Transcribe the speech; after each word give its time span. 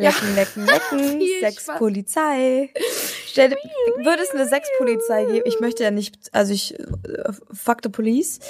Lecken, 0.00 0.34
lecken, 0.34 0.66
lecken. 0.66 0.98
Viel 1.20 1.40
Sexpolizei. 1.40 2.70
Stell, 3.26 3.50
würde 4.02 4.22
es 4.22 4.30
eine 4.30 4.46
Sexpolizei 4.46 5.24
geben? 5.26 5.42
Ich 5.46 5.60
möchte 5.60 5.82
ja 5.84 5.90
nicht, 5.90 6.16
also 6.32 6.52
ich, 6.52 6.78
äh, 6.78 7.32
fuck 7.52 7.78
the 7.82 7.88
police. 7.88 8.40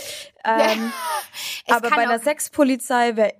Ähm, 0.45 0.93
Es 1.67 1.75
aber 1.75 1.91
bei 1.91 1.97
einer 1.99 2.17
auch- 2.17 2.23
Sexpolizei 2.23 3.17
wäre 3.17 3.33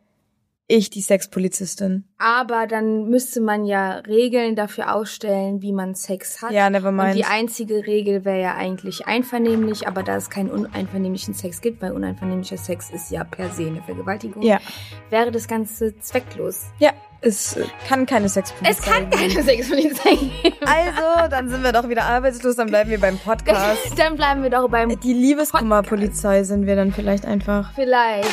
ich 0.73 0.89
die 0.89 1.01
Sexpolizistin. 1.01 2.05
Aber 2.19 2.69
dann 2.69 3.09
müsste 3.09 3.41
man 3.41 3.65
ja 3.65 3.95
Regeln 4.07 4.55
dafür 4.55 4.95
ausstellen, 4.95 5.63
wie 5.63 5.73
man 5.73 5.97
Sex 5.97 6.43
hat. 6.43 6.53
Ja, 6.53 6.71
never 6.71 6.91
Und 6.91 6.97
mind. 6.97 7.17
die 7.17 7.25
einzige 7.25 7.89
Regel 7.89 8.25
wäre 8.25 8.41
ja 8.41 8.55
eigentlich 8.55 9.05
einvernehmlich, 9.09 9.89
aber 9.89 10.05
da 10.05 10.15
es 10.15 10.31
keinen 10.31 10.49
uneinvernehmlichen 10.49 11.35
Sex 11.35 11.61
gibt, 11.61 11.83
weil 11.83 11.91
uneinvernehmlicher 11.91 12.57
Sex 12.57 12.89
ist 12.91 13.11
ja 13.11 13.25
per 13.25 13.51
se 13.51 13.67
eine 13.67 13.83
Vergewaltigung, 13.83 14.43
Ja. 14.43 14.61
wäre 15.09 15.33
das 15.33 15.49
Ganze 15.49 15.99
zwecklos. 15.99 16.67
Ja, 16.79 16.93
es 17.23 17.57
kann 17.89 18.07
keine 18.07 18.29
Sexpolizei 18.29 18.71
Es 18.71 18.83
kann 18.83 19.11
geben. 19.11 19.23
keine 19.35 19.43
Sexpolizei 19.45 20.15
geben. 20.15 20.57
Also, 20.65 21.29
dann 21.31 21.49
sind 21.51 21.63
wir 21.63 21.73
doch 21.73 21.89
wieder 21.89 22.05
arbeitslos, 22.05 22.57
dann 22.57 22.69
bleiben 22.69 22.91
wir 22.91 23.01
beim 23.01 23.19
Podcast. 23.19 23.79
Dann 23.97 24.17
bleiben 24.17 24.43
wir 24.43 24.51
doch 24.51 24.69
beim 24.69 24.99
Die 25.01 25.13
Liebeskummerpolizei 25.13 26.45
sind 26.45 26.67
wir 26.67 26.77
dann 26.77 26.93
vielleicht 26.93 27.25
einfach. 27.27 27.73
vielleicht. 27.75 28.29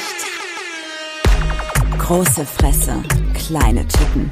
Große 1.99 2.45
Fresse, 2.45 2.93
kleine 3.34 3.85
Titten. 3.88 4.31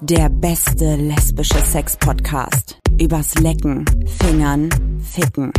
Der 0.00 0.28
beste 0.28 0.96
lesbische 0.96 1.58
Sex-Podcast. 1.58 2.78
Übers 3.00 3.34
Lecken, 3.36 3.84
Fingern, 4.22 4.68
Ficken. 5.02 5.52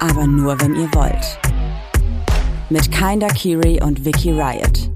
Aber 0.00 0.26
nur, 0.26 0.60
wenn 0.60 0.74
ihr 0.74 0.88
wollt. 0.94 1.38
Mit 2.70 2.90
Kinda 2.90 3.28
Kiri 3.28 3.80
und 3.82 4.04
Vicky 4.04 4.32
Riot. 4.32 4.90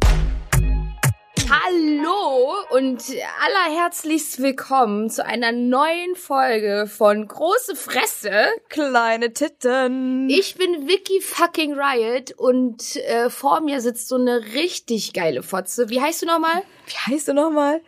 Hallo 1.48 2.54
und 2.70 3.04
allerherzlichst 3.44 4.42
willkommen 4.42 5.10
zu 5.10 5.24
einer 5.24 5.52
neuen 5.52 6.16
Folge 6.16 6.86
von 6.88 7.28
Große 7.28 7.76
Fresse. 7.76 8.48
Kleine 8.68 9.32
Titten. 9.32 10.28
Ich 10.28 10.56
bin 10.56 10.88
Vicky 10.88 11.20
fucking 11.20 11.74
Riot 11.74 12.32
und 12.32 12.96
äh, 12.96 13.30
vor 13.30 13.60
mir 13.60 13.80
sitzt 13.80 14.08
so 14.08 14.16
eine 14.16 14.42
richtig 14.54 15.12
geile 15.12 15.42
Fotze. 15.42 15.88
Wie 15.88 16.00
heißt 16.00 16.22
du 16.22 16.26
nochmal? 16.26 16.62
Wie 16.86 17.12
heißt 17.12 17.28
du 17.28 17.34
nochmal? 17.34 17.80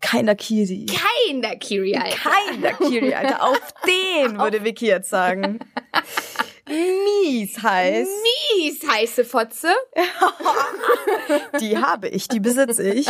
Keiner 0.00 0.34
Kiri. 0.34 0.86
Kinder 1.26 1.56
Kiri, 1.56 1.96
Alter. 1.96 2.16
Keiner 2.16 2.72
Kiri, 2.74 3.14
Alter. 3.14 3.42
Auf 3.42 3.60
den 3.86 4.38
würde 4.38 4.64
Vicky 4.64 4.86
jetzt 4.86 5.10
sagen. 5.10 5.60
Mies 6.68 7.62
heißt. 7.62 8.10
Mies 8.56 8.80
heiße 8.88 9.24
Fotze. 9.24 9.68
Die 11.60 11.78
habe 11.78 12.08
ich, 12.08 12.28
die 12.28 12.40
besitze 12.40 12.88
ich. 12.88 13.08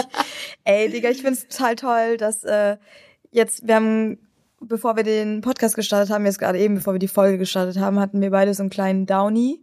Ey, 0.65 0.91
Digga, 0.91 1.11
ich 1.11 1.23
find's 1.23 1.47
total 1.49 1.77
toll, 1.77 2.17
dass 2.17 2.45
äh, 2.45 2.77
jetzt, 3.31 3.67
wir 3.67 3.75
haben, 3.75 4.19
bevor 4.61 4.97
wir 4.97 5.03
den 5.03 5.43
Podcast 5.43 5.75
gestartet 5.75 6.11
haben, 6.11 6.25
jetzt 6.25 6.39
gerade 6.39 6.59
eben, 6.59 6.77
bevor 6.77 6.95
wir 6.95 6.99
die 6.99 7.09
Folge 7.09 7.39
gestartet 7.39 7.79
haben, 7.79 8.01
hatten 8.01 8.21
wir 8.21 8.31
beide 8.31 8.55
so 8.55 8.63
einen 8.63 8.71
kleinen 8.71 9.07
Downy. 9.07 9.63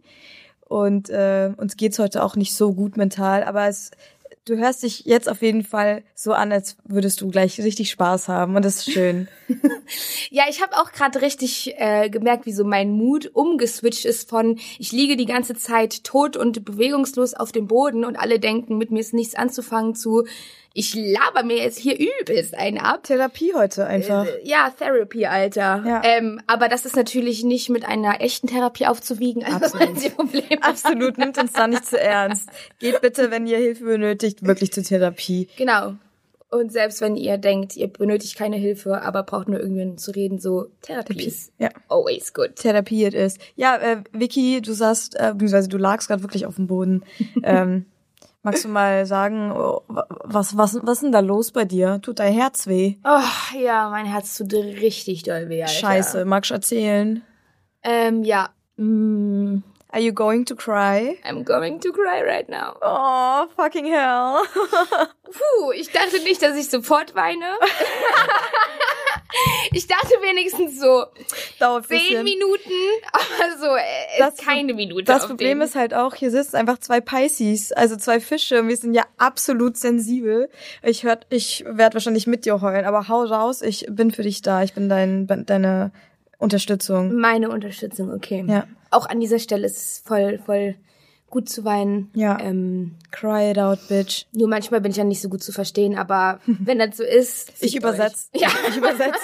Und 0.68 1.10
äh, 1.10 1.50
uns 1.56 1.76
geht's 1.76 1.98
heute 1.98 2.22
auch 2.22 2.36
nicht 2.36 2.54
so 2.54 2.72
gut 2.72 2.96
mental, 2.96 3.42
aber 3.42 3.66
es, 3.66 3.90
du 4.50 4.58
hörst 4.58 4.82
dich 4.82 5.04
jetzt 5.04 5.28
auf 5.28 5.42
jeden 5.42 5.62
Fall 5.62 6.02
so 6.14 6.32
an, 6.32 6.52
als 6.52 6.76
würdest 6.84 7.20
du 7.20 7.28
gleich 7.30 7.60
richtig 7.60 7.90
Spaß 7.90 8.28
haben. 8.28 8.56
Und 8.56 8.64
das 8.64 8.78
ist 8.86 8.92
schön. 8.92 9.28
Ja, 10.30 10.44
ich 10.48 10.62
habe 10.62 10.76
auch 10.76 10.92
gerade 10.92 11.20
richtig 11.20 11.74
äh, 11.76 12.08
gemerkt, 12.08 12.46
wie 12.46 12.52
so 12.52 12.62
mein 12.62 12.92
Mut 12.92 13.28
umgeswitcht 13.34 14.04
ist 14.04 14.30
von 14.30 14.60
ich 14.78 14.92
liege 14.92 15.16
die 15.16 15.26
ganze 15.26 15.54
Zeit 15.54 16.04
tot 16.04 16.36
und 16.36 16.64
bewegungslos 16.64 17.34
auf 17.34 17.50
dem 17.50 17.66
Boden 17.66 18.04
und 18.04 18.16
alle 18.16 18.38
denken, 18.38 18.78
mit 18.78 18.92
mir 18.92 19.00
ist 19.00 19.14
nichts 19.14 19.34
anzufangen 19.34 19.96
zu 19.96 20.26
ich 20.72 20.94
laber 20.94 21.42
mir 21.42 21.56
jetzt 21.58 21.78
hier 21.78 21.96
übelst 21.98 22.54
einen 22.54 22.78
ab. 22.78 23.02
Therapie 23.04 23.52
heute 23.54 23.86
einfach. 23.86 24.26
Äh, 24.26 24.40
Ja, 24.44 24.70
Therapy, 24.70 25.26
Alter. 25.26 25.82
Ja. 25.86 26.02
Ähm, 26.04 26.40
aber 26.46 26.68
das 26.68 26.86
ist 26.86 26.94
natürlich 26.96 27.42
nicht 27.42 27.70
mit 27.70 27.84
einer 27.86 28.20
echten 28.20 28.46
Therapie 28.46 28.86
aufzuwiegen. 28.86 29.44
Also 29.44 29.76
Absolut. 29.78 30.62
Absolut, 30.62 31.18
nimmt 31.18 31.38
uns 31.38 31.52
da 31.52 31.66
nicht 31.66 31.86
zu 31.86 31.98
ernst. 32.00 32.48
Geht 32.78 33.00
bitte, 33.00 33.30
wenn 33.30 33.46
ihr 33.46 33.58
Hilfe 33.58 33.84
benötigt, 33.84 34.46
wirklich 34.46 34.72
zur 34.72 34.84
Therapie. 34.84 35.48
Genau. 35.56 35.94
Und 36.52 36.72
selbst 36.72 37.00
wenn 37.00 37.16
ihr 37.16 37.38
denkt, 37.38 37.76
ihr 37.76 37.86
benötigt 37.86 38.36
keine 38.36 38.56
Hilfe, 38.56 39.02
aber 39.02 39.22
braucht 39.22 39.48
nur 39.48 39.60
irgendwen 39.60 39.98
zu 39.98 40.10
reden, 40.10 40.40
so 40.40 40.66
Therapie 40.82 41.24
ist 41.26 41.52
Ja. 41.58 41.68
always 41.88 42.32
good. 42.34 42.56
Therapie 42.56 43.04
it 43.04 43.14
ist. 43.14 43.38
Ja, 43.54 43.76
äh, 43.76 44.02
Vicky, 44.12 44.60
du 44.60 44.72
saßt, 44.72 45.14
äh, 45.14 45.30
beziehungsweise 45.32 45.68
du 45.68 45.78
lagst 45.78 46.08
gerade 46.08 46.22
wirklich 46.22 46.46
auf 46.46 46.56
dem 46.56 46.66
Boden. 46.66 47.04
ähm, 47.44 47.86
magst 48.42 48.64
du 48.64 48.68
mal 48.68 49.06
sagen, 49.06 49.52
oh, 49.52 49.82
wa- 49.88 50.06
was, 50.24 50.56
was, 50.56 50.74
was 50.82 50.94
ist 50.98 51.02
denn 51.02 51.12
da 51.12 51.20
los 51.20 51.52
bei 51.52 51.64
dir? 51.64 52.00
Tut 52.02 52.18
dein 52.18 52.32
Herz 52.32 52.66
weh? 52.66 52.96
Oh, 53.04 53.58
ja, 53.58 53.88
mein 53.90 54.06
Herz 54.06 54.36
tut 54.36 54.52
richtig 54.54 55.22
doll 55.24 55.48
weh, 55.48 55.62
Alter. 55.62 55.72
Scheiße, 55.74 56.24
magst 56.24 56.50
du 56.50 56.54
erzählen? 56.54 57.22
Ähm, 57.82 58.22
ja. 58.24 58.50
Mm, 58.76 59.58
Are 59.92 60.00
you 60.00 60.12
going 60.12 60.44
to 60.46 60.54
cry? 60.54 61.18
I'm 61.24 61.42
going 61.42 61.80
to 61.80 61.90
cry 61.92 62.22
right 62.22 62.48
now. 62.48 62.76
Oh, 62.80 63.48
fucking 63.56 63.86
hell. 63.86 64.40
Puh, 65.24 65.72
ich 65.74 65.90
dachte 65.90 66.20
nicht, 66.22 66.40
dass 66.42 66.56
ich 66.56 66.70
sofort 66.70 67.14
weine. 67.16 67.44
ich 69.72 69.86
dachte 69.86 70.08
wenigstens 70.22 70.80
so 70.80 71.06
Dauert 71.58 71.86
zehn. 71.86 72.24
Minuten, 72.24 72.72
aber 73.12 73.58
so 73.58 73.66
äh, 73.76 74.18
Das- 74.18 74.36
keine 74.36 74.74
Minute. 74.74 75.04
Das 75.04 75.26
Problem 75.26 75.58
den. 75.58 75.68
ist 75.68 75.74
halt 75.74 75.94
auch, 75.94 76.14
hier 76.14 76.30
sitzen 76.30 76.56
einfach 76.56 76.78
zwei 76.78 77.00
Pisces, 77.00 77.72
also 77.72 77.96
zwei 77.96 78.20
Fische 78.20 78.60
und 78.60 78.68
wir 78.68 78.76
sind 78.76 78.94
ja 78.94 79.04
absolut 79.18 79.76
sensibel. 79.76 80.48
Ich 80.82 81.04
hört, 81.04 81.26
ich 81.30 81.64
werde 81.66 81.94
wahrscheinlich 81.94 82.26
mit 82.26 82.44
dir 82.44 82.60
heulen, 82.60 82.84
aber 82.84 83.08
hau 83.08 83.24
raus, 83.24 83.62
ich 83.62 83.86
bin 83.88 84.10
für 84.10 84.22
dich 84.22 84.42
da, 84.42 84.62
ich 84.62 84.74
bin 84.74 84.88
dein, 84.88 85.26
deine 85.46 85.92
Unterstützung. 86.40 87.14
meine 87.14 87.50
Unterstützung, 87.50 88.12
okay. 88.12 88.44
Ja. 88.48 88.66
Auch 88.90 89.06
an 89.06 89.20
dieser 89.20 89.38
Stelle 89.38 89.66
ist 89.66 89.76
es 89.76 90.02
voll, 90.04 90.38
voll 90.44 90.74
gut 91.30 91.48
zu 91.48 91.64
weinen. 91.64 92.10
Ja. 92.14 92.38
Ähm, 92.40 92.96
Cry 93.12 93.52
it 93.52 93.58
out, 93.58 93.78
bitch. 93.88 94.26
nur 94.32 94.48
manchmal 94.48 94.80
bin 94.80 94.90
ich 94.90 94.96
ja 94.96 95.04
nicht 95.04 95.20
so 95.22 95.28
gut 95.28 95.42
zu 95.42 95.52
verstehen, 95.52 95.96
aber 95.96 96.40
wenn 96.46 96.78
das 96.78 96.96
so 96.96 97.04
ist. 97.04 97.52
Ich 97.60 97.76
übersetze. 97.76 98.26
Ja. 98.34 98.48
Ich 98.68 98.76
übersetze. 98.76 99.20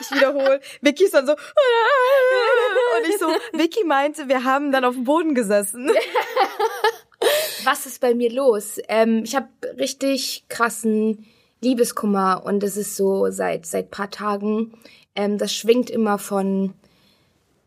Ich 0.00 0.12
wiederhole. 0.12 0.60
Vicky 0.80 1.04
ist 1.04 1.14
dann 1.14 1.26
so. 1.26 1.32
Und 2.98 3.08
ich 3.08 3.18
so, 3.18 3.26
Vicky 3.52 3.84
meinte, 3.84 4.28
wir 4.28 4.44
haben 4.44 4.70
dann 4.70 4.84
auf 4.84 4.94
dem 4.94 5.04
Boden 5.04 5.34
gesessen. 5.34 5.90
Was 7.64 7.86
ist 7.86 8.00
bei 8.00 8.14
mir 8.14 8.32
los? 8.32 8.78
Ähm, 8.88 9.22
ich 9.24 9.34
habe 9.34 9.48
richtig 9.76 10.44
krassen 10.48 11.26
Liebeskummer 11.60 12.42
und 12.44 12.62
es 12.62 12.76
ist 12.76 12.96
so 12.96 13.30
seit 13.30 13.66
seit 13.66 13.90
paar 13.90 14.10
Tagen. 14.10 14.72
Ähm, 15.14 15.38
das 15.38 15.52
schwingt 15.52 15.90
immer 15.90 16.18
von 16.18 16.74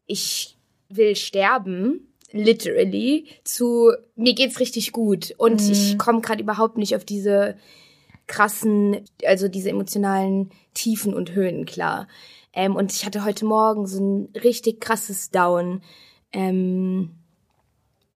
ich 0.07 0.57
will 0.89 1.15
sterben, 1.15 2.07
literally, 2.31 3.27
zu 3.43 3.93
mir 4.15 4.33
geht's 4.33 4.59
richtig 4.59 4.91
gut 4.91 5.33
und 5.37 5.61
ich 5.61 5.97
komme 5.97 6.21
gerade 6.21 6.41
überhaupt 6.41 6.77
nicht 6.77 6.95
auf 6.95 7.05
diese 7.05 7.55
krassen, 8.27 9.05
also 9.25 9.47
diese 9.47 9.69
emotionalen 9.69 10.51
Tiefen 10.73 11.13
und 11.13 11.33
Höhen 11.33 11.65
klar. 11.65 12.07
Ähm, 12.53 12.75
und 12.75 12.91
ich 12.91 13.05
hatte 13.05 13.23
heute 13.23 13.45
Morgen 13.45 13.87
so 13.87 13.99
ein 13.99 14.29
richtig 14.41 14.79
krasses 14.81 15.31
Down. 15.31 15.81
Ähm, 16.31 17.11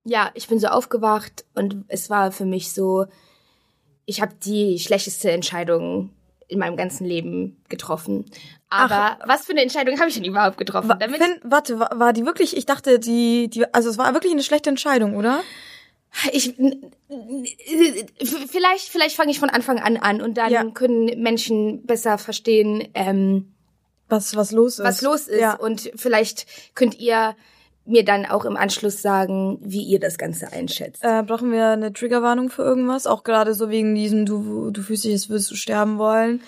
ja, 0.03 0.31
ich 0.33 0.47
bin 0.47 0.59
so 0.59 0.67
aufgewacht 0.67 1.45
und 1.55 1.83
es 1.87 2.09
war 2.09 2.31
für 2.31 2.45
mich 2.45 2.71
so, 2.71 3.05
ich 4.05 4.21
habe 4.21 4.33
die 4.45 4.79
schlechteste 4.79 5.31
Entscheidung 5.31 6.11
in 6.47 6.59
meinem 6.59 6.77
ganzen 6.77 7.05
Leben 7.05 7.57
getroffen. 7.69 8.25
Aber 8.69 9.17
was 9.25 9.45
für 9.45 9.51
eine 9.53 9.61
Entscheidung 9.63 9.97
habe 9.99 10.09
ich 10.09 10.15
denn 10.15 10.25
überhaupt 10.25 10.57
getroffen? 10.57 10.93
Damit 10.99 11.21
Finn, 11.21 11.39
warte, 11.43 11.79
war, 11.79 11.89
war 11.99 12.13
die 12.13 12.25
wirklich, 12.25 12.55
ich 12.55 12.65
dachte, 12.67 12.99
die, 12.99 13.47
die, 13.49 13.65
also 13.73 13.89
es 13.89 13.97
war 13.97 14.13
wirklich 14.13 14.31
eine 14.33 14.43
schlechte 14.43 14.69
Entscheidung, 14.69 15.15
oder? 15.15 15.41
ich 16.31 16.55
vielleicht 18.49 18.87
vielleicht 18.89 19.15
fange 19.15 19.31
ich 19.31 19.39
von 19.39 19.49
Anfang 19.49 19.79
an 19.79 19.97
an 19.97 20.21
und 20.21 20.37
dann 20.37 20.51
Ja. 20.51 20.63
können 20.65 21.21
Menschen 21.21 21.85
besser 21.85 22.17
verstehen, 22.17 22.87
ähm, 22.93 23.51
Was, 24.07 24.35
was 24.35 24.51
los 24.51 24.79
ist. 24.79 24.85
was 24.85 25.01
los 25.01 25.27
ist 25.27 25.41
Ja. 25.41 25.55
und 25.55 25.91
vielleicht 25.95 26.45
könnt 26.75 26.99
ihr 26.99 27.35
mir 27.85 28.03
dann 28.03 28.25
auch 28.25 28.45
im 28.45 28.57
Anschluss 28.57 29.01
sagen, 29.01 29.57
wie 29.61 29.83
ihr 29.83 29.99
das 29.99 30.17
Ganze 30.17 30.51
einschätzt. 30.51 31.03
Äh, 31.03 31.21
brauchen 31.23 31.51
wir 31.51 31.67
eine 31.69 31.93
Triggerwarnung 31.93 32.49
für 32.49 32.63
irgendwas? 32.63 33.05
Auch 33.07 33.23
gerade 33.23 33.53
so 33.53 33.69
wegen 33.69 33.93
diesem, 33.93 34.25
du, 34.25 34.71
du 34.71 34.81
fühlst 34.81 35.03
dich, 35.03 35.13
als 35.13 35.29
würdest 35.29 35.51
du 35.51 35.55
sterben 35.55 35.97
wollen. 35.99 36.41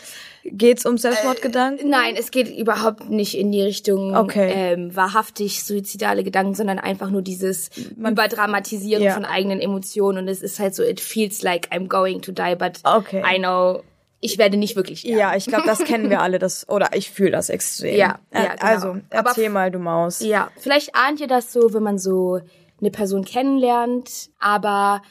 Geht's 0.50 0.86
um 0.86 0.98
Selbstmordgedanken? 0.98 1.90
Nein, 1.90 2.16
es 2.18 2.32
geht 2.32 2.48
überhaupt 2.58 3.10
nicht 3.10 3.38
in 3.38 3.52
die 3.52 3.62
Richtung 3.62 4.16
Okay. 4.16 4.50
ähm, 4.54 4.96
wahrhaftig 4.96 5.64
suizidale 5.66 6.24
Gedanken, 6.24 6.56
sondern 6.56 6.80
einfach 6.80 7.10
nur 7.10 7.22
dieses 7.22 7.70
Überdramatisieren 7.98 9.04
Ja. 9.04 9.14
von 9.14 9.26
eigenen 9.26 9.60
Emotionen. 9.60 10.20
Und 10.20 10.28
es 10.30 10.42
ist 10.42 10.60
halt 10.60 10.74
so, 10.74 10.84
it 10.84 11.00
feels 11.02 11.42
like 11.44 11.70
I'm 11.72 11.88
going 11.88 12.22
to 12.22 12.32
die, 12.32 12.56
but 12.58 12.80
Okay. 12.84 13.22
I 13.26 13.38
know, 13.40 13.84
ich 14.20 14.38
werde 14.38 14.58
nicht 14.58 14.76
wirklich 14.76 15.02
sterben. 15.02 15.18
Ja, 15.20 15.36
ich 15.36 15.46
glaube, 15.46 15.66
das 15.66 15.80
kennen 15.84 16.10
wir 16.10 16.22
alle, 16.22 16.40
das, 16.40 16.68
oder 16.70 16.96
ich 16.96 17.12
fühle 17.12 17.32
das 17.32 17.50
extrem. 17.50 17.96
Ja, 17.96 18.20
Äh, 18.32 18.44
ja, 18.46 18.56
genau. 18.56 18.66
Also, 18.66 18.88
Aber 19.12 19.30
erzähl 19.30 19.46
f- 19.46 19.52
mal, 19.54 19.70
du 19.72 19.80
Maus. 19.80 20.20
Ja, 20.22 20.50
vielleicht 20.58 20.96
ahnt 20.96 21.20
ihr 21.20 21.28
das 21.28 21.54
so, 21.54 21.74
wenn 21.74 21.84
man 21.84 21.98
so 22.00 22.40
eine 22.80 22.92
Person 22.92 23.26
kennenlernt, 23.26 24.30
aber 24.40 25.02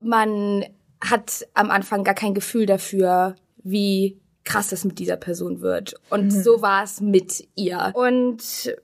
man 0.00 0.64
hat 1.00 1.46
am 1.54 1.70
Anfang 1.70 2.04
gar 2.04 2.14
kein 2.14 2.34
Gefühl 2.34 2.66
dafür, 2.66 3.36
wie 3.62 4.18
krass 4.44 4.72
es 4.72 4.84
mit 4.84 4.98
dieser 4.98 5.16
Person 5.16 5.60
wird. 5.60 5.94
Und 6.10 6.26
mhm. 6.26 6.42
so 6.42 6.62
war 6.62 6.82
es 6.82 7.00
mit 7.00 7.46
ihr. 7.54 7.92
Und 7.94 8.74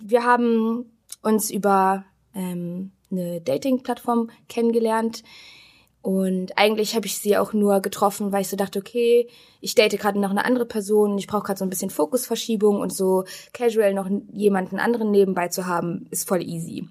wir 0.00 0.24
haben 0.24 0.90
uns 1.22 1.50
über 1.50 2.04
ähm, 2.34 2.92
eine 3.10 3.40
Dating-Plattform 3.40 4.30
kennengelernt. 4.48 5.22
Und 6.06 6.56
eigentlich 6.56 6.94
habe 6.94 7.06
ich 7.06 7.18
sie 7.18 7.36
auch 7.36 7.52
nur 7.52 7.80
getroffen, 7.80 8.30
weil 8.30 8.42
ich 8.42 8.48
so 8.48 8.56
dachte, 8.56 8.78
okay, 8.78 9.28
ich 9.60 9.74
date 9.74 9.98
gerade 9.98 10.20
noch 10.20 10.30
eine 10.30 10.44
andere 10.44 10.64
Person, 10.64 11.18
ich 11.18 11.26
brauche 11.26 11.42
gerade 11.42 11.58
so 11.58 11.64
ein 11.64 11.68
bisschen 11.68 11.90
Fokusverschiebung 11.90 12.78
und 12.78 12.94
so 12.94 13.24
casual 13.52 13.92
noch 13.92 14.08
jemanden 14.32 14.78
anderen 14.78 15.10
nebenbei 15.10 15.48
zu 15.48 15.66
haben, 15.66 16.06
ist 16.12 16.28
voll 16.28 16.42
easy. 16.42 16.88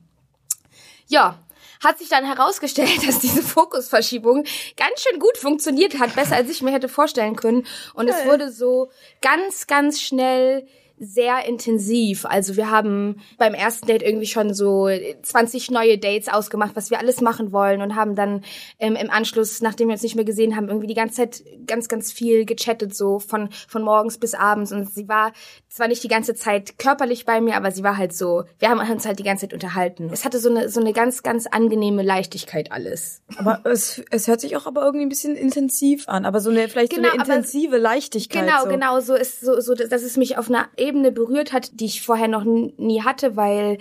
Ja, 1.07 1.39
hat 1.81 1.97
sich 1.97 2.09
dann 2.09 2.25
herausgestellt, 2.25 2.89
dass 3.07 3.19
diese 3.19 3.41
Fokusverschiebung 3.41 4.43
ganz 4.75 5.01
schön 5.01 5.17
gut 5.21 5.37
funktioniert 5.37 5.97
hat, 5.97 6.13
besser 6.13 6.35
als 6.35 6.49
ich 6.49 6.61
mir 6.61 6.73
hätte 6.73 6.89
vorstellen 6.89 7.37
können. 7.37 7.65
Und 7.93 8.09
es 8.09 8.25
wurde 8.25 8.51
so 8.51 8.89
ganz, 9.21 9.65
ganz 9.65 10.01
schnell 10.01 10.67
sehr 10.97 11.45
intensiv. 11.45 12.25
Also 12.25 12.55
wir 12.55 12.69
haben 12.69 13.21
beim 13.37 13.53
ersten 13.53 13.87
Date 13.87 14.01
irgendwie 14.01 14.27
schon 14.27 14.53
so 14.53 14.87
20 15.21 15.71
neue 15.71 15.97
Dates 15.97 16.27
ausgemacht, 16.27 16.75
was 16.75 16.89
wir 16.89 16.99
alles 16.99 17.21
machen 17.21 17.51
wollen 17.51 17.81
und 17.81 17.95
haben 17.95 18.15
dann 18.15 18.43
ähm, 18.79 18.95
im 18.95 19.09
Anschluss, 19.09 19.61
nachdem 19.61 19.89
wir 19.89 19.93
uns 19.93 20.03
nicht 20.03 20.15
mehr 20.15 20.25
gesehen 20.25 20.55
haben, 20.55 20.69
irgendwie 20.69 20.87
die 20.87 20.93
ganze 20.93 21.15
Zeit 21.15 21.43
ganz, 21.67 21.87
ganz 21.87 22.11
viel 22.11 22.45
gechattet, 22.45 22.95
so 22.95 23.19
von, 23.19 23.49
von 23.67 23.83
morgens 23.83 24.17
bis 24.17 24.33
abends. 24.33 24.71
Und 24.71 24.89
sie 24.91 25.07
war 25.07 25.33
zwar 25.67 25.87
nicht 25.87 26.03
die 26.03 26.07
ganze 26.07 26.35
Zeit 26.35 26.79
körperlich 26.79 27.25
bei 27.25 27.41
mir, 27.41 27.57
aber 27.57 27.71
sie 27.71 27.83
war 27.83 27.97
halt 27.97 28.13
so, 28.13 28.45
wir 28.59 28.69
haben 28.69 28.79
uns 28.79 29.05
halt 29.05 29.19
die 29.19 29.23
ganze 29.23 29.47
Zeit 29.47 29.53
unterhalten. 29.53 30.09
Es 30.11 30.23
hatte 30.23 30.39
so 30.39 30.49
eine, 30.49 30.69
so 30.69 30.79
eine 30.79 30.93
ganz, 30.93 31.23
ganz 31.23 31.47
angenehme 31.47 32.03
Leichtigkeit 32.03 32.71
alles. 32.71 33.21
Aber 33.37 33.59
es, 33.65 34.01
es 34.11 34.27
hört 34.27 34.39
sich 34.39 34.55
auch 34.55 34.65
aber 34.65 34.83
irgendwie 34.83 35.05
ein 35.05 35.09
bisschen 35.09 35.35
intensiv 35.35 36.07
an, 36.07 36.25
aber 36.25 36.39
so 36.39 36.49
eine, 36.49 36.69
vielleicht 36.69 36.93
genau, 36.93 37.09
so 37.09 37.13
eine 37.13 37.23
genau, 37.23 37.35
intensive 37.35 37.77
Leichtigkeit. 37.77 38.45
Genau, 38.45 38.63
so. 38.63 38.69
genau, 38.69 38.99
so 39.01 39.15
ist 39.15 39.41
so, 39.41 39.59
so, 39.59 39.73
dass 39.73 40.03
es 40.03 40.15
mich 40.15 40.37
auf 40.37 40.49
einer 40.49 40.69
Ebene 40.85 41.11
berührt 41.11 41.53
hat, 41.53 41.79
die 41.79 41.85
ich 41.85 42.01
vorher 42.01 42.27
noch 42.27 42.43
nie 42.43 43.01
hatte, 43.01 43.35
weil 43.35 43.77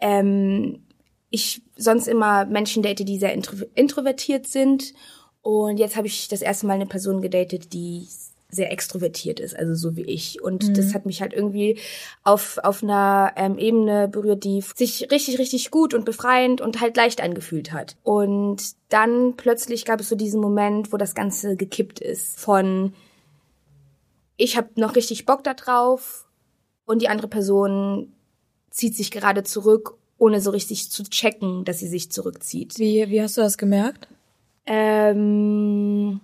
ähm, 0.00 0.80
ich 1.30 1.62
sonst 1.76 2.08
immer 2.08 2.46
Menschen 2.46 2.82
date, 2.82 3.06
die 3.06 3.18
sehr 3.18 3.32
intro 3.32 3.56
introvertiert 3.74 4.46
sind. 4.46 4.94
Und 5.42 5.78
jetzt 5.78 5.96
habe 5.96 6.06
ich 6.06 6.28
das 6.28 6.42
erste 6.42 6.66
Mal 6.66 6.74
eine 6.74 6.86
Person 6.86 7.20
gedatet, 7.20 7.72
die 7.72 8.06
sehr 8.50 8.72
extrovertiert 8.72 9.40
ist, 9.40 9.54
also 9.54 9.74
so 9.74 9.94
wie 9.94 10.04
ich. 10.04 10.42
Und 10.42 10.68
mhm. 10.68 10.74
das 10.74 10.94
hat 10.94 11.04
mich 11.04 11.20
halt 11.20 11.34
irgendwie 11.34 11.78
auf, 12.24 12.58
auf 12.62 12.82
einer 12.82 13.32
ähm, 13.36 13.58
Ebene 13.58 14.08
berührt, 14.08 14.44
die 14.44 14.62
sich 14.74 15.10
richtig, 15.10 15.38
richtig 15.38 15.70
gut 15.70 15.92
und 15.92 16.06
befreiend 16.06 16.62
und 16.62 16.80
halt 16.80 16.96
leicht 16.96 17.22
angefühlt 17.22 17.72
hat. 17.72 17.96
Und 18.04 18.62
dann 18.88 19.34
plötzlich 19.36 19.84
gab 19.84 20.00
es 20.00 20.08
so 20.08 20.16
diesen 20.16 20.40
Moment, 20.40 20.92
wo 20.92 20.96
das 20.96 21.14
Ganze 21.14 21.56
gekippt 21.56 22.00
ist. 22.00 22.38
Von 22.38 22.94
ich 24.38 24.56
habe 24.56 24.68
noch 24.76 24.96
richtig 24.96 25.26
Bock 25.26 25.44
da 25.44 25.52
drauf 25.52 26.27
und 26.88 27.02
die 27.02 27.08
andere 27.08 27.28
Person 27.28 28.12
zieht 28.70 28.96
sich 28.96 29.10
gerade 29.10 29.44
zurück, 29.44 29.98
ohne 30.16 30.40
so 30.40 30.50
richtig 30.50 30.90
zu 30.90 31.04
checken, 31.04 31.64
dass 31.64 31.78
sie 31.78 31.86
sich 31.86 32.10
zurückzieht. 32.10 32.78
Wie, 32.78 33.08
wie 33.10 33.20
hast 33.22 33.36
du 33.36 33.42
das 33.42 33.58
gemerkt? 33.58 34.08
Ähm, 34.64 36.20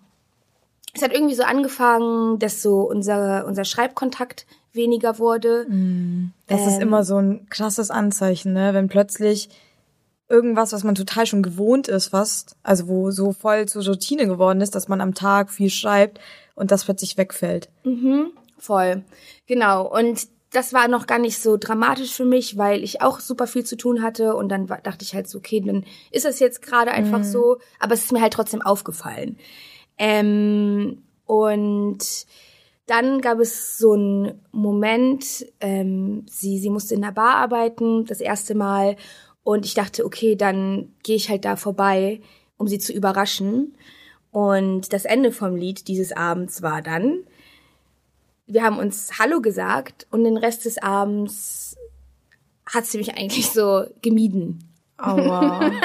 es 0.95 1.03
hat 1.03 1.13
irgendwie 1.13 1.35
so 1.35 1.43
angefangen, 1.43 2.39
dass 2.39 2.63
so 2.63 2.81
unser, 2.81 3.47
unser 3.47 3.65
Schreibkontakt 3.65 4.47
weniger 4.73 5.19
wurde. 5.19 5.67
Mm, 5.69 6.33
das 6.47 6.63
ähm, 6.63 6.69
ist 6.69 6.81
immer 6.81 7.05
so 7.05 7.19
ein 7.19 7.47
krasses 7.51 7.91
Anzeichen, 7.91 8.55
ne? 8.55 8.73
Wenn 8.73 8.89
plötzlich 8.89 9.51
irgendwas, 10.31 10.73
was 10.73 10.83
man 10.83 10.95
total 10.95 11.27
schon 11.27 11.43
gewohnt 11.43 11.89
ist, 11.89 12.09
fast, 12.09 12.57
also 12.63 12.89
wo 12.89 13.11
so 13.11 13.33
voll 13.33 13.67
zur 13.67 13.85
Routine 13.85 14.27
geworden 14.27 14.63
ist, 14.63 14.75
dass 14.75 14.89
man 14.89 15.03
am 15.03 15.15
Tag 15.15 15.51
viel 15.51 15.69
schreibt 15.69 16.21
und 16.55 16.71
das 16.71 16.85
plötzlich 16.85 17.19
wegfällt. 17.19 17.69
Mhm, 17.85 18.31
voll. 18.57 19.05
Genau. 19.47 19.87
Und 19.95 20.34
das 20.55 20.73
war 20.73 20.89
noch 20.89 21.07
gar 21.07 21.19
nicht 21.19 21.39
so 21.39 21.57
dramatisch 21.57 22.13
für 22.13 22.25
mich, 22.25 22.57
weil 22.57 22.85
ich 22.85 23.03
auch 23.03 23.21
super 23.21 23.47
viel 23.47 23.65
zu 23.65 23.77
tun 23.77 24.03
hatte 24.03 24.37
und 24.37 24.49
dann 24.49 24.67
dachte 24.67 25.03
ich 25.03 25.15
halt 25.15 25.29
so, 25.29 25.39
okay, 25.39 25.61
dann 25.61 25.85
ist 26.11 26.25
es 26.25 26.39
jetzt 26.39 26.63
gerade 26.63 26.93
einfach 26.93 27.19
mhm. 27.19 27.25
so, 27.25 27.59
aber 27.81 27.95
es 27.95 28.05
ist 28.05 28.13
mir 28.13 28.23
halt 28.23 28.33
trotzdem 28.33 28.63
aufgefallen. 28.63 29.37
Ähm, 29.99 31.03
und 31.27 31.99
dann 32.87 33.21
gab 33.21 33.41
es 33.41 33.79
so 33.79 33.93
einen 33.93 34.41
Moment, 34.53 35.47
ähm, 35.61 36.25
sie, 36.29 36.59
sie 36.59 36.71
musste 36.71 36.95
in 36.95 37.03
der 37.03 37.13
Bar 37.13 37.37
arbeiten, 37.37 38.05
das 38.05 38.21
erste 38.21 38.55
Mal, 38.55 38.97
und 39.43 39.67
ich 39.67 39.75
dachte, 39.75 40.07
okay, 40.07 40.37
dann 40.37 40.95
gehe 41.03 41.17
ich 41.17 41.29
halt 41.29 41.45
da 41.45 41.57
vorbei, 41.57 42.21
um 42.57 42.67
sie 42.67 42.79
zu 42.79 42.93
überraschen. 42.93 43.77
Und 44.31 44.93
das 44.93 45.05
Ende 45.05 45.33
vom 45.33 45.55
Lied 45.55 45.87
dieses 45.87 46.13
Abends 46.13 46.63
war 46.63 46.81
dann, 46.81 47.25
wir 48.47 48.63
haben 48.63 48.79
uns 48.79 49.19
Hallo 49.19 49.41
gesagt 49.41 50.07
und 50.11 50.25
den 50.25 50.37
Rest 50.37 50.65
des 50.65 50.79
Abends 50.79 51.77
hat 52.67 52.87
sie 52.87 52.99
mich 52.99 53.17
eigentlich 53.17 53.51
so 53.51 53.85
gemieden. 54.03 54.71
Aua. 54.99 55.71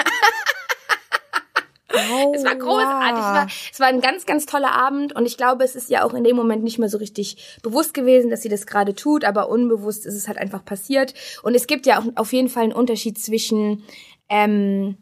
es 1.90 2.44
war 2.44 2.56
großartig. 2.56 3.20
Es 3.20 3.26
war, 3.26 3.48
es 3.74 3.80
war 3.80 3.88
ein 3.88 4.02
ganz, 4.02 4.26
ganz 4.26 4.46
toller 4.46 4.72
Abend 4.72 5.16
und 5.16 5.26
ich 5.26 5.38
glaube, 5.38 5.64
es 5.64 5.76
ist 5.76 5.90
ja 5.90 6.04
auch 6.04 6.14
in 6.14 6.24
dem 6.24 6.36
Moment 6.36 6.64
nicht 6.64 6.80
mehr 6.80 6.90
so 6.90 6.98
richtig 6.98 7.60
bewusst 7.64 7.94
gewesen, 7.94 8.30
dass 8.30 8.42
sie 8.42 8.50
das 8.50 8.66
gerade 8.66 8.96
tut, 8.96 9.26
aber 9.26 9.50
unbewusst 9.50 10.06
ist 10.06 10.16
es 10.16 10.28
halt 10.28 10.38
einfach 10.38 10.64
passiert. 10.64 11.14
Und 11.44 11.56
es 11.56 11.68
gibt 11.68 11.86
ja 11.86 12.00
auch 12.00 12.06
auf 12.16 12.34
jeden 12.34 12.50
Fall 12.50 12.64
einen 12.64 12.74
Unterschied 12.74 13.20
zwischen 13.20 13.84
ähm, 14.30 14.98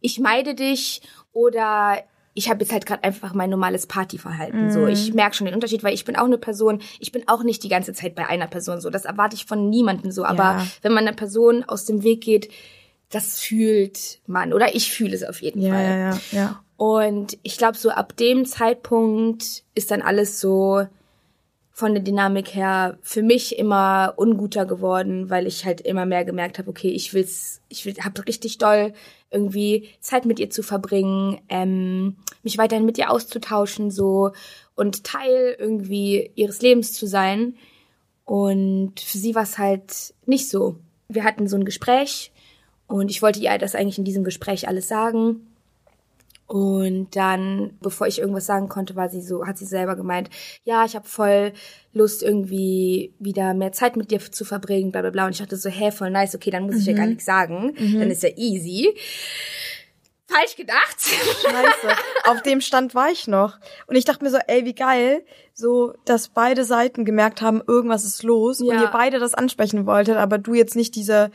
ich 0.00 0.20
meide 0.20 0.54
dich 0.54 1.02
oder 1.32 2.02
ich 2.36 2.50
habe 2.50 2.60
jetzt 2.60 2.72
halt 2.72 2.84
gerade 2.84 3.02
einfach 3.02 3.32
mein 3.32 3.48
normales 3.48 3.86
Partyverhalten. 3.86 4.66
Mm. 4.66 4.70
So, 4.70 4.86
ich 4.86 5.08
mhm. 5.08 5.16
merke 5.16 5.34
schon 5.34 5.46
den 5.46 5.54
Unterschied, 5.54 5.82
weil 5.82 5.94
ich 5.94 6.04
bin 6.04 6.16
auch 6.16 6.26
eine 6.26 6.36
Person, 6.36 6.82
ich 7.00 7.10
bin 7.10 7.26
auch 7.26 7.42
nicht 7.42 7.64
die 7.64 7.70
ganze 7.70 7.94
Zeit 7.94 8.14
bei 8.14 8.28
einer 8.28 8.46
Person 8.46 8.80
so. 8.80 8.90
Das 8.90 9.06
erwarte 9.06 9.34
ich 9.34 9.46
von 9.46 9.70
niemandem 9.70 10.12
so. 10.12 10.24
Aber 10.24 10.42
ja. 10.42 10.66
wenn 10.82 10.92
man 10.92 11.06
einer 11.06 11.16
Person 11.16 11.64
aus 11.64 11.86
dem 11.86 12.02
Weg 12.02 12.20
geht, 12.20 12.52
das 13.08 13.40
fühlt 13.40 14.20
man. 14.26 14.52
Oder 14.52 14.74
ich 14.74 14.92
fühle 14.92 15.14
es 15.14 15.24
auf 15.24 15.40
jeden 15.40 15.62
ja, 15.62 15.72
Fall. 15.72 15.84
Ja, 15.84 15.98
ja, 15.98 16.20
ja. 16.32 16.62
Und 16.76 17.38
ich 17.42 17.56
glaube, 17.56 17.78
so 17.78 17.88
ab 17.88 18.14
dem 18.18 18.44
Zeitpunkt 18.44 19.64
ist 19.74 19.90
dann 19.90 20.02
alles 20.02 20.38
so 20.38 20.86
von 21.76 21.92
der 21.92 22.02
Dynamik 22.02 22.54
her 22.54 22.96
für 23.02 23.22
mich 23.22 23.58
immer 23.58 24.14
unguter 24.16 24.64
geworden, 24.64 25.28
weil 25.28 25.46
ich 25.46 25.66
halt 25.66 25.82
immer 25.82 26.06
mehr 26.06 26.24
gemerkt 26.24 26.58
habe, 26.58 26.70
okay, 26.70 26.88
ich 26.88 27.12
will's, 27.12 27.60
ich 27.68 27.84
will, 27.84 27.94
habe 28.02 28.26
richtig 28.26 28.56
doll 28.56 28.94
irgendwie 29.30 29.90
Zeit 30.00 30.24
mit 30.24 30.40
ihr 30.40 30.48
zu 30.48 30.62
verbringen, 30.62 31.38
ähm, 31.50 32.16
mich 32.42 32.56
weiterhin 32.56 32.86
mit 32.86 32.96
ihr 32.96 33.10
auszutauschen 33.10 33.90
so 33.90 34.32
und 34.74 35.04
Teil 35.04 35.54
irgendwie 35.58 36.30
ihres 36.34 36.62
Lebens 36.62 36.94
zu 36.94 37.06
sein. 37.06 37.56
Und 38.24 38.98
für 38.98 39.18
sie 39.18 39.34
war 39.34 39.42
es 39.42 39.58
halt 39.58 40.14
nicht 40.24 40.48
so. 40.48 40.76
Wir 41.08 41.24
hatten 41.24 41.46
so 41.46 41.56
ein 41.56 41.66
Gespräch 41.66 42.32
und 42.86 43.10
ich 43.10 43.20
wollte 43.20 43.40
ihr 43.40 43.58
das 43.58 43.74
eigentlich 43.74 43.98
in 43.98 44.04
diesem 44.04 44.24
Gespräch 44.24 44.66
alles 44.66 44.88
sagen. 44.88 45.46
Und 46.46 47.16
dann, 47.16 47.76
bevor 47.80 48.06
ich 48.06 48.20
irgendwas 48.20 48.46
sagen 48.46 48.68
konnte, 48.68 48.94
war 48.94 49.08
sie 49.08 49.20
so, 49.20 49.46
hat 49.46 49.58
sie 49.58 49.64
selber 49.64 49.96
gemeint, 49.96 50.30
ja, 50.62 50.84
ich 50.84 50.94
habe 50.94 51.08
voll 51.08 51.52
Lust, 51.92 52.22
irgendwie 52.22 53.14
wieder 53.18 53.52
mehr 53.54 53.72
Zeit 53.72 53.96
mit 53.96 54.10
dir 54.10 54.20
zu 54.20 54.44
verbringen, 54.44 54.92
bla 54.92 55.00
bla 55.00 55.10
bla. 55.10 55.26
Und 55.26 55.32
ich 55.32 55.38
dachte 55.38 55.56
so, 55.56 55.68
hä, 55.68 55.90
voll 55.90 56.10
nice, 56.10 56.36
okay, 56.36 56.50
dann 56.50 56.64
muss 56.64 56.74
mhm. 56.74 56.80
ich 56.80 56.86
ja 56.86 56.92
gar 56.92 57.06
nichts 57.06 57.24
sagen. 57.24 57.74
Mhm. 57.76 57.98
Dann 57.98 58.10
ist 58.10 58.22
ja 58.22 58.30
easy. 58.36 58.94
Falsch 60.36 60.56
gedacht. 60.56 61.00
Scheiße. 61.00 61.96
Auf 62.24 62.42
dem 62.42 62.60
Stand 62.60 62.94
war 62.94 63.10
ich 63.10 63.26
noch. 63.26 63.58
Und 63.86 63.96
ich 63.96 64.04
dachte 64.04 64.24
mir 64.24 64.30
so, 64.30 64.38
ey, 64.46 64.64
wie 64.64 64.74
geil, 64.74 65.24
so, 65.54 65.94
dass 66.04 66.28
beide 66.28 66.64
Seiten 66.64 67.04
gemerkt 67.04 67.40
haben, 67.40 67.62
irgendwas 67.66 68.04
ist 68.04 68.22
los 68.22 68.60
ja. 68.60 68.66
und 68.66 68.80
ihr 68.80 68.88
beide 68.88 69.18
das 69.18 69.34
ansprechen 69.34 69.86
wolltet, 69.86 70.16
aber 70.16 70.38
du 70.38 70.54
jetzt 70.54 70.76
nicht 70.76 70.94
diese 70.94 71.30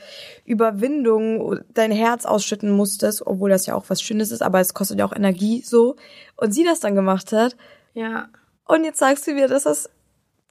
Überwindung, 0.46 1.60
dein 1.74 1.92
Herz 1.92 2.26
ausschütten 2.26 2.70
musstest, 2.70 3.26
obwohl 3.26 3.50
das 3.50 3.66
ja 3.66 3.76
auch 3.76 3.86
was 3.88 4.02
Schönes 4.02 4.32
ist, 4.32 4.44
aber 4.44 4.60
es 4.60 4.74
kostet 4.74 5.00
ja 5.00 5.06
auch 5.06 5.16
Energie, 5.16 5.64
so. 5.66 5.96
Und 6.36 6.54
sie 6.54 6.64
das 6.64 6.80
dann 6.80 6.96
gemacht 6.96 7.32
hat. 7.32 7.56
Ja. 7.94 8.30
Und 8.66 8.84
jetzt 8.84 9.00
sagst 9.00 9.26
du 9.26 9.34
mir, 9.34 9.48
dass 9.48 9.64
das 9.64 9.90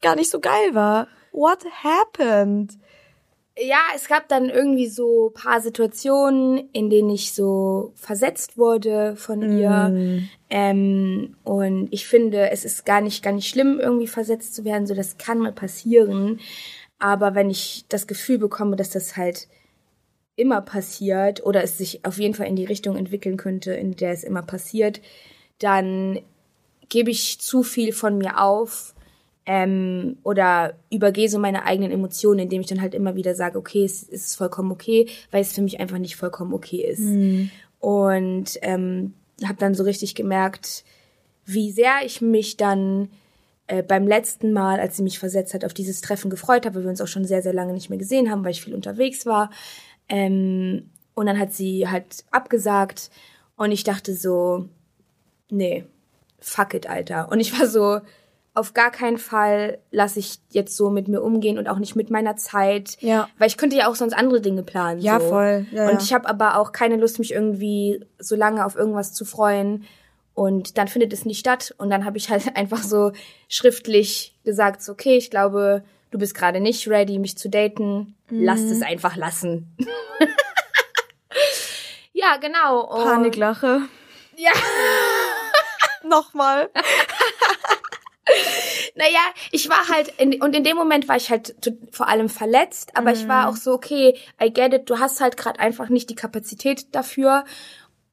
gar 0.03 0.17
nicht 0.17 0.31
so 0.31 0.41
geil 0.41 0.75
war. 0.75 1.07
What 1.33 1.65
happened? 1.85 2.80
Ja, 3.61 3.81
es 3.95 4.09
gab 4.09 4.29
dann 4.29 4.49
irgendwie 4.49 4.89
so 4.89 5.31
paar 5.35 5.61
Situationen, 5.61 6.71
in 6.73 6.89
denen 6.89 7.11
ich 7.11 7.33
so 7.33 7.93
versetzt 7.95 8.57
wurde 8.57 9.17
von 9.17 9.43
ihr. 9.59 9.89
Mm. 9.89 10.29
Ähm, 10.49 11.37
und 11.45 11.89
ich 11.91 12.07
finde, 12.07 12.51
es 12.51 12.65
ist 12.65 12.87
gar 12.87 13.01
nicht, 13.01 13.23
gar 13.23 13.33
nicht 13.33 13.49
schlimm, 13.49 13.79
irgendwie 13.79 14.07
versetzt 14.07 14.55
zu 14.55 14.65
werden. 14.65 14.87
So, 14.87 14.95
das 14.95 15.19
kann 15.19 15.39
mal 15.39 15.53
passieren. 15.53 16.41
Aber 16.99 17.35
wenn 17.35 17.51
ich 17.51 17.85
das 17.89 18.07
Gefühl 18.07 18.39
bekomme, 18.39 18.77
dass 18.77 18.91
das 18.91 19.17
halt 19.17 19.49
immer 20.37 20.63
passiert 20.63 21.45
oder 21.45 21.63
es 21.63 21.77
sich 21.77 22.05
auf 22.05 22.19
jeden 22.19 22.35
Fall 22.35 22.47
in 22.47 22.57
die 22.57 22.65
Richtung 22.65 22.97
entwickeln 22.97 23.37
könnte, 23.37 23.73
in 23.73 23.97
der 23.97 24.13
es 24.13 24.25
immer 24.25 24.43
passiert, 24.43 25.01
dann 25.59 26.21
gebe 26.89 27.11
ich 27.11 27.41
zu 27.41 27.63
viel 27.63 27.93
von 27.93 28.17
mir 28.17 28.41
auf 28.41 28.95
ähm, 29.47 30.19
oder 30.23 30.75
übergehe 30.91 31.29
so 31.29 31.39
meine 31.39 31.65
eigenen 31.65 31.91
Emotionen, 31.91 32.41
indem 32.41 32.61
ich 32.61 32.67
dann 32.67 32.81
halt 32.81 32.95
immer 32.95 33.17
wieder 33.17 33.35
sage, 33.35 33.59
okay, 33.59 33.85
es 33.85 34.03
ist 34.03 34.37
vollkommen 34.37 34.71
okay, 34.71 35.09
weil 35.31 35.43
es 35.43 35.53
für 35.53 35.63
mich 35.63 35.81
einfach 35.81 35.99
nicht 35.99 36.17
vollkommen 36.17 36.53
okay 36.53 36.85
ist. 36.85 37.01
Mhm. 37.01 37.51
Und 37.79 38.59
ähm, 38.63 39.15
habe 39.45 39.59
dann 39.59 39.75
so 39.75 39.85
richtig 39.85 40.15
gemerkt, 40.15 40.85
wie 41.47 41.73
sehr 41.73 42.05
ich 42.05 42.21
mich 42.21 42.57
dann 42.57 43.09
äh, 43.67 43.83
beim 43.83 44.07
letzten 44.07 44.53
Mal, 44.53 44.79
als 44.79 44.97
sie 44.97 45.03
mich 45.03 45.19
versetzt 45.19 45.55
hat, 45.55 45.65
auf 45.65 45.75
dieses 45.75 46.01
Treffen 46.01 46.31
gefreut 46.31 46.67
habe, 46.67 46.77
weil 46.77 46.83
wir 46.85 46.91
uns 46.91 47.01
auch 47.01 47.07
schon 47.07 47.25
sehr, 47.25 47.43
sehr 47.43 47.55
lange 47.55 47.73
nicht 47.73 47.89
mehr 47.89 47.99
gesehen 47.99 48.31
haben, 48.31 48.45
weil 48.45 48.53
ich 48.53 48.63
viel 48.63 48.75
unterwegs 48.75 49.27
war. 49.27 49.51
Ähm, 50.09 50.91
und 51.15 51.27
dann 51.27 51.39
hat 51.39 51.53
sie 51.53 51.89
halt 51.89 52.25
abgesagt 52.31 53.11
und 53.57 53.73
ich 53.73 53.85
dachte 53.85 54.15
so, 54.15 54.69
nee, 55.51 55.85
fuck 56.39 56.75
it, 56.75 56.89
Alter. 56.89 57.31
Und 57.31 57.41
ich 57.41 57.59
war 57.59 57.67
so, 57.67 58.01
auf 58.55 58.75
gar 58.75 58.91
keinen 58.91 59.19
Fall 59.19 59.79
lasse 59.91 60.19
ich 60.19 60.39
jetzt 60.51 60.77
so 60.77 60.91
mit 60.91 61.09
mir 61.09 61.23
umgehen 61.23 61.59
und 61.59 61.69
auch 61.69 61.79
nicht 61.79 61.95
mit 61.95 62.11
meiner 62.11 62.37
Zeit. 62.37 62.97
Ja. 63.01 63.29
Weil 63.39 63.49
ich 63.49 63.57
könnte 63.57 63.77
ja 63.77 63.89
auch 63.89 63.95
sonst 63.95 64.13
andere 64.13 64.41
Dinge 64.41 64.63
planen. 64.63 65.01
Ja, 65.01 65.21
so. 65.21 65.29
voll. 65.29 65.67
Ja, 65.71 65.85
und 65.89 65.95
ja. 65.95 65.99
ich 66.01 66.13
habe 66.13 66.29
aber 66.29 66.59
auch 66.59 66.73
keine 66.73 66.97
Lust, 66.97 67.19
mich 67.19 67.33
irgendwie 67.33 68.05
so 68.19 68.35
lange 68.35 68.65
auf 68.67 68.77
irgendwas 68.77 69.15
zu 69.15 69.25
freuen. 69.25 69.85
Und 70.35 70.79
dann 70.79 70.89
findet 70.89 71.13
es 71.13 71.25
nicht 71.25 71.39
statt. 71.39 71.75
Und 71.79 71.91
dann 71.91 72.05
habe 72.05 72.19
ich 72.19 72.31
halt 72.31 72.45
einfach 72.57 72.83
so 72.83 73.13
schriftlich 73.49 74.37
gesagt, 74.45 74.83
so, 74.83 74.93
okay, 74.93 75.17
ich 75.17 75.31
glaube, 75.31 75.85
du 76.11 76.19
bist 76.19 76.35
gerade 76.35 76.61
nicht 76.61 76.89
ready, 76.89 77.19
mich 77.19 77.39
zu 77.39 77.49
daten. 77.49 78.17
Lass 78.31 78.61
Mhm. 78.61 78.73
es 78.73 78.83
einfach 78.83 79.17
lassen. 79.17 79.77
ja, 82.13 82.37
genau. 82.37 82.85
Und 82.87 83.05
Paniklache. 83.05 83.83
Ja. 84.37 84.53
Nochmal. 86.09 86.71
Naja, 88.97 89.21
ich 89.53 89.69
war 89.69 89.89
halt, 89.89 90.13
in, 90.19 90.43
und 90.43 90.55
in 90.55 90.65
dem 90.65 90.77
Moment 90.77 91.09
war 91.09 91.17
ich 91.17 91.31
halt 91.31 91.55
vor 91.93 92.09
allem 92.09 92.29
verletzt, 92.29 92.91
aber 92.97 93.13
ich 93.13 93.29
war 93.29 93.49
auch 93.49 93.57
so, 93.57 93.73
okay, 93.73 94.17
I 94.43 94.53
get 94.53 94.75
it, 94.75 94.91
du 94.91 94.99
hast 94.99 95.21
halt 95.21 95.37
gerade 95.37 95.61
einfach 95.61 95.89
nicht 95.89 96.11
die 96.11 96.15
Kapazität 96.17 96.95
dafür. 96.95 97.45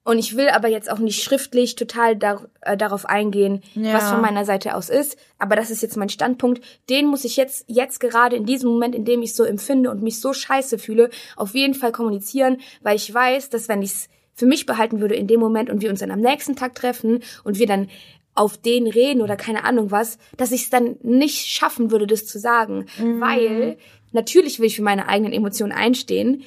Und 0.03 0.19
ich 0.19 0.37
will 0.37 0.47
aber 0.47 0.69
jetzt 0.69 0.89
auch 0.89 0.99
nicht 0.99 1.21
schriftlich 1.21 1.75
total 1.75 2.15
dar 2.15 2.45
äh, 2.61 2.77
darauf 2.77 3.05
eingehen, 3.05 3.61
Ja. 3.73 3.93
was 3.95 4.09
von 4.09 4.21
meiner 4.21 4.45
Seite 4.45 4.75
aus 4.75 4.89
ist. 4.89 5.17
Aber 5.37 5.57
das 5.57 5.69
ist 5.69 5.81
jetzt 5.81 5.97
mein 5.97 6.07
Standpunkt. 6.07 6.63
Den 6.89 7.07
muss 7.07 7.25
ich 7.25 7.35
jetzt, 7.35 7.65
jetzt 7.67 7.99
gerade 7.99 8.37
in 8.37 8.45
diesem 8.45 8.69
Moment, 8.69 8.95
in 8.95 9.03
dem 9.03 9.21
ich 9.21 9.35
so 9.35 9.43
empfinde 9.43 9.91
und 9.91 10.01
mich 10.03 10.21
so 10.21 10.31
scheiße 10.31 10.77
fühle, 10.79 11.09
auf 11.35 11.55
jeden 11.55 11.73
Fall 11.73 11.91
kommunizieren, 11.91 12.61
weil 12.81 12.95
ich 12.95 13.13
weiß, 13.13 13.49
dass 13.49 13.67
wenn 13.67 13.81
ich 13.81 13.91
es 13.91 14.09
für 14.33 14.45
mich 14.45 14.65
behalten 14.65 15.01
würde 15.01 15.15
in 15.15 15.27
dem 15.27 15.41
Moment 15.41 15.69
und 15.69 15.81
wir 15.81 15.89
uns 15.89 15.99
dann 15.99 16.11
am 16.11 16.21
nächsten 16.21 16.55
Tag 16.55 16.75
treffen 16.75 17.21
und 17.43 17.59
wir 17.59 17.67
dann 17.67 17.89
auf 18.37 18.57
den 18.57 18.87
reden 18.87 19.21
oder 19.21 19.35
keine 19.35 19.63
Ahnung 19.63 19.91
was, 19.91 20.17
dass 20.37 20.51
ich 20.51 20.63
es 20.63 20.69
dann 20.69 20.97
nicht 21.01 21.47
schaffen 21.47 21.91
würde, 21.91 22.07
das 22.07 22.25
zu 22.25 22.39
sagen. 22.39 22.85
Weil 23.19 23.77
natürlich 24.11 24.59
will 24.59 24.67
ich 24.67 24.75
für 24.75 24.83
meine 24.83 25.07
eigenen 25.07 25.33
Emotionen 25.33 25.71
einstehen, 25.71 26.43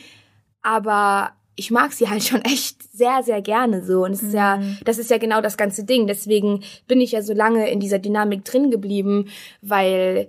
aber 0.62 1.32
ich 1.56 1.70
mag 1.70 1.92
sie 1.92 2.09
halt 2.09 2.23
schon 2.28 2.42
echt 2.42 2.82
sehr, 2.92 3.23
sehr 3.23 3.42
gerne 3.42 3.85
so. 3.85 4.04
Und 4.04 4.12
es 4.12 4.23
ist 4.23 4.35
ja, 4.35 4.61
das 4.85 4.99
ist 4.99 5.11
ja 5.11 5.18
genau 5.18 5.40
das 5.40 5.56
ganze 5.56 5.85
Ding. 5.85 6.06
Deswegen 6.06 6.62
bin 6.87 7.00
ich 7.00 7.12
ja 7.12 7.23
so 7.23 7.35
lange 7.35 7.70
in 7.70 7.80
dieser 7.80 7.99
Dynamik 7.99 8.44
drin 8.44 8.70
geblieben, 8.70 9.28
weil 9.61 10.28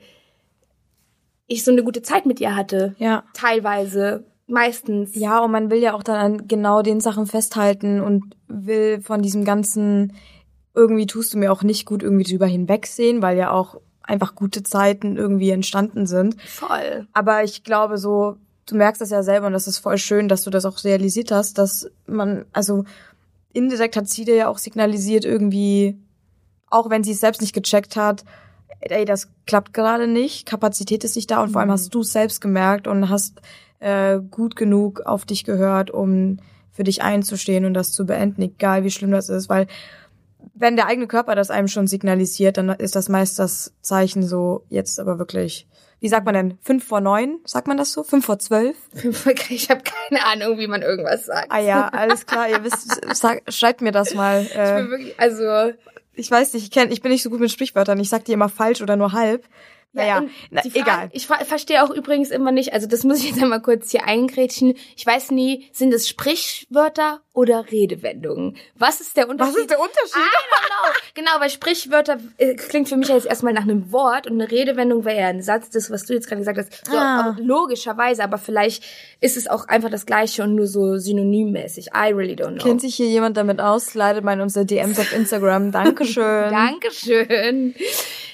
ich 1.48 1.64
so 1.64 1.72
eine 1.72 1.84
gute 1.84 2.02
Zeit 2.02 2.26
mit 2.26 2.40
ihr 2.40 2.56
hatte. 2.56 2.96
Ja. 2.98 3.24
Teilweise. 3.34 4.26
Meistens. 4.48 5.16
Ja, 5.16 5.40
und 5.40 5.52
man 5.52 5.72
will 5.72 5.80
ja 5.80 5.94
auch 5.94 6.04
dann 6.04 6.18
an 6.18 6.48
genau 6.48 6.82
den 6.82 7.00
Sachen 7.00 7.26
festhalten 7.26 8.02
und 8.02 8.36
will 8.50 9.02
von 9.02 9.22
diesem 9.22 9.46
ganzen, 9.46 10.14
irgendwie 10.74 11.06
tust 11.06 11.34
du 11.34 11.38
mir 11.38 11.52
auch 11.52 11.64
nicht 11.64 11.86
gut 11.86 12.04
irgendwie 12.04 12.24
drüber 12.24 12.48
hinwegsehen, 12.48 13.22
weil 13.22 13.38
ja 13.38 13.52
auch 13.52 13.80
einfach 14.04 14.36
gute 14.36 14.64
Zeiten 14.64 15.18
irgendwie 15.18 15.52
entstanden 15.52 16.06
sind. 16.06 16.42
Voll. 16.42 17.08
Aber 17.14 17.44
ich 17.44 17.64
glaube 17.64 17.98
so, 17.98 18.38
du 18.66 18.76
merkst 18.76 19.02
das 19.02 19.10
ja 19.10 19.24
selber 19.24 19.48
und 19.48 19.54
das 19.54 19.68
ist 19.68 19.80
voll 19.80 19.98
schön, 19.98 20.28
dass 20.28 20.44
du 20.44 20.50
das 20.50 20.66
auch 20.66 20.84
realisiert 20.84 21.32
hast, 21.32 21.58
dass 21.58 21.90
man, 22.08 22.46
also 22.54 22.86
indirekt 23.54 23.98
hat 23.98 24.08
sie 24.08 24.26
dir 24.26 24.36
ja 24.36 24.48
auch 24.48 24.58
signalisiert 24.58 25.26
irgendwie, 25.26 25.98
auch 26.70 26.90
wenn 26.90 27.04
sie 27.04 27.12
es 27.12 27.20
selbst 27.20 27.42
nicht 27.42 27.54
gecheckt 27.54 27.96
hat, 27.96 28.24
ey, 28.80 29.06
das 29.06 29.30
klappt 29.46 29.74
gerade 29.74 30.08
nicht, 30.08 30.46
Kapazität 30.46 31.04
ist 31.04 31.16
nicht 31.16 31.30
da 31.30 31.44
und 31.44 31.52
vor 31.52 31.62
allem 31.62 31.72
hast 31.72 31.94
du 31.94 32.02
es 32.02 32.12
selbst 32.12 32.42
gemerkt 32.42 32.88
und 32.88 33.10
hast 33.10 33.42
äh, 33.80 34.20
gut 34.20 34.56
genug 34.56 35.02
auf 35.02 35.26
dich 35.26 35.44
gehört, 35.44 35.92
um 35.92 36.38
für 36.72 36.84
dich 36.84 37.02
einzustehen 37.02 37.66
und 37.66 37.74
das 37.74 37.92
zu 37.92 38.06
beenden, 38.06 38.42
egal 38.42 38.84
wie 38.84 38.92
schlimm 38.92 39.12
das 39.12 39.30
ist, 39.30 39.50
weil 39.50 39.68
wenn 40.62 40.76
der 40.76 40.88
eigene 40.88 41.08
Körper 41.08 41.36
das 41.36 41.52
einem 41.52 41.68
schon 41.68 41.88
signalisiert, 41.88 42.58
dann 42.58 42.70
ist 42.70 42.96
das 42.96 43.10
meist 43.10 43.40
das 43.40 43.74
Zeichen 43.82 44.24
so, 44.24 44.64
jetzt 44.70 45.00
aber 45.00 45.20
wirklich, 45.20 45.68
wie 46.00 46.08
sagt 46.08 46.26
man 46.26 46.34
denn, 46.34 46.58
fünf 46.62 46.86
vor 46.86 47.02
neun, 47.02 47.40
sagt 47.46 47.68
man 47.68 47.78
das 47.78 47.92
so? 47.92 48.04
Fünf 48.04 48.26
vor 48.26 48.40
zwölf? 48.40 48.76
Ich 49.50 49.70
habe 49.70 49.82
keine 49.84 50.26
Ahnung, 50.26 50.58
wie 50.60 50.68
man 50.68 50.82
irgendwas 50.82 51.26
sagt. 51.26 51.48
Ah 51.50 51.60
ja, 51.60 51.88
alles 51.90 52.26
klar, 52.26 52.48
ihr 52.50 52.64
wisst, 52.64 53.02
sag, 53.16 53.42
schreibt 53.52 53.82
mir 53.82 53.92
das 53.92 54.14
mal. 54.14 54.42
Ich 54.46 54.56
Äh, 54.56 54.76
bin 54.82 54.90
wirklich, 54.92 55.20
also 55.20 55.74
ich 56.14 56.30
weiß 56.30 56.54
nicht, 56.54 56.64
ich 56.64 56.72
kenn, 56.72 56.92
ich 56.92 57.02
bin 57.02 57.12
nicht 57.12 57.24
so 57.24 57.30
gut 57.30 57.40
mit 57.40 57.52
Sprichwörtern, 57.52 58.00
ich 58.00 58.10
sag 58.10 58.26
die 58.26 58.34
immer 58.34 58.50
falsch 58.50 58.82
oder 58.82 58.96
nur 58.96 59.12
halb. 59.14 59.46
Naja, 59.94 60.24
na, 60.52 60.62
Frage- 60.62 60.80
egal. 60.80 61.10
Ich 61.12 61.28
verstehe 61.28 61.84
auch 61.84 61.90
übrigens 61.90 62.32
immer 62.32 62.52
nicht, 62.54 62.74
also 62.74 62.88
das 62.88 63.04
muss 63.04 63.20
ich 63.20 63.32
jetzt 63.32 63.42
einmal 63.44 63.62
kurz 63.62 63.92
hier 63.92 64.06
eingrätschen. 64.08 64.76
Ich 64.96 65.06
weiß 65.06 65.32
nie, 65.32 65.68
sind 65.74 65.94
es 65.94 66.08
Sprichwörter 66.08 67.20
oder 67.34 67.66
Redewendungen? 67.72 68.58
Was 68.76 69.02
ist 69.02 69.18
der 69.18 69.28
Unterschied? 69.30 69.54
Was 69.54 69.62
ist 69.62 69.70
der 69.70 69.80
Unterschied? 69.80 70.16
I 70.16 70.20
don't 70.20 70.68
know. 70.68 71.02
Genau, 71.14 71.32
weil 71.40 71.50
Sprichwörter 71.50 72.18
äh, 72.38 72.56
klingt 72.56 72.90
für 72.90 72.98
mich 72.98 73.10
jetzt 73.10 73.26
erstmal 73.26 73.54
nach 73.54 73.64
einem 73.64 73.92
Wort 73.92 74.28
und 74.28 74.42
eine 74.42 74.50
Redewendung 74.50 75.04
wäre 75.06 75.20
ja 75.20 75.28
ein 75.28 75.42
Satz, 75.42 75.70
das, 75.70 75.92
was 75.92 76.06
du 76.06 76.14
jetzt 76.14 76.28
gerade 76.28 76.40
gesagt 76.42 76.58
hast. 76.58 76.86
So, 76.90 76.98
Ah. 76.98 77.36
logischerweise, 77.40 78.24
aber 78.24 78.38
vielleicht 78.38 78.84
ist 79.20 79.36
es 79.38 79.48
auch 79.48 79.68
einfach 79.68 79.90
das 79.90 80.06
Gleiche 80.06 80.44
und 80.44 80.56
nur 80.56 80.68
so 80.68 80.98
synonymmäßig. 80.98 81.88
I 81.88 82.12
really 82.14 82.34
don't 82.36 82.56
know. 82.56 82.64
Kennt 82.64 82.82
sich 82.82 82.96
hier 82.96 83.08
jemand 83.08 83.36
damit 83.38 83.60
aus? 83.60 83.94
Leitet 83.94 84.24
mal 84.24 84.34
in 84.34 84.42
unsere 84.42 84.66
DMs 84.66 85.00
auf 85.00 85.12
Instagram. 85.14 85.72
Dankeschön. 85.72 86.50
Dankeschön. 86.52 87.76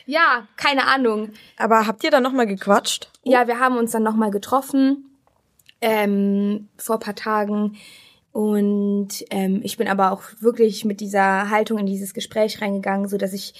Ja, 0.08 0.48
keine 0.56 0.88
Ahnung. 0.88 1.32
Aber 1.58 1.86
habt 1.86 2.04
ihr 2.04 2.12
da 2.12 2.22
nochmal 2.22 2.48
gequatscht? 2.48 3.12
Ja, 3.24 3.46
wir 3.48 3.60
haben 3.60 3.78
uns 3.78 3.92
dann 3.92 4.04
nochmal 4.04 4.32
getroffen 4.32 5.04
ähm, 5.82 6.70
vor 6.78 6.96
ein 6.96 7.02
paar 7.02 7.16
Tagen. 7.16 7.78
Und 8.32 9.26
ähm, 9.32 9.62
ich 9.64 9.78
bin 9.78 9.88
aber 9.88 10.12
auch 10.12 10.24
wirklich 10.40 10.86
mit 10.86 11.02
dieser 11.02 11.50
Haltung 11.50 11.78
in 11.78 11.86
dieses 11.86 12.14
Gespräch 12.14 12.62
reingegangen, 12.62 13.08
so 13.08 13.18
dass 13.18 13.34
ich 13.34 13.54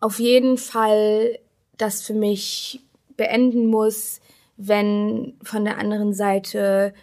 auf 0.00 0.18
jeden 0.18 0.56
Fall 0.56 1.38
das 1.76 2.02
für 2.02 2.14
mich 2.14 2.80
beenden 3.16 3.66
muss, 3.66 4.20
wenn 4.56 5.34
von 5.42 5.64
der 5.64 5.78
anderen 5.78 6.14
Seite 6.14 6.94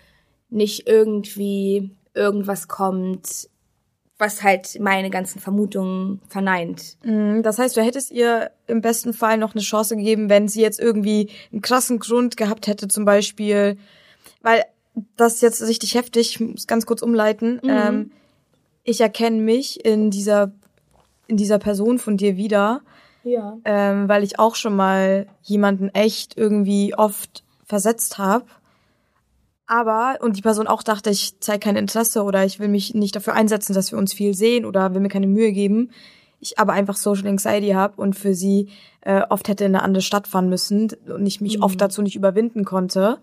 nicht 0.50 0.88
irgendwie 0.88 1.92
irgendwas 2.16 2.68
kommt, 2.68 3.50
was 4.20 4.44
halt 4.44 4.78
meine 4.82 5.10
ganzen 5.10 5.40
Vermutungen 5.40 6.20
verneint. 6.28 6.98
Mhm, 7.04 7.42
Das 7.42 7.58
heißt, 7.58 7.76
du 7.78 7.82
hättest 7.82 8.12
ihr 8.12 8.52
im 8.68 8.82
besten 8.82 9.14
Fall 9.14 9.38
noch 9.38 9.56
eine 9.56 9.62
Chance 9.64 9.96
gegeben, 9.96 10.30
wenn 10.30 10.48
sie 10.48 10.62
jetzt 10.62 10.80
irgendwie 10.80 11.30
einen 11.52 11.62
krassen 11.62 11.98
Grund 12.00 12.38
gehabt 12.38 12.68
hätte, 12.68 12.88
zum 12.90 13.06
Beispiel, 13.06 13.78
weil 14.42 14.64
das 15.16 15.36
ist 15.36 15.42
jetzt 15.42 15.62
richtig 15.66 15.96
heftig, 15.96 16.32
ich 16.32 16.40
muss 16.42 16.68
ganz 16.68 16.86
kurz 16.86 17.02
umleiten. 17.02 17.62
Ähm, 17.64 18.12
ich 18.84 19.00
erkenne 19.02 19.38
mich 19.42 19.86
in 19.86 20.12
dieser, 20.12 20.52
in 21.28 21.38
dieser 21.38 21.58
Person 21.60 21.98
von 21.98 22.18
dir 22.18 22.36
wieder, 22.36 22.82
Ja. 23.24 23.58
ähm, 23.64 24.10
weil 24.10 24.24
ich 24.24 24.38
auch 24.38 24.56
schon 24.56 24.76
mal 24.76 25.28
jemanden 25.44 25.90
echt 25.90 26.38
irgendwie 26.38 26.94
oft 26.96 27.44
versetzt 27.66 28.18
habe. 28.18 28.46
Aber, 29.72 30.18
und 30.22 30.36
die 30.36 30.42
Person 30.42 30.66
auch 30.66 30.82
dachte, 30.82 31.12
ich 31.12 31.40
zeige 31.42 31.60
kein 31.60 31.76
Interesse 31.76 32.24
oder 32.24 32.44
ich 32.44 32.60
will 32.60 32.70
mich 32.70 32.96
nicht 32.96 33.16
dafür 33.16 33.34
einsetzen, 33.34 33.76
dass 33.76 33.92
wir 33.92 34.00
uns 34.00 34.14
viel 34.14 34.34
sehen 34.34 34.66
oder 34.66 34.96
will 34.96 35.00
mir 35.00 35.10
keine 35.10 35.28
Mühe 35.28 35.52
geben. 35.52 35.92
Ich 36.40 36.58
aber 36.58 36.74
einfach 36.74 36.96
Social 36.96 37.28
Anxiety 37.28 37.70
habe 37.70 38.02
und 38.02 38.16
für 38.16 38.34
sie 38.34 38.70
äh, 39.02 39.22
oft 39.30 39.48
hätte 39.48 39.66
in 39.66 39.76
eine 39.76 39.84
andere 39.84 40.02
Stadt 40.02 40.26
fahren 40.26 40.50
müssen 40.50 40.90
und 41.08 41.24
ich 41.28 41.40
mich 41.40 41.62
oft 41.62 41.80
dazu 41.80 42.02
nicht 42.02 42.16
überwinden 42.16 42.66
konnte. 42.66 43.20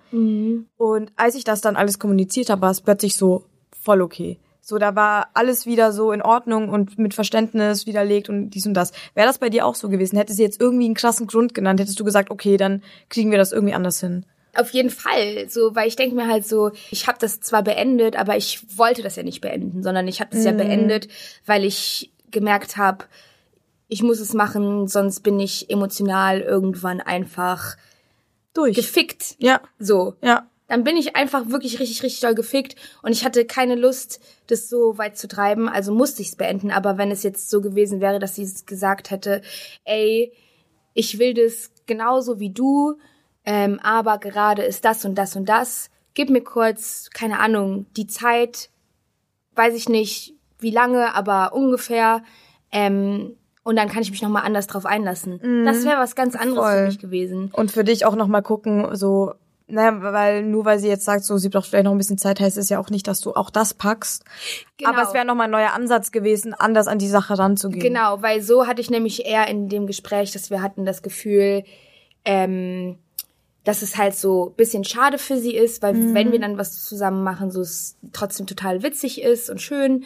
Und 0.76 1.10
als 1.16 1.34
ich 1.34 1.42
das 1.42 1.62
dann 1.62 1.74
alles 1.74 1.98
kommuniziert 1.98 2.48
habe, 2.48 2.62
war 2.62 2.70
es 2.70 2.80
plötzlich 2.80 3.16
so 3.16 3.42
voll 3.72 4.00
okay. 4.00 4.38
So, 4.60 4.78
da 4.78 4.94
war 4.94 5.30
alles 5.34 5.66
wieder 5.66 5.90
so 5.90 6.12
in 6.12 6.22
Ordnung 6.22 6.68
und 6.68 6.96
mit 6.96 7.14
Verständnis 7.14 7.86
widerlegt 7.86 8.28
und 8.28 8.50
dies 8.50 8.66
und 8.66 8.74
das. 8.74 8.92
Wäre 9.14 9.26
das 9.26 9.38
bei 9.38 9.48
dir 9.48 9.66
auch 9.66 9.74
so 9.74 9.88
gewesen? 9.88 10.16
Hätte 10.16 10.32
sie 10.32 10.42
jetzt 10.44 10.60
irgendwie 10.60 10.84
einen 10.84 10.94
krassen 10.94 11.26
Grund 11.26 11.54
genannt, 11.54 11.80
hättest 11.80 11.98
du 11.98 12.04
gesagt, 12.04 12.30
okay, 12.30 12.56
dann 12.56 12.84
kriegen 13.08 13.32
wir 13.32 13.38
das 13.38 13.50
irgendwie 13.50 13.74
anders 13.74 13.98
hin. 13.98 14.26
Auf 14.56 14.70
jeden 14.70 14.90
Fall, 14.90 15.48
so, 15.48 15.74
weil 15.74 15.88
ich 15.88 15.96
denke 15.96 16.16
mir 16.16 16.28
halt 16.28 16.46
so, 16.46 16.72
ich 16.90 17.06
habe 17.06 17.18
das 17.20 17.40
zwar 17.40 17.62
beendet, 17.62 18.16
aber 18.16 18.36
ich 18.36 18.60
wollte 18.76 19.02
das 19.02 19.16
ja 19.16 19.22
nicht 19.22 19.40
beenden, 19.40 19.82
sondern 19.82 20.08
ich 20.08 20.20
habe 20.20 20.30
das 20.34 20.44
ja 20.44 20.52
beendet, 20.52 21.08
weil 21.44 21.64
ich 21.64 22.12
gemerkt 22.30 22.76
habe, 22.76 23.04
ich 23.88 24.02
muss 24.02 24.20
es 24.20 24.32
machen, 24.34 24.88
sonst 24.88 25.20
bin 25.20 25.38
ich 25.38 25.70
emotional 25.70 26.40
irgendwann 26.40 27.00
einfach 27.00 27.76
Durch. 28.54 28.76
gefickt. 28.76 29.36
ja, 29.38 29.60
So. 29.78 30.14
ja. 30.22 30.48
Dann 30.68 30.82
bin 30.82 30.96
ich 30.96 31.14
einfach 31.14 31.48
wirklich 31.48 31.78
richtig, 31.78 32.02
richtig 32.02 32.20
doll 32.22 32.34
gefickt 32.34 32.74
und 33.02 33.12
ich 33.12 33.24
hatte 33.24 33.44
keine 33.44 33.76
Lust, 33.76 34.20
das 34.48 34.68
so 34.68 34.98
weit 34.98 35.16
zu 35.16 35.28
treiben, 35.28 35.68
also 35.68 35.94
musste 35.94 36.22
ich 36.22 36.28
es 36.28 36.36
beenden. 36.36 36.72
Aber 36.72 36.98
wenn 36.98 37.12
es 37.12 37.22
jetzt 37.22 37.50
so 37.50 37.60
gewesen 37.60 38.00
wäre, 38.00 38.18
dass 38.18 38.34
sie 38.34 38.42
es 38.42 38.66
gesagt 38.66 39.12
hätte, 39.12 39.42
ey, 39.84 40.32
ich 40.92 41.20
will 41.20 41.34
das 41.34 41.70
genauso 41.86 42.40
wie 42.40 42.50
du, 42.50 42.98
ähm, 43.46 43.80
aber 43.82 44.18
gerade 44.18 44.62
ist 44.62 44.84
das 44.84 45.04
und 45.04 45.14
das 45.14 45.36
und 45.36 45.48
das, 45.48 45.88
gib 46.14 46.30
mir 46.30 46.42
kurz, 46.42 47.08
keine 47.14 47.38
Ahnung, 47.38 47.86
die 47.96 48.08
Zeit, 48.08 48.70
weiß 49.54 49.74
ich 49.74 49.88
nicht, 49.88 50.34
wie 50.58 50.70
lange, 50.70 51.14
aber 51.14 51.54
ungefähr. 51.54 52.22
Ähm, 52.72 53.36
und 53.62 53.76
dann 53.76 53.88
kann 53.88 54.02
ich 54.02 54.10
mich 54.10 54.22
nochmal 54.22 54.44
anders 54.44 54.66
drauf 54.66 54.86
einlassen. 54.86 55.64
Das 55.64 55.84
wäre 55.84 55.98
was 55.98 56.14
ganz 56.14 56.36
anderes 56.36 56.58
Voll. 56.58 56.76
für 56.76 56.86
mich 56.86 56.98
gewesen. 56.98 57.50
Und 57.52 57.70
für 57.70 57.84
dich 57.84 58.04
auch 58.04 58.14
nochmal 58.14 58.42
gucken, 58.42 58.94
so, 58.94 59.34
naja, 59.68 60.00
weil 60.00 60.44
nur 60.44 60.64
weil 60.64 60.78
sie 60.78 60.88
jetzt 60.88 61.04
sagt, 61.04 61.24
so, 61.24 61.36
sie 61.36 61.48
braucht 61.48 61.66
vielleicht 61.66 61.84
noch 61.84 61.92
ein 61.92 61.98
bisschen 61.98 62.18
Zeit, 62.18 62.38
heißt 62.38 62.56
es 62.56 62.68
ja 62.68 62.78
auch 62.78 62.90
nicht, 62.90 63.08
dass 63.08 63.20
du 63.20 63.34
auch 63.34 63.50
das 63.50 63.74
packst. 63.74 64.24
Genau. 64.76 64.90
Aber 64.90 65.02
es 65.02 65.14
wäre 65.14 65.24
nochmal 65.24 65.46
ein 65.46 65.52
neuer 65.52 65.72
Ansatz 65.72 66.12
gewesen, 66.12 66.54
anders 66.54 66.86
an 66.86 66.98
die 66.98 67.08
Sache 67.08 67.38
ranzugehen. 67.38 67.82
Genau, 67.82 68.22
weil 68.22 68.40
so 68.40 68.66
hatte 68.66 68.80
ich 68.80 68.90
nämlich 68.90 69.26
eher 69.26 69.48
in 69.48 69.68
dem 69.68 69.86
Gespräch, 69.86 70.32
dass 70.32 70.50
wir 70.50 70.62
hatten 70.62 70.86
das 70.86 71.02
Gefühl, 71.02 71.64
ähm, 72.24 72.98
dass 73.66 73.82
es 73.82 73.96
halt 73.96 74.14
so 74.16 74.54
bisschen 74.56 74.84
schade 74.84 75.18
für 75.18 75.36
sie 75.38 75.54
ist, 75.54 75.82
weil 75.82 75.94
Mhm. 75.94 76.14
wenn 76.14 76.32
wir 76.32 76.38
dann 76.38 76.56
was 76.56 76.84
zusammen 76.84 77.24
machen, 77.24 77.50
so 77.50 77.60
es 77.60 77.96
trotzdem 78.12 78.46
total 78.46 78.84
witzig 78.84 79.20
ist 79.20 79.50
und 79.50 79.60
schön, 79.60 80.04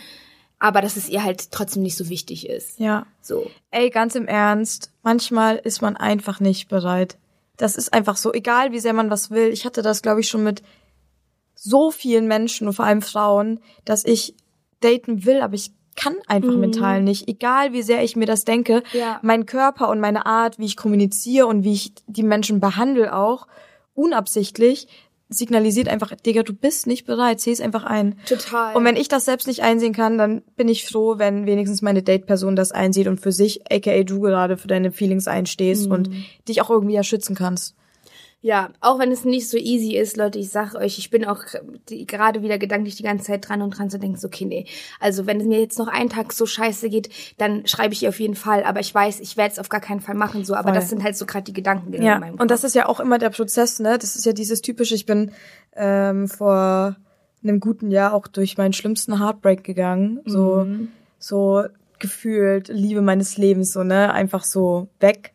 aber 0.59 0.81
dass 0.81 0.97
es 0.97 1.11
ihr 1.11 1.23
halt 1.23 1.51
trotzdem 1.53 1.83
nicht 1.83 1.97
so 1.97 2.09
wichtig 2.09 2.49
ist. 2.49 2.81
Ja. 2.81 3.07
So. 3.21 3.51
Ey, 3.71 3.91
ganz 3.91 4.15
im 4.15 4.27
Ernst, 4.27 4.91
manchmal 5.03 5.57
ist 5.57 5.83
man 5.83 5.97
einfach 5.99 6.41
nicht 6.41 6.69
bereit. 6.69 7.19
Das 7.59 7.77
ist 7.77 7.93
einfach 7.93 8.17
so, 8.17 8.33
egal 8.33 8.73
wie 8.73 8.81
sehr 8.81 8.95
man 8.95 9.11
was 9.11 9.31
will. 9.31 9.49
Ich 9.49 9.67
hatte 9.67 9.83
das, 9.83 10.01
glaube 10.01 10.21
ich, 10.21 10.29
schon 10.29 10.43
mit 10.43 10.63
so 11.55 11.91
vielen 11.91 12.27
Menschen 12.27 12.67
und 12.67 12.73
vor 12.73 12.87
allem 12.87 13.03
Frauen, 13.03 13.61
dass 13.85 14.07
ich 14.07 14.35
daten 14.81 15.27
will, 15.27 15.43
aber 15.43 15.55
ich 15.55 15.73
kann 15.97 16.17
einfach 16.29 16.55
mental 16.57 17.03
nicht. 17.03 17.29
Egal 17.29 17.73
wie 17.73 17.83
sehr 17.83 18.03
ich 18.05 18.17
mir 18.17 18.27
das 18.27 18.45
denke, 18.45 18.83
Ja. 18.93 19.19
mein 19.23 19.45
Körper 19.47 19.89
und 19.89 20.01
meine 20.01 20.25
Art, 20.27 20.59
wie 20.59 20.65
ich 20.67 20.77
kommuniziere 20.77 21.47
und 21.47 21.65
wie 21.65 21.73
ich 21.73 21.93
die 22.07 22.23
Menschen 22.23 22.61
behandle 22.61 23.15
auch, 23.15 23.47
unabsichtlich, 23.95 24.89
signalisiert 25.33 25.89
einfach, 25.89 26.13
Digga, 26.17 26.43
du 26.43 26.53
bist 26.53 26.89
nicht 26.89 27.07
bereit, 27.07 27.39
zieh 27.41 27.53
es 27.53 27.61
einfach 27.61 27.85
ein. 27.85 28.19
Total. 28.27 28.75
Und 28.75 28.85
wenn 28.85 28.97
ich 28.97 29.07
das 29.07 29.25
selbst 29.27 29.47
nicht 29.47 29.63
einsehen 29.63 29.93
kann, 29.93 30.19
dann 30.19 30.43
bin 30.57 30.69
ich 30.69 30.87
froh, 30.87 31.19
wenn 31.19 31.47
wenigstens 31.47 31.83
meine 31.83 32.03
Date-Person 32.03 32.57
das 32.57 32.73
einsieht 32.73 33.07
und 33.07 33.21
für 33.21 33.31
sich, 33.31 33.61
aka 33.71 34.03
du 34.03 34.21
gerade 34.21 34.57
für 34.57 34.67
deine 34.67 34.91
Feelings 34.91 35.29
einstehst 35.29 35.87
Mhm. 35.87 35.93
und 35.93 36.11
dich 36.49 36.61
auch 36.63 36.71
irgendwie 36.71 36.95
ja 36.95 37.05
schützen 37.05 37.37
kannst. 37.37 37.77
Ja, 38.43 38.71
auch 38.81 38.99
wenn 38.99 39.13
es 39.13 39.27
nicht 39.27 39.51
so 39.51 39.59
easy 39.59 39.97
ist, 39.97 40.17
Leute, 40.17 40.39
ich 40.39 40.49
sag 40.49 40.75
euch, 40.75 40.99
ich 40.99 41.11
bin 41.11 41.27
auch 41.27 41.45
die, 41.91 42.07
gerade 42.07 42.43
wieder 42.43 42.57
gedanklich 42.57 42.97
die 42.97 43.03
ganze 43.03 43.27
Zeit 43.27 43.47
dran 43.47 43.61
und 43.61 43.77
dran 43.77 43.91
zu 43.91 43.99
denken, 43.99 44.17
so, 44.17 44.29
okay, 44.29 44.47
nee. 44.47 44.65
Also 44.99 45.27
wenn 45.27 45.39
es 45.41 45.47
mir 45.47 45.61
jetzt 45.61 45.79
noch 45.79 45.89
einen 45.89 46.09
Tag 46.09 46.33
so 46.33 46.47
scheiße 46.47 46.89
geht, 46.89 47.11
dann 47.37 47.67
schreibe 47.67 47.93
ich 47.93 48.03
ihr 48.03 48.09
auf 48.09 48.19
jeden 48.19 48.35
Fall. 48.37 48.65
Aber 48.65 48.81
ich 48.81 48.95
weiß, 48.95 49.21
ich 49.21 49.37
werde 49.37 49.53
es 49.53 49.59
auf 49.59 49.69
gar 49.69 49.83
keinen 49.83 50.01
Fall 50.01 50.15
machen, 50.15 50.45
so. 50.47 50.55
Aber 50.55 50.71
Voll. 50.71 50.75
das 50.75 50.89
sind 50.89 51.03
halt 51.03 51.17
so 51.19 51.27
gerade 51.27 51.45
die 51.45 51.53
Gedanken 51.53 51.93
in 51.93 52.03
Ja, 52.03 52.19
meinem 52.19 52.33
Kopf. 52.33 52.41
und 52.41 52.51
das 52.51 52.65
ist 52.65 52.75
ja 52.75 52.89
auch 52.89 52.99
immer 52.99 53.19
der 53.19 53.29
Prozess, 53.29 53.79
ne? 53.79 53.99
Das 53.99 54.17
ist 54.17 54.25
ja 54.25 54.33
dieses 54.33 54.63
typische, 54.63 54.95
ich 54.95 55.05
bin 55.05 55.33
ähm, 55.77 56.27
vor 56.27 56.97
einem 57.43 57.61
guten 57.61 57.91
Jahr 57.91 58.15
auch 58.15 58.27
durch 58.27 58.57
meinen 58.57 58.73
schlimmsten 58.73 59.19
Heartbreak 59.19 59.65
gegangen. 59.65 60.21
So, 60.25 60.65
Mhm. 60.65 60.89
so 61.19 61.65
gefühlt 61.99 62.69
Liebe 62.69 63.03
meines 63.03 63.37
Lebens, 63.37 63.73
so, 63.75 63.83
ne? 63.83 64.15
Einfach 64.15 64.45
so 64.45 64.89
weg. 64.99 65.33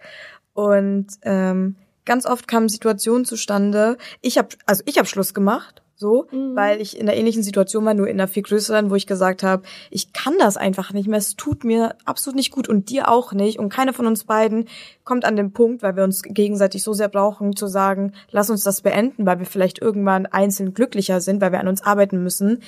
Und 0.54 1.06
ähm, 1.22 1.76
ganz 2.06 2.26
oft 2.26 2.48
kamen 2.48 2.70
Situationen 2.70 3.26
zustande. 3.26 3.98
Ich 4.22 4.38
habe, 4.38 4.50
also 4.66 4.84
ich 4.86 4.98
habe 4.98 5.08
Schluss 5.08 5.34
gemacht, 5.34 5.82
so, 5.98 6.28
weil 6.32 6.82
ich 6.82 7.00
in 7.00 7.08
einer 7.08 7.18
ähnlichen 7.18 7.42
Situation 7.42 7.86
war, 7.86 7.94
nur 7.94 8.10
in 8.10 8.20
einer 8.20 8.28
viel 8.28 8.44
größeren, 8.44 8.90
wo 8.90 8.96
ich 8.96 9.08
gesagt 9.08 9.44
habe, 9.44 9.64
ich 9.90 10.12
kann 10.12 10.34
das 10.38 10.58
einfach 10.58 10.92
nicht 10.92 11.08
mehr. 11.08 11.20
Es 11.20 11.38
tut 11.38 11.64
mir 11.64 11.96
absolut 12.04 12.36
nicht 12.36 12.52
gut 12.52 12.68
und 12.68 12.90
dir 12.90 13.08
auch 13.10 13.32
nicht. 13.32 13.60
Und 13.60 13.70
keiner 13.70 13.94
von 13.94 14.06
uns 14.06 14.26
beiden 14.26 14.68
kommt 15.06 15.24
an 15.24 15.38
den 15.38 15.54
Punkt, 15.54 15.84
weil 15.84 15.96
wir 15.96 16.04
uns 16.04 16.22
gegenseitig 16.22 16.84
so 16.84 16.92
sehr 16.92 17.08
brauchen, 17.08 17.56
zu 17.56 17.68
sagen, 17.68 18.12
lass 18.30 18.50
uns 18.50 18.64
das 18.64 18.82
beenden, 18.82 19.26
weil 19.26 19.40
wir 19.40 19.46
vielleicht 19.46 19.82
irgendwann 19.82 20.26
einzeln 20.26 20.74
glücklicher 20.74 21.22
sind, 21.22 21.40
weil 21.40 21.54
wir 21.54 21.62
an 21.62 21.70
uns 21.70 21.82
arbeiten 21.82 22.22
müssen. 22.22 22.62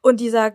Und 0.00 0.18
dieser 0.18 0.54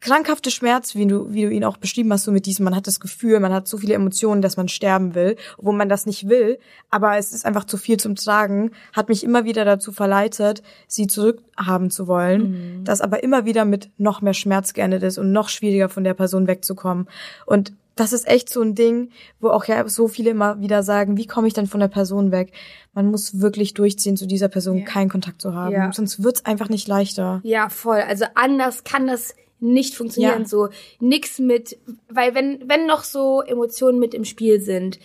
krankhafte 0.00 0.50
Schmerz, 0.50 0.94
wie 0.94 1.06
du, 1.06 1.32
wie 1.32 1.42
du 1.42 1.50
ihn 1.50 1.64
auch 1.64 1.76
beschrieben 1.76 2.12
hast, 2.12 2.24
so 2.24 2.30
mit 2.32 2.46
diesem, 2.46 2.64
man 2.64 2.76
hat 2.76 2.86
das 2.86 3.00
Gefühl, 3.00 3.40
man 3.40 3.52
hat 3.52 3.66
so 3.66 3.78
viele 3.78 3.94
Emotionen, 3.94 4.42
dass 4.42 4.56
man 4.56 4.68
sterben 4.68 5.14
will, 5.14 5.36
obwohl 5.56 5.74
man 5.74 5.88
das 5.88 6.06
nicht 6.06 6.28
will, 6.28 6.58
aber 6.90 7.16
es 7.16 7.32
ist 7.32 7.44
einfach 7.44 7.64
zu 7.64 7.76
viel 7.76 7.96
zum 7.98 8.14
Tragen, 8.14 8.70
hat 8.92 9.08
mich 9.08 9.24
immer 9.24 9.44
wieder 9.44 9.64
dazu 9.64 9.90
verleitet, 9.90 10.62
sie 10.86 11.08
zurückhaben 11.08 11.90
zu 11.90 12.06
wollen, 12.06 12.82
das 12.84 13.00
aber 13.00 13.22
immer 13.24 13.44
wieder 13.44 13.64
mit 13.64 13.90
noch 13.98 14.20
mehr 14.22 14.34
Schmerz 14.34 14.72
geendet 14.72 15.02
ist 15.02 15.18
und 15.18 15.32
noch 15.32 15.48
schwieriger 15.48 15.88
von 15.88 16.04
der 16.04 16.14
Person 16.14 16.46
wegzukommen. 16.46 17.08
Und 17.46 17.72
das 17.96 18.12
ist 18.12 18.28
echt 18.28 18.48
so 18.48 18.62
ein 18.62 18.76
Ding, 18.76 19.10
wo 19.40 19.48
auch 19.48 19.64
ja 19.64 19.88
so 19.88 20.06
viele 20.06 20.30
immer 20.30 20.60
wieder 20.60 20.84
sagen, 20.84 21.16
wie 21.16 21.26
komme 21.26 21.48
ich 21.48 21.54
denn 21.54 21.66
von 21.66 21.80
der 21.80 21.88
Person 21.88 22.30
weg? 22.30 22.52
Man 22.94 23.10
muss 23.10 23.40
wirklich 23.40 23.74
durchziehen, 23.74 24.16
zu 24.16 24.28
dieser 24.28 24.46
Person 24.46 24.84
keinen 24.84 25.08
Kontakt 25.10 25.42
zu 25.42 25.52
haben, 25.52 25.72
Ja. 25.74 25.92
sonst 25.92 26.22
wird's 26.22 26.44
einfach 26.44 26.68
nicht 26.68 26.86
leichter. 26.86 27.40
Ja, 27.42 27.68
voll. 27.68 27.98
Also 28.06 28.26
anders 28.36 28.84
kann 28.84 29.08
das 29.08 29.34
nicht 29.60 29.94
funktionieren. 29.94 30.42
Ja. 30.42 30.48
So 30.48 30.68
nix 31.00 31.38
mit, 31.38 31.78
weil 32.08 32.34
wenn 32.34 32.68
wenn 32.68 32.86
noch 32.86 33.04
so 33.04 33.42
Emotionen 33.42 33.98
mit 33.98 34.14
im 34.14 34.24
Spiel 34.24 34.60
sind, 34.60 34.98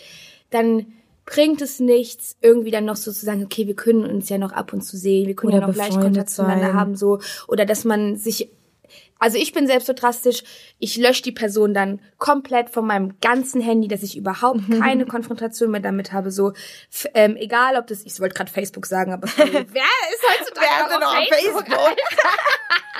dann 0.50 0.88
bringt 1.26 1.62
es 1.62 1.80
nichts, 1.80 2.38
irgendwie 2.42 2.72
dann 2.72 2.86
noch 2.86 2.98
so 2.98 3.12
zu 3.12 3.26
sagen, 3.26 3.44
okay, 3.44 3.68
wir 3.68 3.76
können 3.76 4.06
uns 4.06 4.30
ja 4.30 4.38
noch 4.38 4.52
ab 4.52 4.74
und 4.74 4.82
zu 4.82 4.98
sehen, 4.98 5.28
wir 5.28 5.36
können 5.36 5.54
Oder 5.54 5.62
ja 5.62 5.68
noch 5.68 5.74
befreundet 5.74 6.02
Kontakt 6.02 6.30
zueinander 6.30 6.68
sein. 6.68 6.74
haben, 6.74 6.96
so 6.96 7.20
oder 7.48 7.66
dass 7.66 7.86
man 7.86 8.18
sich 8.18 8.50
also 9.20 9.38
ich 9.38 9.54
bin 9.54 9.68
selbst 9.68 9.86
so 9.86 9.94
drastisch, 9.94 10.44
ich 10.80 10.98
lösche 10.98 11.24
die 11.24 11.32
Person 11.32 11.74
dann 11.74 12.02
komplett 12.18 12.70
von 12.70 12.86
meinem 12.86 13.22
ganzen 13.22 13.62
Handy, 13.62 13.88
dass 13.88 14.04
ich 14.04 14.18
überhaupt 14.18 14.60
keine 14.80 15.06
Konfrontation 15.06 15.72
mehr 15.72 15.80
damit 15.80 16.12
habe. 16.12 16.30
So, 16.30 16.52
ähm, 17.14 17.38
egal 17.38 17.78
ob 17.78 17.88
das, 17.88 18.04
ich 18.04 18.20
wollte 18.20 18.36
gerade 18.36 18.52
Facebook 18.52 18.86
sagen, 18.86 19.14
aber 19.14 19.28
sorry, 19.38 19.54
wer 19.54 19.62
ist 19.62 20.24
heutzutage 20.30 20.68
Wer 20.90 20.98
ist 20.98 21.04
auf 21.04 21.04
auf 21.04 21.28
Facebook? 21.30 21.68
Facebook? 21.68 21.98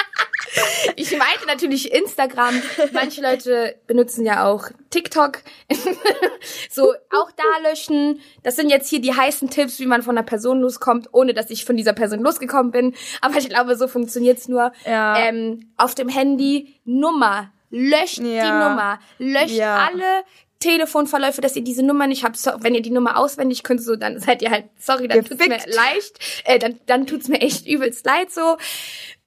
Ich 0.96 1.12
meinte 1.18 1.46
natürlich 1.48 1.92
Instagram. 1.94 2.62
Manche 2.92 3.22
Leute 3.22 3.76
benutzen 3.88 4.26
ja 4.26 4.46
auch 4.46 4.66
TikTok. 4.90 5.40
so, 6.70 6.94
auch 7.12 7.32
da 7.32 7.70
löschen. 7.70 8.20
Das 8.44 8.56
sind 8.56 8.70
jetzt 8.70 8.90
hier 8.90 9.02
die 9.02 9.14
heißen 9.16 9.50
Tipps, 9.50 9.80
wie 9.80 9.86
man 9.86 10.04
von 10.04 10.18
einer 10.18 10.26
Person 10.26 10.62
loskommt, 10.62 11.10
ohne 11.12 11.34
dass 11.34 11.50
ich 11.50 11.66
von 11.66 11.78
dieser 11.78 11.94
Person 11.94 12.20
losgekommen 12.22 12.72
bin. 12.72 12.94
Aber 13.22 13.38
ich 13.38 13.50
glaube, 13.50 13.76
so 13.76 13.88
funktioniert's 13.88 14.48
nur. 14.48 14.72
Ja. 14.86 15.18
Ähm, 15.20 15.72
auf 15.78 15.96
dem 15.96 16.10
Handy 16.10 16.76
Nummer. 16.86 17.52
Löscht 17.70 18.20
die 18.20 18.36
Ja. 18.36 18.70
Nummer. 18.70 19.00
Löscht 19.18 19.56
Ja. 19.56 19.90
alle 19.92 20.24
Telefonverläufe, 20.60 21.42
dass 21.42 21.56
ihr 21.56 21.64
diese 21.64 21.84
Nummer 21.84 22.08
nicht 22.08 22.24
habt. 22.24 22.38
So, 22.38 22.52
wenn 22.60 22.76
ihr 22.76 22.82
die 22.82 22.92
Nummer 22.92 23.18
auswendig 23.18 23.64
könnt, 23.64 23.82
so, 23.84 23.96
dann 23.96 24.20
seid 24.20 24.42
ihr 24.42 24.52
halt, 24.52 24.66
sorry, 24.80 25.08
dann 25.08 25.26
tut's 25.26 25.40
mir 25.40 25.58
Gefickt. 25.58 25.76
leicht, 25.76 26.20
äh, 26.46 26.60
dann, 26.60 26.80
dann 26.86 27.08
tut's 27.08 27.28
mir 27.28 27.42
echt 27.42 27.68
übelst 27.68 28.06
leid 28.06 28.32
so. 28.32 28.58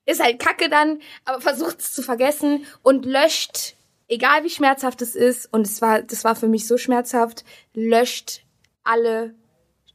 Ist 0.06 0.22
halt 0.22 0.38
kacke 0.38 0.68
dann, 0.70 1.00
aber 1.24 1.40
versucht 1.40 1.80
es 1.80 1.92
zu 1.92 2.02
vergessen 2.02 2.64
und 2.82 3.04
löscht, 3.04 3.74
egal 4.08 4.44
wie 4.44 4.50
schmerzhaft 4.50 5.02
es 5.02 5.14
ist, 5.14 5.52
und 5.52 5.66
es 5.66 5.82
war, 5.82 6.00
das 6.02 6.24
war 6.24 6.36
für 6.36 6.48
mich 6.48 6.66
so 6.66 6.78
schmerzhaft, 6.78 7.44
löscht 7.74 8.42
alle 8.84 9.34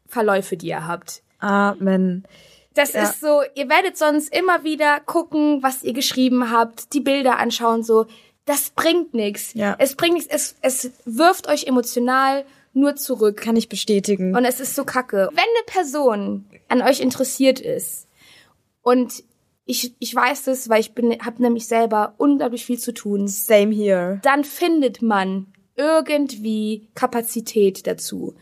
Verläufe, 0.08 0.58
die 0.58 0.68
ihr 0.68 0.86
habt. 0.88 1.24
Amen. 1.40 2.26
Das 2.74 2.94
Ja. 2.94 3.04
ist 3.04 3.20
so, 3.22 3.42
ihr 3.56 3.70
werdet 3.70 3.98
sonst 3.98 4.34
immer 4.36 4.64
wieder 4.64 5.00
gucken, 5.02 5.64
was 5.64 5.84
ihr 5.84 5.94
geschrieben 5.94 6.52
habt, 6.52 6.94
die 6.94 7.02
Bilder 7.02 7.38
anschauen, 7.38 7.84
so. 7.84 8.06
Das 8.46 8.72
bringt 8.72 9.14
nichts. 9.14 9.54
Ja. 9.54 9.76
Es 9.78 9.96
bringt 9.96 10.16
nichts. 10.16 10.28
Es, 10.34 10.56
es 10.62 10.92
wirft 11.06 11.48
euch 11.48 11.68
emotional 11.68 12.44
nur 12.74 12.96
zurück. 12.96 13.38
Kann 13.38 13.56
ich 13.56 13.70
bestätigen. 13.70 14.36
Und 14.36 14.46
es 14.46 14.60
ist 14.60 14.74
so 14.76 14.84
kacke. 14.84 15.30
Wenn 15.32 15.40
eine 15.40 15.64
Person 15.68 16.46
an 16.68 16.82
euch 16.82 17.02
interessiert 17.02 17.60
ist 17.60 18.08
und 18.82 19.24
ich, 19.72 19.96
ich 20.00 20.14
weiß 20.14 20.44
das, 20.44 20.68
weil 20.68 20.82
ich 20.82 20.94
bin, 20.94 21.18
habe 21.24 21.42
nämlich 21.42 21.66
selber 21.66 22.14
unglaublich 22.18 22.66
viel 22.66 22.78
zu 22.78 22.94
tun, 22.94 23.28
Same 23.28 23.74
here. 23.74 24.20
dann 24.24 24.44
findet 24.44 25.02
man 25.02 25.48
irgendwie 25.76 26.90
Kapazität 26.94 27.88
dazu. 27.88 28.36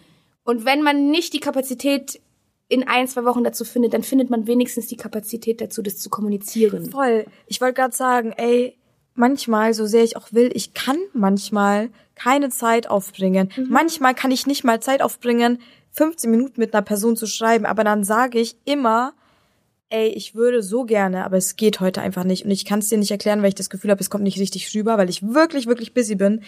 Und 0.44 0.66
wenn 0.66 0.82
man 0.82 1.12
nicht 1.12 1.34
die 1.34 1.40
Kapazität 1.40 2.20
in 2.68 2.88
ein, 2.88 3.08
zwei 3.08 3.26
Wochen 3.26 3.44
dazu 3.44 3.64
findet, 3.64 3.94
dann 3.94 4.02
findet 4.02 4.32
man 4.32 4.48
wenigstens 4.48 4.88
die 4.88 4.98
Kapazität 4.98 5.62
dazu, 5.62 5.84
das 5.84 6.00
zu 6.00 6.10
kommunizieren. 6.10 6.90
Voll. 6.90 7.26
Ich 7.46 7.62
wollte 7.62 7.76
gerade 7.76 7.96
sagen, 7.96 8.34
ey, 8.36 8.78
manchmal, 9.14 9.76
so 9.76 9.86
sehr 9.86 10.04
ich 10.04 10.18
auch 10.18 10.34
will, 10.34 10.50
ich 10.54 10.74
kann 10.74 10.98
manchmal 11.14 11.90
keine 12.16 12.50
Zeit 12.50 12.90
aufbringen. 12.90 13.52
Manchmal 13.68 14.16
kann 14.16 14.32
ich 14.32 14.48
nicht 14.48 14.64
mal 14.64 14.82
Zeit 14.82 15.04
aufbringen, 15.04 15.60
15 15.92 16.32
Minuten 16.32 16.60
mit 16.60 16.74
einer 16.74 16.84
Person 16.84 17.16
zu 17.16 17.28
schreiben, 17.28 17.66
aber 17.66 17.84
dann 17.84 18.04
sage 18.04 18.40
ich 18.40 18.56
immer, 18.66 19.14
ey, 19.90 20.08
ich 20.10 20.36
würde 20.36 20.62
so 20.62 20.84
gerne, 20.86 21.26
aber 21.26 21.38
es 21.38 21.56
geht 21.56 21.80
heute 21.80 22.02
einfach 22.02 22.24
nicht. 22.24 22.46
Und 22.46 22.52
ich 22.52 22.66
kann 22.66 22.80
es 22.80 22.88
dir 22.88 22.98
nicht 22.98 23.12
erklären, 23.12 23.42
weil 23.42 23.50
ich 23.50 23.56
das 23.56 23.70
Gefühl 23.70 23.92
habe, 23.92 24.02
es 24.02 24.10
kommt 24.10 24.24
nicht 24.24 24.40
richtig 24.40 24.74
rüber, 24.76 24.98
weil 24.98 25.10
ich 25.10 25.24
wirklich, 25.24 25.68
wirklich 25.68 25.94
busy 25.94 26.16
bin. 26.16 26.44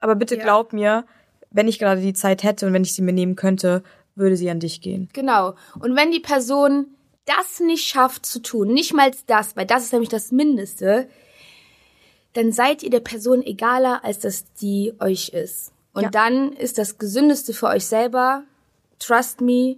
Aber 0.00 0.14
bitte 0.14 0.36
Ja. 0.36 0.42
glaub 0.42 0.72
mir, 0.72 1.04
wenn 1.50 1.68
ich 1.68 1.78
gerade 1.78 2.00
die 2.00 2.12
Zeit 2.12 2.42
hätte 2.42 2.66
und 2.66 2.72
wenn 2.72 2.82
ich 2.82 2.94
sie 2.94 3.02
mir 3.02 3.12
nehmen 3.12 3.36
könnte, 3.36 3.82
würde 4.14 4.36
sie 4.36 4.50
an 4.50 4.60
dich 4.60 4.80
gehen. 4.80 5.08
Genau. 5.12 5.54
Und 5.78 5.96
wenn 5.96 6.10
die 6.10 6.20
Person 6.20 6.86
das 7.24 7.60
nicht 7.60 7.86
schafft 7.86 8.24
zu 8.24 8.40
tun, 8.40 8.72
nicht 8.72 8.94
mal 8.94 9.10
das, 9.26 9.56
weil 9.56 9.66
das 9.66 9.84
ist 9.84 9.92
nämlich 9.92 10.08
das 10.10 10.30
Mindeste, 10.32 11.08
dann 12.34 12.52
seid 12.52 12.82
ihr 12.82 12.90
der 12.90 13.00
Person 13.00 13.42
egaler, 13.42 14.04
als 14.04 14.18
dass 14.18 14.52
die 14.54 14.92
euch 15.00 15.30
ist. 15.30 15.72
Und 15.92 16.02
Ja. 16.04 16.10
dann 16.10 16.52
ist 16.52 16.78
das 16.78 16.98
Gesündeste 16.98 17.52
für 17.54 17.66
euch 17.66 17.86
selber, 17.86 18.44
trust 18.98 19.40
me, 19.40 19.76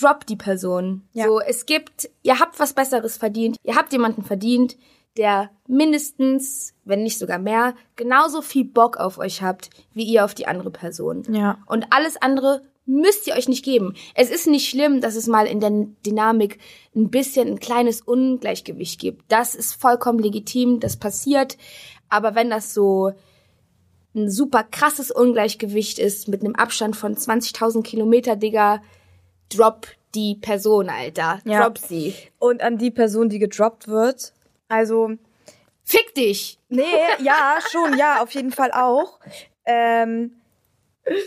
drop 0.00 0.26
die 0.26 0.36
Person. 0.36 1.02
Ja. 1.12 1.26
So, 1.26 1.40
es 1.40 1.66
gibt, 1.66 2.10
ihr 2.22 2.38
habt 2.38 2.58
was 2.58 2.72
Besseres 2.72 3.16
verdient, 3.16 3.56
ihr 3.62 3.76
habt 3.76 3.92
jemanden 3.92 4.22
verdient, 4.22 4.76
der 5.16 5.50
mindestens, 5.66 6.74
wenn 6.84 7.02
nicht 7.02 7.18
sogar 7.18 7.38
mehr, 7.38 7.74
genauso 7.96 8.40
viel 8.40 8.64
Bock 8.64 8.96
auf 8.96 9.18
euch 9.18 9.42
habt, 9.42 9.70
wie 9.92 10.04
ihr 10.04 10.24
auf 10.24 10.34
die 10.34 10.46
andere 10.46 10.70
Person. 10.70 11.24
Ja. 11.30 11.58
Und 11.66 11.86
alles 11.90 12.20
andere 12.20 12.62
müsst 12.86 13.26
ihr 13.26 13.34
euch 13.34 13.48
nicht 13.48 13.64
geben. 13.64 13.94
Es 14.14 14.30
ist 14.30 14.46
nicht 14.46 14.68
schlimm, 14.68 15.00
dass 15.02 15.14
es 15.14 15.26
mal 15.26 15.46
in 15.46 15.60
der 15.60 15.70
Dynamik 16.06 16.58
ein 16.96 17.10
bisschen 17.10 17.46
ein 17.46 17.60
kleines 17.60 18.00
Ungleichgewicht 18.00 18.98
gibt. 18.98 19.30
Das 19.30 19.54
ist 19.54 19.74
vollkommen 19.74 20.20
legitim, 20.20 20.80
das 20.80 20.96
passiert. 20.96 21.58
Aber 22.08 22.34
wenn 22.34 22.48
das 22.48 22.72
so 22.72 23.12
ein 24.14 24.30
super 24.30 24.64
krasses 24.64 25.10
Ungleichgewicht 25.10 25.98
ist, 25.98 26.28
mit 26.28 26.42
einem 26.42 26.54
Abstand 26.54 26.96
von 26.96 27.14
20.000 27.14 27.82
Kilometer, 27.82 28.36
Digga, 28.36 28.80
drop 29.48 29.86
die 30.14 30.36
Person, 30.40 30.88
Alter. 30.88 31.40
Ja. 31.44 31.62
Drop 31.64 31.78
sie. 31.78 32.14
Und 32.38 32.62
an 32.62 32.78
die 32.78 32.90
Person, 32.90 33.28
die 33.28 33.38
gedroppt 33.38 33.88
wird, 33.88 34.32
also 34.68 35.12
Fick 35.84 36.14
dich! 36.14 36.58
Nee, 36.68 36.82
ja, 37.22 37.58
schon, 37.70 37.96
ja, 37.96 38.22
auf 38.22 38.32
jeden 38.34 38.50
Fall 38.52 38.72
auch. 38.72 39.20
Ähm, 39.64 40.32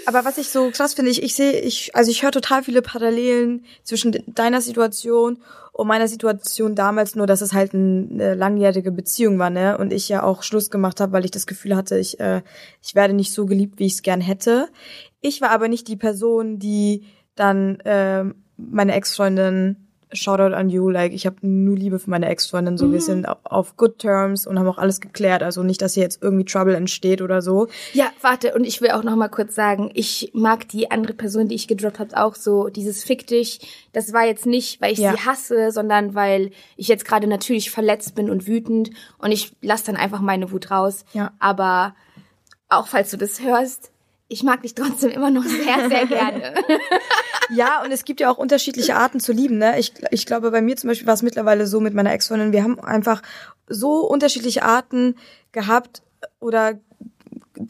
aber 0.05 0.23
was 0.23 0.38
ich 0.38 0.49
so 0.49 0.69
krass 0.69 0.93
finde, 0.93 1.10
ich, 1.10 1.23
ich 1.23 1.34
sehe, 1.34 1.60
ich, 1.60 1.95
also 1.95 2.12
ich 2.12 2.21
höre 2.21 2.31
total 2.31 2.63
viele 2.63 2.84
Parallelen 2.84 3.65
zwischen 3.84 4.12
de- 4.12 4.23
deiner 4.27 4.62
Situation 4.62 5.41
und 5.73 5.88
meiner 5.88 6.07
Situation 6.07 6.75
damals, 6.75 7.15
nur 7.15 7.25
dass 7.25 7.41
es 7.41 7.53
halt 7.53 7.73
ein, 7.73 8.12
eine 8.13 8.36
langjährige 8.36 8.91
Beziehung 8.91 9.39
war, 9.39 9.49
ne? 9.49 9.79
Und 9.79 9.91
ich 9.91 10.07
ja 10.10 10.21
auch 10.21 10.43
Schluss 10.43 10.69
gemacht 10.69 10.99
habe, 10.99 11.13
weil 11.13 11.25
ich 11.25 11.31
das 11.31 11.47
Gefühl 11.47 11.75
hatte, 11.75 11.97
ich, 11.97 12.19
äh, 12.19 12.43
ich 12.84 12.93
werde 12.93 13.15
nicht 13.15 13.34
so 13.34 13.47
geliebt, 13.47 13.79
wie 13.79 13.88
ich 13.88 13.93
es 13.93 14.01
gern 14.03 14.21
hätte. 14.21 14.69
Ich 15.21 15.41
war 15.41 15.49
aber 15.49 15.67
nicht 15.67 15.88
die 15.88 15.97
Person, 15.97 16.60
die 16.60 17.05
dann 17.41 17.80
ähm, 17.86 18.36
meine 18.58 18.93
Ex-Freundin 18.93 19.75
Shoutout 20.13 20.54
an 20.54 20.69
you, 20.69 20.89
like 20.89 21.13
ich 21.13 21.25
habe 21.25 21.38
nur 21.41 21.77
Liebe 21.77 21.97
für 21.97 22.10
meine 22.10 22.27
Ex-Freundin, 22.27 22.77
so 22.77 22.91
wir 22.91 22.99
sind 22.99 23.25
au- 23.30 23.38
auf 23.45 23.77
good 23.77 23.97
terms 23.97 24.45
und 24.45 24.60
haben 24.60 24.67
auch 24.67 24.77
alles 24.77 24.99
geklärt, 24.99 25.41
also 25.41 25.63
nicht, 25.63 25.82
dass 25.82 25.93
hier 25.93 26.04
jetzt 26.04 26.21
irgendwie 26.21 26.43
Trouble 26.43 26.75
entsteht 26.75 27.21
oder 27.21 27.41
so. 27.41 27.69
Ja, 27.93 28.08
warte, 28.19 28.54
und 28.54 28.65
ich 28.65 28.82
will 28.82 28.91
auch 28.91 29.04
noch 29.04 29.15
mal 29.15 29.30
kurz 29.30 29.56
sagen, 29.56 29.89
ich 29.93 30.32
mag 30.34 30.67
die 30.67 30.91
andere 30.91 31.13
Person, 31.13 31.47
die 31.47 31.56
ich 31.56 31.69
gedroppt 31.69 31.99
habe, 31.99 32.17
auch 32.21 32.36
so, 32.36 32.67
dieses 32.67 33.06
Fick 33.06 33.25
dich. 33.25 33.62
Das 33.93 34.12
war 34.12 34.25
jetzt 34.25 34.45
nicht, 34.45 34.82
weil 34.82 34.91
ich 34.91 34.99
Ja. 34.99 35.13
sie 35.13 35.19
hasse, 35.25 35.71
sondern 35.71 36.13
weil 36.13 36.51
ich 36.75 36.89
jetzt 36.89 37.06
gerade 37.06 37.27
natürlich 37.27 37.71
verletzt 37.71 38.13
bin 38.13 38.30
und 38.30 38.47
wütend 38.47 38.89
und 39.17 39.32
ich 39.32 39.54
lasse 39.62 39.86
dann 39.86 39.95
einfach 39.95 40.19
meine 40.19 40.51
Wut 40.51 40.71
raus. 40.71 41.06
Ja. 41.13 41.32
Aber 41.39 41.95
auch 42.67 42.88
falls 42.88 43.12
du 43.12 43.17
das 43.17 43.41
hörst, 43.41 43.90
ich 44.32 44.44
mag 44.44 44.62
dich 44.62 44.74
trotzdem 44.74 45.12
immer 45.12 45.30
noch 45.30 45.44
sehr, 45.44 45.89
sehr 45.89 46.08
gerne. 46.08 46.54
Ja, 47.54 47.84
und 47.84 47.91
es 47.91 48.06
gibt 48.06 48.22
ja 48.22 48.32
auch 48.32 48.38
unterschiedliche 48.38 48.96
Arten 48.96 49.20
zu 49.20 49.34
lieben, 49.34 49.58
ne? 49.58 49.78
Ich, 49.78 49.91
ich 50.12 50.26
glaube, 50.26 50.52
bei 50.52 50.62
mir 50.62 50.78
zum 50.78 50.88
Beispiel 50.88 51.06
war 51.06 51.15
es 51.15 51.22
mittlerweile 51.22 51.67
so 51.67 51.82
mit 51.82 51.94
meiner 51.94 52.13
Ex-Freundin, 52.13 52.54
wir 52.54 52.63
haben 52.63 52.80
einfach 52.80 53.22
so 53.67 54.08
unterschiedliche 54.08 54.63
Arten 54.63 55.15
gehabt 55.52 56.02
oder 56.39 56.80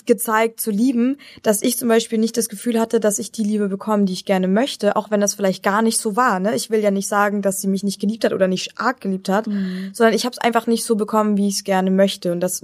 gezeigt 0.06 0.62
zu 0.62 0.70
lieben, 0.70 1.18
dass 1.42 1.64
ich 1.64 1.80
zum 1.80 1.88
Beispiel 1.88 2.20
nicht 2.20 2.38
das 2.38 2.48
Gefühl 2.48 2.80
hatte, 2.80 3.00
dass 3.00 3.18
ich 3.18 3.32
die 3.32 3.44
Liebe 3.44 3.70
bekomme, 3.70 4.06
die 4.06 4.14
ich 4.14 4.26
gerne 4.26 4.48
möchte, 4.48 4.96
auch 4.96 5.10
wenn 5.10 5.20
das 5.20 5.34
vielleicht 5.34 5.64
gar 5.64 5.82
nicht 5.82 6.00
so 6.00 6.16
war. 6.16 6.40
Ne? 6.40 6.56
Ich 6.56 6.70
will 6.70 6.82
ja 6.82 6.92
nicht 6.92 7.08
sagen, 7.08 7.42
dass 7.42 7.62
sie 7.62 7.68
mich 7.68 7.84
nicht 7.84 8.00
geliebt 8.00 8.24
hat 8.24 8.34
oder 8.34 8.48
nicht 8.48 8.80
arg 8.80 9.02
geliebt 9.02 9.30
hat, 9.30 9.46
sondern 9.94 10.14
ich 10.14 10.26
habe 10.26 10.34
es 10.34 10.38
einfach 10.38 10.68
nicht 10.68 10.86
so 10.86 10.96
bekommen, 10.96 11.38
wie 11.38 11.48
ich 11.48 11.56
es 11.56 11.64
gerne 11.64 11.90
möchte. 11.90 12.32
Und 12.32 12.40
das 12.40 12.64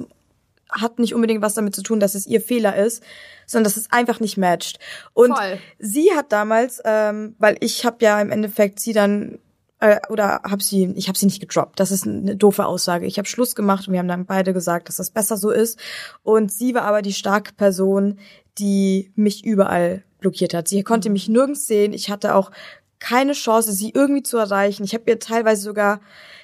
hat 0.69 0.99
nicht 0.99 1.13
unbedingt 1.13 1.41
was 1.41 1.53
damit 1.53 1.75
zu 1.75 1.81
tun, 1.81 1.99
dass 1.99 2.15
es 2.15 2.27
ihr 2.27 2.41
Fehler 2.41 2.75
ist, 2.75 3.03
sondern 3.45 3.65
dass 3.65 3.77
es 3.77 3.91
einfach 3.91 4.19
nicht 4.19 4.37
matcht. 4.37 4.79
Und 5.13 5.35
Voll. 5.35 5.59
sie 5.79 6.11
hat 6.15 6.31
damals, 6.31 6.81
ähm, 6.85 7.35
weil 7.39 7.57
ich 7.61 7.85
habe 7.85 7.97
ja 8.01 8.19
im 8.21 8.31
Endeffekt 8.31 8.79
sie 8.79 8.93
dann 8.93 9.39
äh, 9.79 9.99
oder 10.09 10.41
habe 10.43 10.63
sie, 10.63 10.93
ich 10.95 11.07
habe 11.07 11.17
sie 11.17 11.25
nicht 11.25 11.39
gedroppt. 11.39 11.79
Das 11.79 11.91
ist 11.91 12.07
eine 12.07 12.35
doofe 12.35 12.65
Aussage. 12.65 13.05
Ich 13.05 13.17
habe 13.17 13.27
Schluss 13.27 13.55
gemacht 13.55 13.87
und 13.87 13.93
wir 13.93 13.99
haben 13.99 14.07
dann 14.07 14.25
beide 14.25 14.53
gesagt, 14.53 14.89
dass 14.89 14.97
das 14.97 15.11
besser 15.11 15.37
so 15.37 15.51
ist. 15.51 15.79
Und 16.23 16.51
sie 16.51 16.73
war 16.73 16.83
aber 16.83 17.01
die 17.01 17.13
starke 17.13 17.53
Person, 17.53 18.19
die 18.57 19.11
mich 19.15 19.45
überall 19.45 20.03
blockiert 20.19 20.53
hat. 20.53 20.67
Sie 20.67 20.83
konnte 20.83 21.09
mich 21.09 21.29
nirgends 21.29 21.67
sehen. 21.67 21.93
Ich 21.93 22.09
hatte 22.09 22.33
auch 22.35 22.51
keine 22.99 23.33
Chance, 23.33 23.71
sie 23.71 23.91
irgendwie 23.93 24.23
zu 24.23 24.37
erreichen. 24.37 24.83
Ich 24.83 24.93
habe 24.93 25.03
ihr 25.07 25.19
teilweise 25.19 25.61
sogar, 25.61 25.99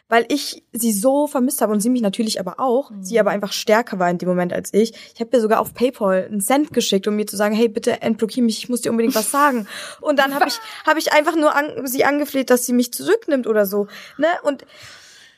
weil 0.07 0.25
ich 0.29 0.63
sie 0.71 0.91
so 0.91 1.27
vermisst 1.27 1.61
habe 1.61 1.73
und 1.73 1.79
sie 1.79 1.89
mich 1.89 2.01
natürlich 2.01 2.39
aber 2.39 2.59
auch, 2.59 2.91
sie 3.01 3.19
aber 3.19 3.31
einfach 3.31 3.53
stärker 3.53 3.99
war 3.99 4.09
in 4.09 4.17
dem 4.17 4.29
Moment 4.29 4.53
als 4.53 4.73
ich. 4.73 4.93
Ich 5.13 5.19
habe 5.19 5.29
ihr 5.33 5.41
sogar 5.41 5.59
auf 5.59 5.73
PayPal 5.73 6.25
einen 6.25 6.41
Cent 6.41 6.73
geschickt, 6.73 7.07
um 7.07 7.15
mir 7.15 7.25
zu 7.25 7.35
sagen, 7.35 7.55
hey, 7.55 7.67
bitte 7.67 8.01
entblockier 8.01 8.43
mich, 8.43 8.59
ich 8.59 8.69
muss 8.69 8.81
dir 8.81 8.91
unbedingt 8.91 9.15
was 9.15 9.31
sagen. 9.31 9.67
Und 10.01 10.19
dann 10.19 10.35
habe 10.35 10.47
ich 10.47 10.59
habe 10.85 10.99
ich 10.99 11.13
einfach 11.13 11.35
nur 11.35 11.55
an, 11.55 11.87
sie 11.87 12.05
angefleht, 12.05 12.49
dass 12.49 12.65
sie 12.65 12.73
mich 12.73 12.93
zurücknimmt 12.93 13.47
oder 13.47 13.65
so, 13.65 13.87
ne? 14.17 14.27
Und 14.43 14.65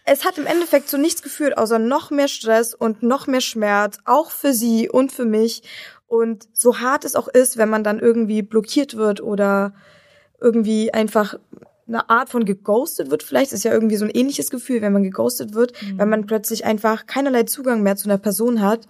es 0.08 0.23
hat 0.23 0.38
im 0.38 0.45
Endeffekt 0.45 0.88
zu 0.88 0.99
nichts 0.99 1.23
geführt, 1.23 1.58
außer 1.58 1.80
noch 1.80 2.12
mehr 2.12 2.28
Stress 2.28 2.75
und 2.75 3.01
noch 3.01 3.25
mehr 3.25 3.41
Schmerz, 3.41 3.97
auch 4.06 4.30
für 4.30 4.54
sie 4.54 4.88
und 4.88 5.12
für 5.12 5.25
mich. 5.25 5.63
Und 6.06 6.47
so 6.54 6.80
hart 6.80 7.06
es 7.06 7.15
auch 7.15 7.28
ist, 7.28 7.58
wenn 7.58 7.69
man 7.69 7.84
dann 7.84 7.99
irgendwie 7.99 8.43
blockiert 8.43 8.95
wird 8.95 9.19
oder 9.21 9.73
irgendwie 10.39 10.93
einfach 10.93 11.35
eine 11.87 12.09
Art 12.09 12.29
von 12.29 12.45
geghostet 12.45 13.11
wird, 13.11 13.23
vielleicht 13.23 13.53
ist 13.53 13.63
ja 13.63 13.71
irgendwie 13.71 13.97
so 13.97 14.05
ein 14.05 14.11
ähnliches 14.11 14.49
Gefühl, 14.49 14.81
wenn 14.81 14.93
man 14.93 15.03
geghostet 15.03 15.53
wird, 15.53 15.73
wenn 15.97 16.09
man 16.09 16.25
plötzlich 16.25 16.65
einfach 16.65 17.05
keinerlei 17.05 17.43
Zugang 17.43 17.83
mehr 17.83 17.95
zu 17.95 18.09
einer 18.09 18.17
Person 18.17 18.61
hat. 18.61 18.87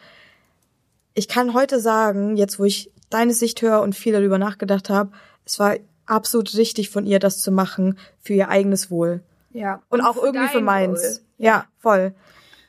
Ich 1.14 1.28
kann 1.28 1.54
heute 1.54 1.80
sagen, 1.80 2.38
jetzt 2.38 2.58
wo 2.58 2.64
ich 2.64 2.92
deine 3.10 3.34
Sicht 3.34 3.62
höre 3.62 3.82
und 3.82 3.96
viel 3.96 4.14
darüber 4.14 4.38
nachgedacht 4.38 4.90
habe, 4.90 5.12
es 5.46 5.60
war 5.60 5.76
absolut 6.06 6.56
richtig 6.56 6.90
von 6.90 7.06
ihr, 7.06 7.20
das 7.20 7.40
zu 7.40 7.52
machen 7.52 7.98
für 8.22 8.34
ihr 8.34 8.50
eigenes 8.50 8.90
Wohl. 8.90 9.22
Ja. 9.52 9.82
Und, 9.90 10.02
auch 10.02 10.22
irgendwie 10.22 10.48
für 10.48 10.62
meins. 10.62 11.02
Wohl. 11.02 11.46
Ja, 11.46 11.66
voll. 11.80 12.14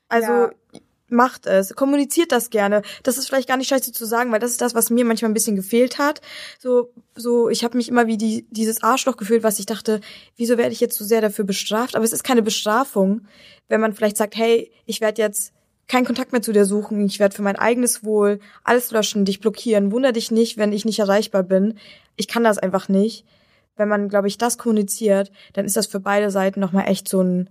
Also 0.08 0.32
Ja. 0.32 0.50
Macht 1.08 1.46
es, 1.46 1.74
kommuniziert 1.74 2.32
das 2.32 2.50
gerne. 2.50 2.82
Das 3.02 3.18
ist 3.18 3.26
vielleicht 3.26 3.48
gar 3.48 3.56
nicht 3.56 3.68
scheiße 3.68 3.92
zu 3.92 4.04
sagen, 4.04 4.32
weil 4.32 4.40
das 4.40 4.50
ist 4.50 4.60
das, 4.60 4.74
was 4.74 4.90
mir 4.90 5.04
manchmal 5.04 5.30
ein 5.30 5.34
bisschen 5.34 5.56
gefehlt 5.56 5.98
hat. 5.98 6.20
So, 6.58 6.90
so, 7.14 7.48
ich 7.48 7.64
habe 7.64 7.76
mich 7.76 7.88
immer 7.88 8.06
wie 8.06 8.16
die, 8.16 8.46
dieses 8.50 8.82
Arschloch 8.82 9.16
gefühlt, 9.16 9.42
was 9.42 9.58
ich 9.58 9.66
dachte, 9.66 10.00
wieso 10.36 10.58
werde 10.58 10.72
ich 10.72 10.80
jetzt 10.80 10.98
so 10.98 11.04
sehr 11.04 11.20
dafür 11.20 11.44
bestraft? 11.44 11.94
Aber 11.94 12.04
es 12.04 12.12
ist 12.12 12.24
keine 12.24 12.42
Bestrafung, 12.42 13.22
wenn 13.68 13.80
man 13.80 13.94
vielleicht 13.94 14.16
sagt, 14.16 14.36
hey, 14.36 14.70
ich 14.84 15.00
werde 15.00 15.22
jetzt 15.22 15.52
keinen 15.88 16.04
Kontakt 16.04 16.32
mehr 16.32 16.42
zu 16.42 16.52
dir 16.52 16.64
suchen, 16.64 17.06
ich 17.06 17.20
werde 17.20 17.34
für 17.34 17.42
mein 17.42 17.56
eigenes 17.56 18.04
Wohl 18.04 18.40
alles 18.64 18.90
löschen, 18.90 19.24
dich 19.24 19.40
blockieren. 19.40 19.92
Wunder 19.92 20.12
dich 20.12 20.30
nicht, 20.30 20.56
wenn 20.56 20.72
ich 20.72 20.84
nicht 20.84 20.98
erreichbar 20.98 21.44
bin. 21.44 21.78
Ich 22.16 22.26
kann 22.26 22.42
das 22.42 22.58
einfach 22.58 22.88
nicht. 22.88 23.24
Wenn 23.76 23.88
man, 23.88 24.08
glaube 24.08 24.26
ich, 24.26 24.38
das 24.38 24.58
kommuniziert, 24.58 25.30
dann 25.52 25.64
ist 25.64 25.76
das 25.76 25.86
für 25.86 26.00
beide 26.00 26.30
Seiten 26.30 26.60
nochmal 26.60 26.88
echt 26.88 27.08
so 27.08 27.22
ein, 27.22 27.50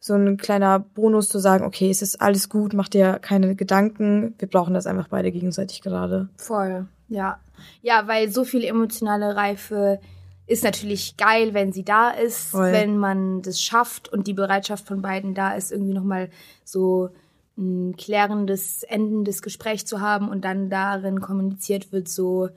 so 0.00 0.14
ein 0.14 0.38
kleiner 0.38 0.78
Bonus 0.78 1.28
zu 1.28 1.38
sagen, 1.38 1.64
okay, 1.64 1.90
es 1.90 2.00
ist 2.00 2.22
alles 2.22 2.48
gut, 2.48 2.72
mach 2.72 2.88
dir 2.88 3.18
keine 3.20 3.54
Gedanken, 3.54 4.34
wir 4.38 4.48
brauchen 4.48 4.72
das 4.72 4.86
einfach 4.86 5.08
beide 5.08 5.30
gegenseitig 5.30 5.82
gerade. 5.82 6.30
Voll, 6.38 6.86
ja. 7.08 7.38
Ja, 7.82 8.08
weil 8.08 8.30
so 8.30 8.44
viel 8.44 8.64
emotionale 8.64 9.36
Reife 9.36 10.00
ist 10.46 10.64
natürlich 10.64 11.18
geil, 11.18 11.52
wenn 11.52 11.72
sie 11.72 11.84
da 11.84 12.10
ist, 12.10 12.50
Voll. 12.50 12.72
wenn 12.72 12.96
man 12.96 13.42
das 13.42 13.60
schafft 13.60 14.10
und 14.10 14.26
die 14.26 14.32
Bereitschaft 14.32 14.86
von 14.86 15.02
beiden 15.02 15.34
da 15.34 15.52
ist, 15.52 15.70
irgendwie 15.70 15.92
nochmal 15.92 16.30
so 16.64 17.10
ein 17.58 17.94
klärendes, 17.96 18.82
endendes 18.82 19.42
Gespräch 19.42 19.86
zu 19.86 20.00
haben 20.00 20.30
und 20.30 20.46
dann 20.46 20.70
darin 20.70 21.20
kommuniziert 21.20 21.92
wird, 21.92 22.08
so 22.08 22.48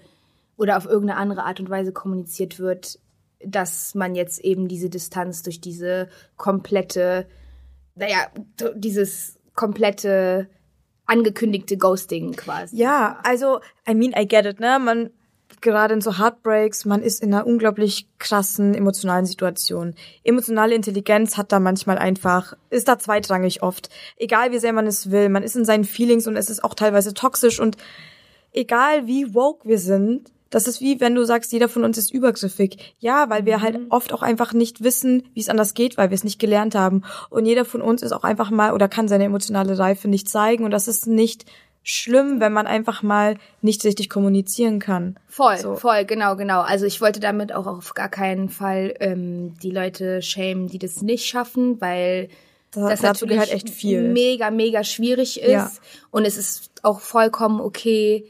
oder 0.55 0.77
auf 0.77 0.85
irgendeine 0.85 1.19
andere 1.19 1.43
Art 1.43 1.59
und 1.59 1.69
Weise 1.69 1.91
kommuniziert 1.91 2.57
wird, 2.57 2.99
dass 3.45 3.95
man 3.95 4.15
jetzt 4.15 4.39
eben 4.39 4.67
diese 4.67 4.89
Distanz 4.89 5.43
durch 5.43 5.61
diese 5.61 6.09
komplette, 6.37 7.27
naja, 7.95 8.27
dieses 8.75 9.39
komplette 9.55 10.49
angekündigte 11.05 11.77
Ghosting 11.77 12.33
quasi. 12.33 12.77
Ja, 12.77 13.19
also, 13.23 13.59
I 13.87 13.93
mean, 13.93 14.13
I 14.17 14.27
get 14.27 14.45
it, 14.45 14.59
ne? 14.59 14.79
Man, 14.79 15.09
gerade 15.61 15.93
in 15.93 16.01
so 16.01 16.17
Heartbreaks, 16.17 16.85
man 16.85 17.01
ist 17.01 17.21
in 17.21 17.33
einer 17.33 17.47
unglaublich 17.47 18.07
krassen 18.19 18.73
emotionalen 18.73 19.25
Situation. 19.25 19.95
Emotionale 20.23 20.75
Intelligenz 20.75 21.37
hat 21.37 21.51
da 21.51 21.59
manchmal 21.59 21.97
einfach, 21.97 22.55
ist 22.69 22.87
da 22.87 22.97
zweitrangig 22.97 23.63
oft. 23.63 23.89
Egal 24.17 24.51
wie 24.51 24.59
sehr 24.59 24.73
man 24.73 24.87
es 24.87 25.11
will, 25.11 25.29
man 25.29 25.43
ist 25.43 25.55
in 25.55 25.65
seinen 25.65 25.85
Feelings 25.85 26.27
und 26.27 26.35
es 26.35 26.49
ist 26.49 26.63
auch 26.63 26.73
teilweise 26.73 27.13
toxisch 27.13 27.59
und 27.59 27.77
egal 28.51 29.07
wie 29.07 29.33
woke 29.33 29.67
wir 29.67 29.79
sind, 29.79 30.31
das 30.53 30.67
ist 30.67 30.81
wie 30.81 30.99
wenn 30.99 31.15
du 31.15 31.23
sagst, 31.25 31.51
jeder 31.51 31.67
von 31.69 31.83
uns 31.83 31.97
ist 31.97 32.13
übergriffig. 32.13 32.95
Ja, 32.99 33.29
weil 33.29 33.45
wir 33.45 33.61
halt 33.61 33.79
oft 33.89 34.13
auch 34.13 34.21
einfach 34.21 34.53
nicht 34.53 34.83
wissen, 34.83 35.23
wie 35.33 35.39
es 35.41 35.49
anders 35.49 35.73
geht, 35.73 35.97
weil 35.97 36.09
wir 36.09 36.15
es 36.15 36.23
nicht 36.23 36.39
gelernt 36.39 36.75
haben. 36.75 37.03
Und 37.29 37.45
jeder 37.45 37.65
von 37.65 37.81
uns 37.81 38.01
ist 38.01 38.11
auch 38.11 38.23
einfach 38.23 38.49
mal 38.51 38.73
oder 38.73 38.87
kann 38.87 39.07
seine 39.07 39.23
emotionale 39.25 39.77
Reife 39.77 40.07
nicht 40.07 40.29
zeigen. 40.29 40.63
Und 40.63 40.71
das 40.71 40.87
ist 40.87 41.07
nicht 41.07 41.45
schlimm, 41.85 42.39
wenn 42.39 42.53
man 42.53 42.65
einfach 42.65 43.03
mal 43.03 43.35
nicht 43.61 43.83
richtig 43.83 44.09
kommunizieren 44.09 44.79
kann. 44.79 45.17
Voll, 45.27 45.57
So. 45.57 45.75
voll, 45.75 46.05
genau, 46.05 46.35
genau. 46.37 46.61
Also 46.61 46.85
ich 46.85 47.01
wollte 47.01 47.19
damit 47.19 47.53
auch 47.53 47.67
auf 47.67 47.93
gar 47.93 48.07
keinen 48.07 48.47
Fall 48.49 48.93
ähm, 49.01 49.55
die 49.61 49.71
Leute 49.71 50.21
schämen, 50.21 50.67
die 50.67 50.79
das 50.79 51.01
nicht 51.01 51.25
schaffen, 51.25 51.81
weil 51.81 52.29
Da- 52.71 52.87
das 52.89 53.01
dazu 53.01 53.25
natürlich 53.25 53.33
gehört 53.33 53.51
echt 53.53 53.69
viel. 53.69 54.03
mega, 54.13 54.49
mega 54.49 54.83
schwierig 54.85 55.41
ist. 55.41 55.49
Ja. 55.49 55.69
Und 56.09 56.23
es 56.25 56.37
ist 56.37 56.71
auch 56.83 57.01
vollkommen 57.01 57.59
okay, 57.59 58.25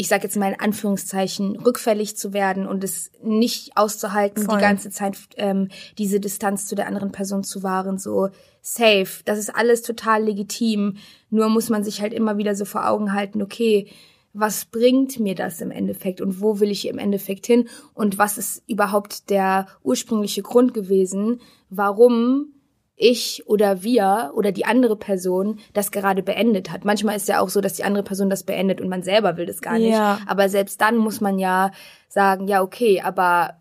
ich 0.00 0.06
sage 0.06 0.22
jetzt 0.22 0.36
mal 0.36 0.52
in 0.52 0.60
Anführungszeichen, 0.60 1.56
rückfällig 1.56 2.16
zu 2.16 2.32
werden 2.32 2.68
und 2.68 2.84
es 2.84 3.10
nicht 3.20 3.76
auszuhalten, 3.76 4.44
Voll. 4.44 4.56
die 4.56 4.62
ganze 4.62 4.90
Zeit 4.90 5.18
ähm, 5.36 5.70
diese 5.98 6.20
Distanz 6.20 6.66
zu 6.66 6.76
der 6.76 6.86
anderen 6.86 7.10
Person 7.10 7.42
zu 7.42 7.64
wahren, 7.64 7.98
so 7.98 8.28
safe. 8.62 9.08
Das 9.24 9.40
ist 9.40 9.52
alles 9.52 9.82
total 9.82 10.22
legitim. 10.22 10.98
Nur 11.30 11.48
muss 11.48 11.68
man 11.68 11.82
sich 11.82 12.00
halt 12.00 12.12
immer 12.12 12.38
wieder 12.38 12.54
so 12.54 12.64
vor 12.64 12.88
Augen 12.88 13.12
halten, 13.12 13.42
okay, 13.42 13.90
was 14.32 14.66
bringt 14.66 15.18
mir 15.18 15.34
das 15.34 15.60
im 15.60 15.72
Endeffekt 15.72 16.20
und 16.20 16.40
wo 16.40 16.60
will 16.60 16.70
ich 16.70 16.86
im 16.86 16.98
Endeffekt 16.98 17.46
hin 17.46 17.68
und 17.92 18.18
was 18.18 18.38
ist 18.38 18.62
überhaupt 18.68 19.30
der 19.30 19.66
ursprüngliche 19.82 20.42
Grund 20.42 20.74
gewesen, 20.74 21.40
warum 21.70 22.52
ich 22.98 23.44
oder 23.46 23.82
wir 23.82 24.32
oder 24.34 24.50
die 24.52 24.64
andere 24.66 24.96
Person 24.96 25.60
das 25.72 25.92
gerade 25.92 26.22
beendet 26.22 26.70
hat. 26.70 26.84
Manchmal 26.84 27.16
ist 27.16 27.28
ja 27.28 27.40
auch 27.40 27.48
so, 27.48 27.60
dass 27.60 27.74
die 27.74 27.84
andere 27.84 28.02
Person 28.02 28.28
das 28.28 28.42
beendet 28.42 28.80
und 28.80 28.88
man 28.88 29.02
selber 29.02 29.36
will 29.36 29.46
das 29.46 29.62
gar 29.62 29.78
nicht. 29.78 29.92
Ja. 29.92 30.18
Aber 30.26 30.48
selbst 30.48 30.80
dann 30.80 30.96
muss 30.96 31.20
man 31.20 31.38
ja 31.38 31.70
sagen, 32.08 32.48
ja, 32.48 32.60
okay, 32.60 33.00
aber 33.00 33.54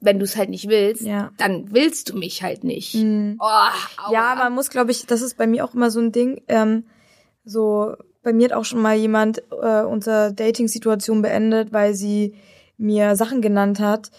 wenn 0.00 0.18
du 0.18 0.24
es 0.24 0.36
halt 0.36 0.50
nicht 0.50 0.68
willst, 0.68 1.00
Ja. 1.02 1.30
dann 1.38 1.72
willst 1.72 2.10
du 2.10 2.18
mich 2.18 2.42
halt 2.42 2.62
nicht. 2.62 2.94
Oh, 2.94 3.42
aua. 3.42 3.72
Ja, 4.12 4.34
man 4.36 4.52
muss, 4.52 4.68
glaube 4.68 4.90
ich, 4.90 5.06
das 5.06 5.22
ist 5.22 5.38
bei 5.38 5.46
mir 5.46 5.64
auch 5.64 5.72
immer 5.74 5.90
so 5.90 6.00
ein 6.00 6.12
Ding. 6.12 6.42
Ähm, 6.48 6.84
so, 7.44 7.94
bei 8.22 8.34
mir 8.34 8.46
hat 8.46 8.52
auch 8.52 8.66
schon 8.66 8.82
mal 8.82 8.96
jemand 8.96 9.42
äh, 9.62 9.82
unsere 9.82 10.34
Dating-Situation 10.34 11.22
beendet, 11.22 11.72
weil 11.72 11.94
sie 11.94 12.34
mir 12.76 13.16
Sachen 13.16 13.40
genannt 13.40 13.80
hat, 13.80 14.10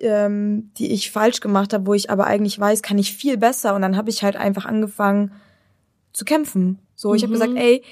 ähm, 0.00 0.70
die 0.76 0.92
ich 0.92 1.10
falsch 1.10 1.40
gemacht 1.40 1.72
habe, 1.72 1.86
wo 1.86 1.94
ich 1.94 2.10
aber 2.10 2.26
eigentlich 2.26 2.58
weiß, 2.58 2.82
kann 2.82 2.98
ich 2.98 3.14
viel 3.14 3.36
besser. 3.36 3.74
Und 3.74 3.82
dann 3.82 3.96
habe 3.96 4.10
ich 4.10 4.22
halt 4.22 4.36
einfach 4.36 4.64
angefangen 4.64 5.32
zu 6.12 6.24
kämpfen. 6.24 6.78
So, 6.94 7.14
ich 7.14 7.22
habe 7.22 7.32
gesagt, 7.32 7.52
ey, 7.56 7.82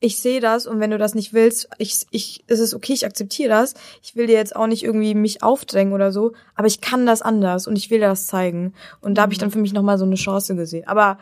ich 0.00 0.18
sehe 0.18 0.40
das 0.40 0.66
und 0.66 0.78
wenn 0.78 0.90
du 0.90 0.98
das 0.98 1.14
nicht 1.14 1.32
willst, 1.32 1.68
ich, 1.78 2.06
ich, 2.10 2.44
es 2.46 2.60
ist 2.60 2.74
okay, 2.74 2.92
ich 2.92 3.06
akzeptiere 3.06 3.48
das. 3.48 3.74
Ich 4.02 4.14
will 4.14 4.26
dir 4.26 4.34
jetzt 4.34 4.54
auch 4.54 4.66
nicht 4.66 4.84
irgendwie 4.84 5.14
mich 5.14 5.42
aufdrängen 5.42 5.94
oder 5.94 6.12
so, 6.12 6.32
aber 6.54 6.66
ich 6.66 6.80
kann 6.80 7.06
das 7.06 7.22
anders 7.22 7.66
und 7.66 7.76
ich 7.76 7.90
will 7.90 8.00
dir 8.00 8.08
das 8.08 8.26
zeigen. 8.26 8.74
Und 9.00 9.16
da 9.16 9.22
habe 9.22 9.32
ich 9.32 9.38
dann 9.38 9.50
für 9.50 9.58
mich 9.58 9.72
nochmal 9.72 9.98
so 9.98 10.04
eine 10.04 10.16
Chance 10.16 10.54
gesehen. 10.54 10.86
Aber 10.86 11.18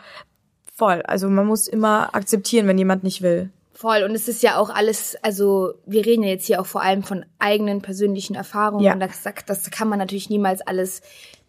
voll, 0.74 1.02
also 1.02 1.28
man 1.28 1.46
muss 1.46 1.68
immer 1.68 2.14
akzeptieren, 2.14 2.66
wenn 2.66 2.78
jemand 2.78 3.04
nicht 3.04 3.22
will. 3.22 3.50
Voll. 3.84 4.02
Und 4.02 4.14
es 4.14 4.28
ist 4.28 4.42
ja 4.42 4.56
auch 4.56 4.70
alles, 4.70 5.14
also 5.20 5.74
wir 5.84 6.06
reden 6.06 6.22
ja 6.22 6.30
jetzt 6.30 6.46
hier 6.46 6.58
auch 6.58 6.64
vor 6.64 6.80
allem 6.80 7.02
von 7.02 7.26
eigenen 7.38 7.82
persönlichen 7.82 8.34
Erfahrungen. 8.34 8.82
Ja. 8.82 8.94
Und 8.94 9.00
das, 9.00 9.22
das 9.44 9.70
kann 9.70 9.88
man 9.88 9.98
natürlich 9.98 10.30
niemals 10.30 10.62
alles 10.62 11.02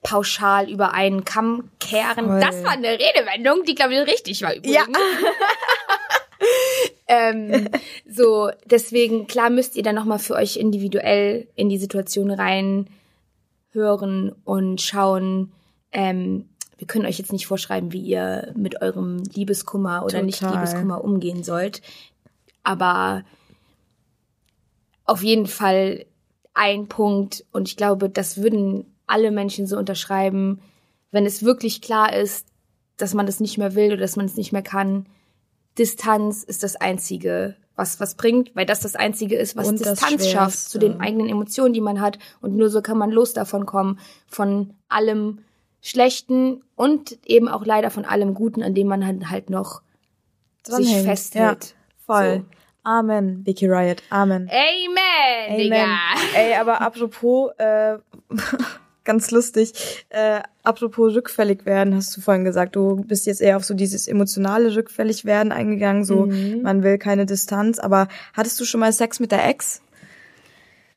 pauschal 0.03 0.69
über 0.69 0.93
einen 0.93 1.23
Kamm 1.23 1.71
kehren. 1.79 2.25
Voll. 2.25 2.41
Das 2.41 2.61
war 2.61 2.71
eine 2.71 2.89
Redewendung, 2.89 3.63
die, 3.63 3.73
glaube 3.73 3.93
ich, 3.93 4.01
richtig 4.01 4.41
war 4.41 4.53
übrigens. 4.53 4.85
ähm, 7.07 7.69
so, 8.05 8.49
deswegen, 8.65 9.27
klar 9.27 9.49
müsst 9.49 9.77
ihr 9.77 9.83
dann 9.83 9.95
nochmal 9.95 10.19
für 10.19 10.33
euch 10.33 10.57
individuell 10.57 11.47
in 11.55 11.69
die 11.69 11.77
Situation 11.77 12.31
rein 12.31 12.89
hören 13.71 14.35
und 14.43 14.81
schauen, 14.81 15.53
ähm, 15.93 16.49
wir 16.77 16.87
können 16.87 17.05
euch 17.05 17.17
jetzt 17.17 17.31
nicht 17.31 17.47
vorschreiben, 17.47 17.93
wie 17.93 18.01
ihr 18.01 18.51
mit 18.57 18.81
eurem 18.81 19.23
Liebeskummer 19.23 20.03
oder 20.03 20.21
nicht 20.21 20.41
Total. 20.41 20.55
Liebeskummer 20.55 21.01
umgehen 21.01 21.45
sollt. 21.45 21.81
Aber 22.65 23.23
auf 25.05 25.23
jeden 25.23 25.47
Fall 25.47 26.05
ein 26.53 26.87
Punkt, 26.87 27.45
und 27.51 27.69
ich 27.69 27.77
glaube, 27.77 28.09
das 28.09 28.41
würden 28.41 28.93
alle 29.07 29.31
Menschen 29.31 29.67
so 29.67 29.77
unterschreiben, 29.77 30.61
wenn 31.11 31.25
es 31.25 31.43
wirklich 31.43 31.81
klar 31.81 32.13
ist, 32.13 32.47
dass 32.97 33.13
man 33.13 33.25
das 33.25 33.39
nicht 33.39 33.57
mehr 33.57 33.75
will 33.75 33.87
oder 33.87 34.01
dass 34.01 34.15
man 34.15 34.25
es 34.25 34.35
nicht 34.35 34.51
mehr 34.51 34.63
kann. 34.63 35.05
Distanz 35.77 36.43
ist 36.43 36.63
das 36.63 36.75
Einzige, 36.75 37.55
was 37.75 37.99
was 37.99 38.15
bringt, 38.15 38.55
weil 38.55 38.65
das 38.65 38.79
das 38.79 38.95
Einzige 38.95 39.35
ist, 39.35 39.55
was 39.55 39.67
Und 39.67 39.79
Distanz 39.79 40.27
schafft 40.27 40.57
zu 40.57 40.79
den 40.79 41.01
eigenen 41.01 41.27
Emotionen, 41.27 41.73
die 41.73 41.81
man 41.81 42.01
hat. 42.01 42.17
Und 42.41 42.55
nur 42.55 42.69
so 42.69 42.81
kann 42.81 42.97
man 42.97 43.11
los 43.11 43.33
davon 43.33 43.65
kommen, 43.65 43.99
von 44.27 44.73
allem 44.87 45.39
Schlechten 45.81 46.63
und 46.75 47.19
eben 47.25 47.47
auch 47.47 47.65
leider 47.65 47.91
von 47.91 48.05
allem 48.05 48.33
Guten, 48.33 48.63
an 48.63 48.73
dem 48.73 48.87
man 48.87 49.05
halt, 49.05 49.29
halt 49.29 49.49
noch 49.49 49.81
sich 50.63 50.87
Dranhängt. 50.87 51.05
festhält. 51.05 51.65
Ja, 51.65 51.75
voll. 52.05 52.37
So. 52.39 52.45
Amen, 52.83 53.41
Vicky 53.45 53.67
Riot. 53.67 54.03
Amen. 54.11 54.47
Amen, 54.49 55.57
Digga. 55.57 55.75
Amen. 55.75 55.97
Ey, 56.35 56.53
aber 56.53 56.81
apropos, 56.81 57.51
äh, 57.57 57.97
ganz 59.03 59.31
lustig, 59.31 59.73
äh, 60.09 60.41
apropos 60.63 61.15
rückfällig 61.15 61.65
werden, 61.65 61.95
hast 61.95 62.15
du 62.15 62.21
vorhin 62.21 62.43
gesagt, 62.43 62.75
du 62.75 63.03
bist 63.03 63.25
jetzt 63.25 63.41
eher 63.41 63.57
auf 63.57 63.63
so 63.65 63.73
dieses 63.73 64.07
emotionale 64.07 64.75
rückfällig 64.75 65.25
werden 65.25 65.51
eingegangen, 65.51 66.05
so 66.05 66.25
Mhm. 66.27 66.61
man 66.61 66.83
will 66.83 66.97
keine 66.99 67.25
Distanz, 67.25 67.79
aber 67.79 68.07
hattest 68.33 68.59
du 68.59 68.65
schon 68.65 68.79
mal 68.81 68.93
Sex 68.93 69.19
mit 69.19 69.31
der 69.31 69.47
Ex? 69.47 69.81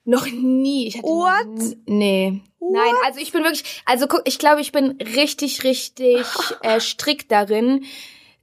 Noch 0.04 0.26
nie. 0.26 0.88
Ich 0.88 0.96
hatte 0.98 1.06
What? 1.06 1.76
Nee. 1.86 2.42
Nein, 2.60 2.94
also 3.06 3.20
ich 3.20 3.32
bin 3.32 3.44
wirklich, 3.44 3.82
also 3.86 4.06
guck, 4.08 4.22
ich 4.24 4.38
glaube, 4.38 4.60
ich 4.60 4.72
bin 4.72 4.98
richtig, 5.16 5.64
richtig 5.64 6.26
äh, 6.62 6.80
strikt 6.80 7.30
darin. 7.30 7.84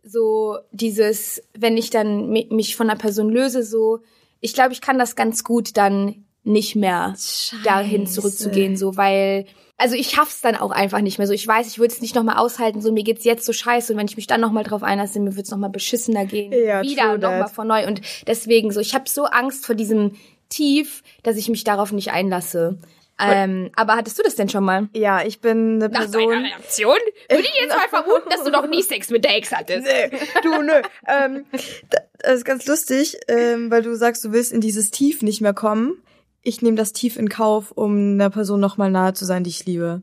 So 0.08 0.58
dieses, 0.72 1.42
wenn 1.58 1.78
ich 1.78 1.90
dann 1.90 2.30
mi- 2.30 2.48
mich 2.54 2.76
von 2.76 2.90
einer 2.90 2.98
Person 3.00 3.30
löse, 3.30 3.64
so, 3.64 4.00
ich 4.40 4.54
glaube, 4.54 4.72
ich 4.74 4.82
kann 4.82 5.00
das 5.00 5.16
ganz 5.16 5.44
gut 5.44 5.76
dann 5.78 6.26
nicht 6.44 6.76
mehr 6.76 7.16
dahin 7.64 8.06
zurückzugehen, 8.06 8.78
so, 8.78 8.96
weil, 8.98 9.46
also 9.78 9.96
ich 9.96 10.10
schaff's 10.12 10.42
dann 10.42 10.56
auch 10.56 10.70
einfach 10.70 11.02
nicht 11.02 11.18
mehr. 11.18 11.26
So, 11.26 11.34
ich 11.34 11.48
weiß, 11.48 11.66
ich 11.68 11.80
würde 11.80 11.92
es 11.92 12.02
nicht 12.02 12.14
nochmal 12.14 12.38
aushalten, 12.38 12.82
so 12.82 12.92
mir 12.92 13.04
geht's 13.04 13.24
jetzt 13.26 13.46
so 13.46 13.52
scheiße 13.54 13.94
und 13.94 14.00
wenn 14.00 14.08
ich 14.08 14.16
mich 14.16 14.28
dann 14.28 14.42
nochmal 14.42 14.64
drauf 14.64 14.84
einlasse, 14.84 15.20
mir 15.20 15.36
wird's 15.36 15.50
noch 15.50 15.58
nochmal 15.58 15.72
beschissener 15.72 16.26
gehen. 16.26 16.54
Ja, 16.54 16.84
Wieder 16.84 17.18
nochmal 17.18 17.48
von 17.50 17.68
neu. 17.68 17.88
Und 17.88 18.02
deswegen 18.28 18.72
so, 18.72 18.80
ich 18.80 18.94
habe 18.94 19.10
so 19.10 19.24
Angst 19.26 19.66
vor 19.66 19.74
diesem 19.74 20.12
Tief, 20.50 21.02
dass 21.24 21.36
ich 21.38 21.50
mich 21.50 21.64
darauf 21.64 21.92
nicht 21.92 22.12
einlasse. 22.12 22.78
Ähm, 23.18 23.72
aber 23.76 23.96
hattest 23.96 24.20
du 24.20 24.24
das 24.24 24.36
denn 24.36 24.50
schon 24.50 24.64
mal? 24.66 24.90
Ja, 24.94 25.24
ich 25.24 25.40
bin 25.40 25.76
eine 25.82 25.90
Nach 25.90 26.00
Person. 26.02 26.30
deiner 26.30 26.44
Reaktion 26.48 26.98
würde 27.30 27.44
ich 27.44 27.60
jetzt 27.62 27.70
mal 27.76 27.88
vermuten, 27.90 28.30
dass 28.30 28.44
du 28.44 28.52
noch 28.52 28.68
nie 28.68 28.82
Sex 28.82 29.10
mit 29.10 29.24
der 29.24 29.38
Ex 29.38 29.54
hattest. 29.54 29.88
Nee, 29.88 30.18
du, 30.44 30.62
nö. 30.62 30.74
ähm, 31.08 31.46
da- 31.90 32.02
das 32.20 32.36
ist 32.40 32.46
ganz 32.46 32.66
lustig, 32.66 33.18
ähm, 33.28 33.72
weil 33.72 33.84
du 33.84 33.96
sagst, 33.96 34.26
du 34.26 34.32
willst 34.34 34.52
in 34.52 34.60
dieses 34.62 34.92
Tief 34.92 35.22
nicht 35.22 35.40
mehr 35.42 35.54
kommen. 35.54 36.02
Ich 36.42 36.62
nehme 36.62 36.76
das 36.78 36.92
Tief 36.94 37.16
in 37.18 37.30
Kauf, 37.30 37.72
um 37.72 38.14
einer 38.16 38.30
Person 38.30 38.60
nochmal 38.60 38.92
nahe 38.92 39.14
zu 39.14 39.26
sein, 39.26 39.44
die 39.44 39.50
ich 39.50 39.66
liebe. 39.66 40.02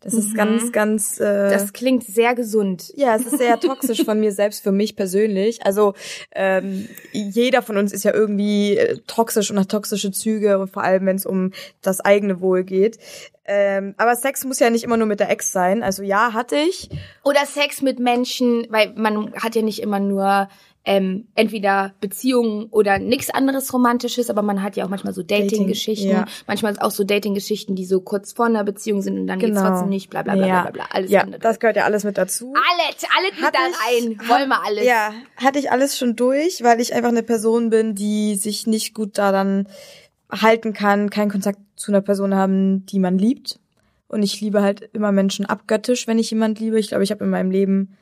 Das 0.00 0.14
ist 0.14 0.34
ganz, 0.34 0.72
ganz. 0.72 1.18
Äh, 1.18 1.50
Das 1.50 1.72
klingt 1.72 2.04
sehr 2.04 2.34
gesund. 2.34 2.92
ja, 2.96 3.16
es 3.16 3.26
ist 3.26 3.38
sehr 3.38 3.58
toxisch 3.60 4.04
von 4.04 4.20
mir 4.20 4.32
selbst 4.32 4.62
für 4.62 4.72
mich 4.72 4.96
persönlich. 4.96 5.64
Also 5.64 5.94
ähm, 6.34 6.88
jeder 7.12 7.62
von 7.62 7.76
uns 7.76 7.92
ist 7.92 8.04
ja 8.04 8.14
irgendwie 8.14 8.76
äh, 8.76 8.98
toxisch 9.06 9.50
und 9.50 9.58
hat 9.58 9.68
toxische 9.70 10.10
Züge 10.12 10.58
und 10.58 10.70
vor 10.70 10.82
allem, 10.82 11.06
wenn 11.06 11.16
es 11.16 11.26
um 11.26 11.52
das 11.82 12.00
eigene 12.00 12.40
Wohl 12.40 12.64
geht. 12.64 12.98
Ähm, 13.44 13.94
aber 13.96 14.16
Sex 14.16 14.44
muss 14.44 14.58
ja 14.58 14.70
nicht 14.70 14.84
immer 14.84 14.96
nur 14.96 15.06
mit 15.06 15.20
der 15.20 15.30
Ex 15.30 15.52
sein. 15.52 15.82
Also 15.82 16.02
ja, 16.02 16.32
hatte 16.32 16.56
ich. 16.56 16.88
Oder 17.24 17.46
Sex 17.46 17.80
mit 17.80 18.00
Menschen, 18.00 18.66
weil 18.70 18.92
man 18.96 19.34
hat 19.34 19.54
ja 19.54 19.62
nicht 19.62 19.80
immer 19.80 20.00
nur 20.00 20.48
ähm, 20.88 21.26
entweder 21.34 21.94
Beziehungen 22.00 22.66
oder 22.70 23.00
nichts 23.00 23.30
anderes 23.30 23.74
Romantisches, 23.74 24.30
aber 24.30 24.42
man 24.42 24.62
hat 24.62 24.76
ja 24.76 24.84
auch 24.84 24.88
manchmal 24.88 25.12
so 25.12 25.22
Dating-Geschichten, 25.24 26.08
ja. 26.08 26.26
manchmal 26.46 26.78
auch 26.78 26.92
so 26.92 27.02
Dating-Geschichten, 27.02 27.74
die 27.74 27.84
so 27.84 28.00
kurz 28.00 28.32
vor 28.32 28.46
einer 28.46 28.62
Beziehung 28.62 29.02
sind 29.02 29.18
und 29.18 29.26
dann 29.26 29.40
geht's 29.40 29.56
Genau. 29.58 29.68
trotzdem 29.68 29.88
nicht, 29.88 30.10
bla 30.10 30.22
bla 30.22 30.34
bla 30.36 30.46
ja. 30.46 30.62
bla 30.62 30.70
bla, 30.70 30.84
bla 30.84 30.96
alles 30.96 31.10
Ja, 31.10 31.22
andere. 31.22 31.40
das 31.40 31.58
gehört 31.58 31.76
ja 31.76 31.84
alles 31.84 32.04
mit 32.04 32.16
dazu. 32.16 32.54
alles, 32.54 33.04
alles 33.18 33.32
mit 33.40 33.52
da 33.52 33.58
rein, 33.58 34.28
wollen 34.28 34.48
wir 34.48 34.64
alles. 34.64 34.84
Ja, 34.84 35.12
hatte 35.36 35.58
ich 35.58 35.72
alles 35.72 35.98
schon 35.98 36.14
durch, 36.14 36.62
weil 36.62 36.80
ich 36.80 36.94
einfach 36.94 37.08
eine 37.10 37.24
Person 37.24 37.70
bin, 37.70 37.96
die 37.96 38.36
sich 38.36 38.68
nicht 38.68 38.94
gut 38.94 39.18
daran 39.18 39.66
halten 40.30 40.72
kann, 40.72 41.10
keinen 41.10 41.32
Kontakt 41.32 41.58
zu 41.74 41.90
einer 41.90 42.00
Person 42.00 42.34
haben, 42.34 42.86
die 42.86 43.00
man 43.00 43.18
liebt. 43.18 43.58
Und 44.06 44.22
ich 44.22 44.40
liebe 44.40 44.62
halt 44.62 44.88
immer 44.92 45.10
Menschen 45.10 45.46
abgöttisch, 45.46 46.06
wenn 46.06 46.20
ich 46.20 46.30
jemand 46.30 46.60
liebe. 46.60 46.78
Ich 46.78 46.88
glaube, 46.88 47.02
ich 47.02 47.10
habe 47.10 47.24
in 47.24 47.30
meinem 47.30 47.50
Leben 47.50 47.96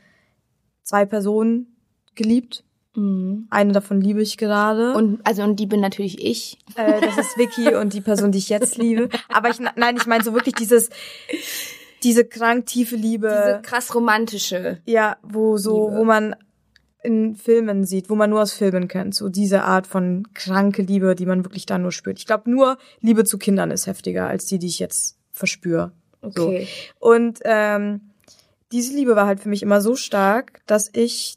zwei 0.83 1.07
Personen 1.07 1.75
geliebt. 2.15 2.63
Mhm. 2.95 3.47
Eine 3.51 3.73
davon 3.73 4.01
liebe 4.01 4.23
ich 4.23 4.37
gerade. 4.37 4.95
Und 4.95 5.21
also 5.25 5.43
und 5.43 5.57
die 5.57 5.67
bin 5.67 5.81
natürlich 5.81 6.25
ich. 6.25 6.59
äh, 6.77 7.01
das 7.01 7.19
ist 7.19 7.37
Vicky 7.37 7.75
und 7.81 7.93
die 7.93 8.01
Person, 8.01 8.33
die 8.33 8.39
ich 8.39 8.49
jetzt 8.49 8.79
liebe. 8.79 9.09
Aber 9.29 9.51
ich 9.51 9.59
nein, 9.59 9.97
ich 9.97 10.07
meine 10.07 10.25
so 10.25 10.35
wirklich 10.35 10.55
dieses 10.55 10.91
diese 12.05 12.25
krank 12.25 12.67
tiefe 12.67 12.97
Liebe. 12.97 13.29
Diese 13.29 13.63
krass 13.63 13.95
romantische. 13.95 14.79
Ja, 14.85 15.17
wo 15.23 15.57
so, 15.57 15.89
Liebe. 15.89 15.99
wo 15.99 16.05
man 16.05 16.37
in 17.03 17.35
Filmen 17.35 17.85
sieht, 17.85 18.09
wo 18.09 18.15
man 18.15 18.31
nur 18.31 18.43
aus 18.43 18.53
Filmen 18.53 18.89
kennt, 18.89 19.15
so 19.15 19.29
diese 19.29 19.65
Art 19.65 19.87
von 19.87 20.27
kranke 20.33 20.83
Liebe, 20.83 21.15
die 21.15 21.27
man 21.27 21.45
wirklich 21.45 21.67
da 21.67 21.79
nur 21.79 21.93
spürt. 21.93 22.19
Ich 22.19 22.27
glaube, 22.27 22.51
nur 22.51 22.79
Liebe 23.01 23.25
zu 23.25 23.39
Kindern 23.39 23.71
ist 23.71 23.87
heftiger 23.87 24.27
als 24.27 24.47
die, 24.47 24.59
die 24.59 24.69
ich 24.69 24.79
jetzt 24.79 25.19
verspüre. 25.31 25.93
Okay. 26.23 26.67
So. 26.99 27.09
Und 27.11 27.41
ähm, 27.45 28.13
diese 28.73 28.95
Liebe 28.95 29.17
war 29.17 29.27
halt 29.27 29.41
für 29.41 29.51
mich 29.51 29.63
immer 29.63 29.81
so 29.81 29.97
stark, 29.97 30.63
dass 30.67 30.91
ich 30.95 31.37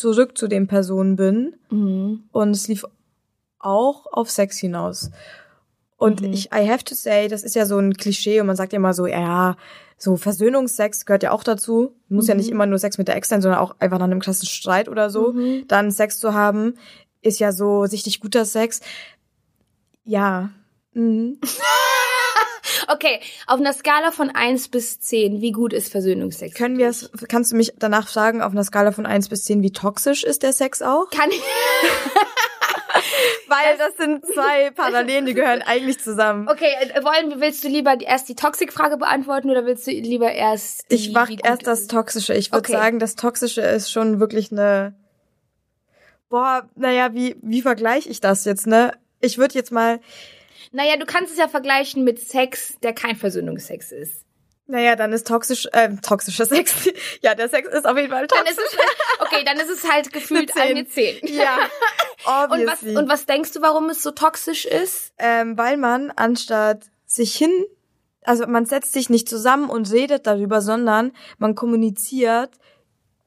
zurück 0.00 0.36
zu 0.38 0.48
den 0.48 0.66
Personen 0.66 1.16
bin 1.16 1.54
Mhm. 1.70 2.24
und 2.32 2.50
es 2.50 2.66
lief 2.68 2.84
auch 3.58 4.06
auf 4.12 4.30
Sex 4.30 4.56
hinaus. 4.58 5.10
Und 5.96 6.22
Mhm. 6.22 6.32
ich, 6.32 6.46
I 6.52 6.66
have 6.68 6.82
to 6.84 6.94
say, 6.94 7.28
das 7.28 7.42
ist 7.42 7.54
ja 7.54 7.66
so 7.66 7.76
ein 7.78 7.92
Klischee 7.94 8.40
und 8.40 8.46
man 8.46 8.56
sagt 8.56 8.72
ja 8.72 8.78
immer 8.78 8.94
so, 8.94 9.06
ja, 9.06 9.56
so 9.98 10.16
Versöhnungsex 10.16 11.04
gehört 11.04 11.22
ja 11.22 11.30
auch 11.32 11.44
dazu. 11.44 11.94
Muss 12.08 12.26
ja 12.26 12.34
nicht 12.34 12.48
immer 12.48 12.64
nur 12.64 12.78
Sex 12.78 12.96
mit 12.96 13.06
der 13.08 13.16
Ex 13.16 13.28
sein, 13.28 13.42
sondern 13.42 13.60
auch 13.60 13.76
einfach 13.80 13.98
nach 13.98 14.06
einem 14.06 14.20
krassen 14.20 14.46
Streit 14.48 14.88
oder 14.88 15.10
so. 15.10 15.32
Mhm. 15.34 15.64
Dann 15.68 15.90
Sex 15.90 16.18
zu 16.18 16.32
haben, 16.32 16.74
ist 17.20 17.38
ja 17.38 17.52
so 17.52 17.84
sichtlich 17.84 18.20
guter 18.20 18.46
Sex. 18.46 18.80
Ja. 20.04 20.48
Mhm. 20.94 21.38
Okay, 22.92 23.20
auf 23.46 23.60
einer 23.60 23.72
Skala 23.72 24.10
von 24.10 24.30
1 24.30 24.68
bis 24.68 24.98
10, 25.00 25.40
wie 25.40 25.52
gut 25.52 25.72
ist 25.72 25.90
Versöhnungsex? 25.92 26.54
Können 26.56 26.78
wir 26.78 26.88
es, 26.88 27.10
kannst 27.28 27.52
du 27.52 27.56
mich 27.56 27.72
danach 27.78 28.08
fragen, 28.08 28.42
auf 28.42 28.52
einer 28.52 28.64
Skala 28.64 28.90
von 28.92 29.06
1 29.06 29.28
bis 29.28 29.44
10, 29.44 29.62
wie 29.62 29.70
toxisch 29.72 30.24
ist 30.24 30.42
der 30.42 30.52
Sex 30.52 30.82
auch? 30.82 31.08
Kann 31.10 31.30
ich. 31.30 31.40
Weil 33.48 33.76
das 33.78 33.96
sind 33.96 34.24
zwei 34.26 34.70
Parallelen, 34.70 35.26
die 35.26 35.34
gehören 35.34 35.62
eigentlich 35.62 36.00
zusammen. 36.00 36.48
Okay, 36.48 36.72
äh, 36.80 37.02
wollen, 37.04 37.40
willst 37.40 37.64
du 37.64 37.68
lieber 37.68 38.00
erst 38.00 38.28
die 38.28 38.34
Toxik-Frage 38.34 38.96
beantworten 38.96 39.50
oder 39.50 39.66
willst 39.66 39.86
du 39.86 39.90
lieber 39.90 40.30
erst 40.32 40.90
die, 40.90 40.96
Ich 40.96 41.12
mach 41.12 41.30
erst 41.42 41.66
das? 41.66 41.86
Toxische. 41.86 42.34
Ich 42.34 42.50
würde 42.52 42.60
Okay. 42.60 42.72
sagen, 42.72 42.98
das 42.98 43.16
Toxische 43.16 43.62
ist 43.62 43.90
schon 43.90 44.20
wirklich 44.20 44.52
eine. 44.52 44.94
Boah, 46.28 46.68
naja, 46.76 47.12
wie, 47.14 47.36
wie 47.42 47.62
vergleiche 47.62 48.08
ich 48.08 48.20
das 48.20 48.44
jetzt, 48.44 48.66
ne? 48.66 48.92
Ich 49.20 49.38
würde 49.38 49.54
jetzt 49.54 49.72
mal, 49.72 50.00
Naja, 50.72 50.96
du 50.96 51.04
kannst 51.06 51.32
es 51.32 51.38
ja 51.38 51.48
vergleichen 51.48 52.04
mit 52.04 52.20
Sex, 52.20 52.74
der 52.82 52.92
kein 52.92 53.16
Versöhnungsex 53.16 53.90
ist. 53.92 54.24
naja, 54.66 54.94
dann 54.94 55.12
ist 55.12 55.26
toxisch, 55.26 55.66
äh, 55.72 55.88
toxischer 56.00 56.46
Sex. 56.46 56.74
ja, 57.22 57.34
der 57.34 57.48
Sex 57.48 57.68
ist 57.68 57.86
auf 57.86 57.96
jeden 57.96 58.10
Fall 58.10 58.26
Dann 58.28 58.44
toxisch. 58.44 58.56
ist 58.64 58.74
es, 58.74 59.20
okay, 59.26 59.42
dann 59.44 59.58
ist 59.58 59.68
es 59.70 59.90
halt 59.90 60.12
gefühlt 60.12 60.54
Eine 60.56 60.64
eine 60.80 60.86
10. 60.88 61.26
ja, 61.26 61.58
Und 62.50 62.66
was, 62.66 62.82
und 62.82 63.08
was 63.08 63.26
denkst 63.26 63.52
du, 63.52 63.62
warum 63.62 63.88
es 63.90 64.02
so 64.02 64.10
toxisch 64.12 64.66
ist? 64.66 65.12
ähm, 65.18 65.56
weil 65.58 65.76
man 65.76 66.10
anstatt 66.12 66.84
sich 67.06 67.34
hin, 67.34 67.50
also 68.22 68.46
man 68.46 68.66
setzt 68.66 68.92
sich 68.92 69.08
nicht 69.10 69.28
zusammen 69.28 69.70
und 69.70 69.90
redet 69.90 70.26
darüber, 70.26 70.60
sondern 70.60 71.12
man 71.38 71.54
kommuniziert 71.54 72.50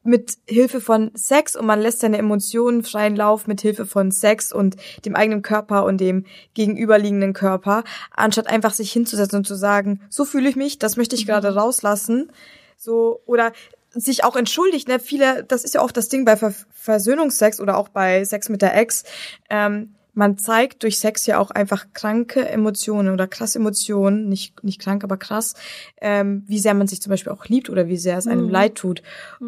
mit 0.04 0.38
Hilfe 0.46 0.80
von 0.80 1.10
Sex 1.14 1.56
und 1.56 1.66
man 1.66 1.80
lässt 1.80 2.00
seine 2.00 2.18
Emotionen 2.18 2.84
freien 2.84 3.16
Lauf 3.16 3.46
mit 3.46 3.60
Hilfe 3.60 3.86
von 3.86 4.10
Sex 4.10 4.52
und 4.52 4.76
dem 5.04 5.16
eigenen 5.16 5.42
Körper 5.42 5.84
und 5.84 5.98
dem 5.98 6.26
gegenüberliegenden 6.52 7.32
Körper, 7.32 7.84
anstatt 8.10 8.46
einfach 8.46 8.74
sich 8.74 8.92
hinzusetzen 8.92 9.38
und 9.38 9.46
zu 9.46 9.54
sagen, 9.54 10.00
so 10.10 10.24
fühle 10.24 10.48
ich 10.48 10.56
mich, 10.56 10.78
das 10.78 10.96
möchte 10.96 11.16
ich 11.16 11.26
gerade 11.26 11.54
rauslassen, 11.54 12.30
so 12.76 13.20
oder 13.26 13.52
sich 13.90 14.24
auch 14.24 14.36
entschuldigt, 14.36 14.88
ne? 14.88 14.98
Viele, 14.98 15.44
das 15.44 15.64
ist 15.64 15.74
ja 15.74 15.82
oft 15.82 15.96
das 15.96 16.08
Ding 16.08 16.24
bei 16.24 16.36
Ver 16.36 16.52
Versöhnungsex 16.72 17.60
oder 17.60 17.78
auch 17.78 17.88
bei 17.88 18.24
Sex 18.24 18.50
mit 18.50 18.60
der 18.60 18.76
Ex. 18.76 19.04
Ähm, 19.48 19.94
man 20.14 20.38
zeigt 20.38 20.82
durch 20.82 20.98
Sex 20.98 21.26
ja 21.26 21.38
auch 21.38 21.50
einfach 21.50 21.86
kranke 21.92 22.48
Emotionen 22.48 23.12
oder 23.12 23.26
krass 23.26 23.56
Emotionen, 23.56 24.28
nicht, 24.28 24.62
nicht 24.64 24.80
krank, 24.80 25.04
aber 25.04 25.16
krass, 25.16 25.54
ähm, 26.00 26.44
wie 26.46 26.58
sehr 26.58 26.74
man 26.74 26.86
sich 26.86 27.02
zum 27.02 27.10
Beispiel 27.10 27.32
auch 27.32 27.46
liebt 27.46 27.68
oder 27.68 27.88
wie 27.88 27.96
sehr 27.96 28.16
es 28.16 28.26
einem 28.26 28.48
leid 28.48 28.76
tut. 28.76 29.02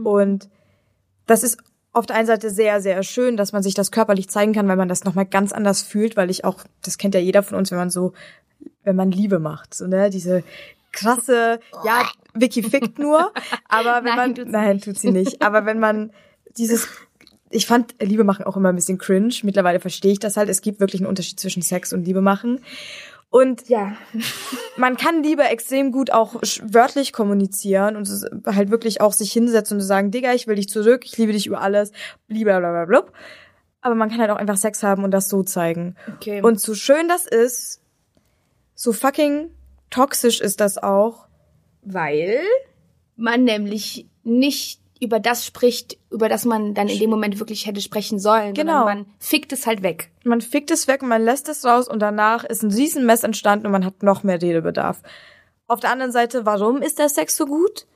Und 0.04 0.48
das 1.26 1.42
ist 1.42 1.58
auf 1.92 2.04
der 2.04 2.16
einen 2.16 2.26
Seite 2.26 2.50
sehr, 2.50 2.82
sehr 2.82 3.02
schön, 3.02 3.36
dass 3.36 3.52
man 3.52 3.62
sich 3.62 3.74
das 3.74 3.90
körperlich 3.90 4.28
zeigen 4.28 4.52
kann, 4.52 4.68
weil 4.68 4.76
man 4.76 4.88
das 4.88 5.04
nochmal 5.04 5.24
ganz 5.24 5.52
anders 5.52 5.82
fühlt, 5.82 6.16
weil 6.16 6.30
ich 6.30 6.44
auch, 6.44 6.64
das 6.82 6.98
kennt 6.98 7.14
ja 7.14 7.20
jeder 7.20 7.42
von 7.42 7.56
uns, 7.56 7.70
wenn 7.70 7.78
man 7.78 7.90
so, 7.90 8.12
wenn 8.84 8.96
man 8.96 9.10
Liebe 9.10 9.38
macht, 9.38 9.72
so, 9.74 9.86
ne, 9.86 10.10
diese 10.10 10.42
krasse, 10.92 11.60
ja, 11.84 12.08
Vicky 12.34 12.62
fickt 12.62 12.98
nur, 12.98 13.32
aber 13.68 14.04
wenn 14.04 14.14
Nein, 14.14 14.16
man, 14.16 14.34
tut 14.34 14.46
sie 14.46 14.52
nein, 14.52 14.74
nicht. 14.76 14.84
tut 14.84 14.98
sie 14.98 15.10
nicht, 15.10 15.42
aber 15.42 15.64
wenn 15.64 15.78
man 15.78 16.12
dieses 16.56 16.88
ich 17.50 17.66
fand 17.66 17.94
Liebe 18.00 18.24
machen 18.24 18.44
auch 18.44 18.56
immer 18.56 18.70
ein 18.70 18.76
bisschen 18.76 18.98
cringe. 18.98 19.34
Mittlerweile 19.42 19.80
verstehe 19.80 20.12
ich 20.12 20.18
das 20.18 20.36
halt. 20.36 20.48
Es 20.48 20.62
gibt 20.62 20.80
wirklich 20.80 21.00
einen 21.00 21.08
Unterschied 21.08 21.38
zwischen 21.38 21.62
Sex 21.62 21.92
und 21.92 22.04
Liebe 22.04 22.20
machen. 22.20 22.60
Und 23.30 23.68
Ja. 23.68 23.96
man 24.76 24.96
kann 24.96 25.22
Liebe 25.22 25.44
extrem 25.44 25.92
gut 25.92 26.10
auch 26.10 26.34
wörtlich 26.62 27.12
kommunizieren 27.12 27.96
und 27.96 28.08
halt 28.46 28.70
wirklich 28.70 29.00
auch 29.00 29.12
sich 29.12 29.32
hinsetzen 29.32 29.78
und 29.78 29.82
sagen, 29.82 30.10
Digga, 30.10 30.32
ich 30.32 30.46
will 30.46 30.56
dich 30.56 30.68
zurück, 30.68 31.02
ich 31.04 31.16
liebe 31.18 31.32
dich 31.32 31.46
über 31.46 31.60
alles, 31.60 31.92
blablabla. 32.28 33.06
Aber 33.80 33.94
man 33.94 34.08
kann 34.08 34.20
halt 34.20 34.30
auch 34.30 34.36
einfach 34.36 34.56
Sex 34.56 34.82
haben 34.82 35.04
und 35.04 35.10
das 35.12 35.28
so 35.28 35.42
zeigen. 35.42 35.96
Okay. 36.16 36.42
Und 36.42 36.60
so 36.60 36.74
schön 36.74 37.08
das 37.08 37.26
ist, 37.26 37.80
so 38.74 38.92
fucking 38.92 39.50
toxisch 39.90 40.40
ist 40.40 40.60
das 40.60 40.78
auch. 40.78 41.26
Weil 41.82 42.40
man 43.16 43.44
nämlich 43.44 44.08
nicht 44.24 44.80
über 45.00 45.20
das 45.20 45.44
spricht, 45.44 45.98
über 46.10 46.28
das 46.28 46.44
man 46.44 46.74
dann 46.74 46.88
in 46.88 46.98
dem 46.98 47.10
Moment 47.10 47.38
wirklich 47.38 47.66
hätte 47.66 47.80
sprechen 47.80 48.18
sollen, 48.18 48.54
Genau. 48.54 48.84
man 48.84 49.06
fickt 49.18 49.52
es 49.52 49.66
halt 49.66 49.82
weg. 49.82 50.10
Man 50.24 50.40
fickt 50.40 50.70
es 50.70 50.88
weg, 50.88 51.02
man 51.02 51.22
lässt 51.22 51.48
es 51.48 51.64
raus 51.64 51.88
und 51.88 52.00
danach 52.00 52.44
ist 52.44 52.62
ein 52.62 52.70
Riesenmess 52.72 53.22
entstanden 53.22 53.66
und 53.66 53.72
man 53.72 53.84
hat 53.84 54.02
noch 54.02 54.22
mehr 54.22 54.40
Redebedarf. 54.40 55.02
Auf 55.66 55.80
der 55.80 55.90
anderen 55.90 56.12
Seite, 56.12 56.46
warum 56.46 56.80
ist 56.82 56.98
der 56.98 57.08
Sex 57.08 57.36
so 57.36 57.46
gut? 57.46 57.86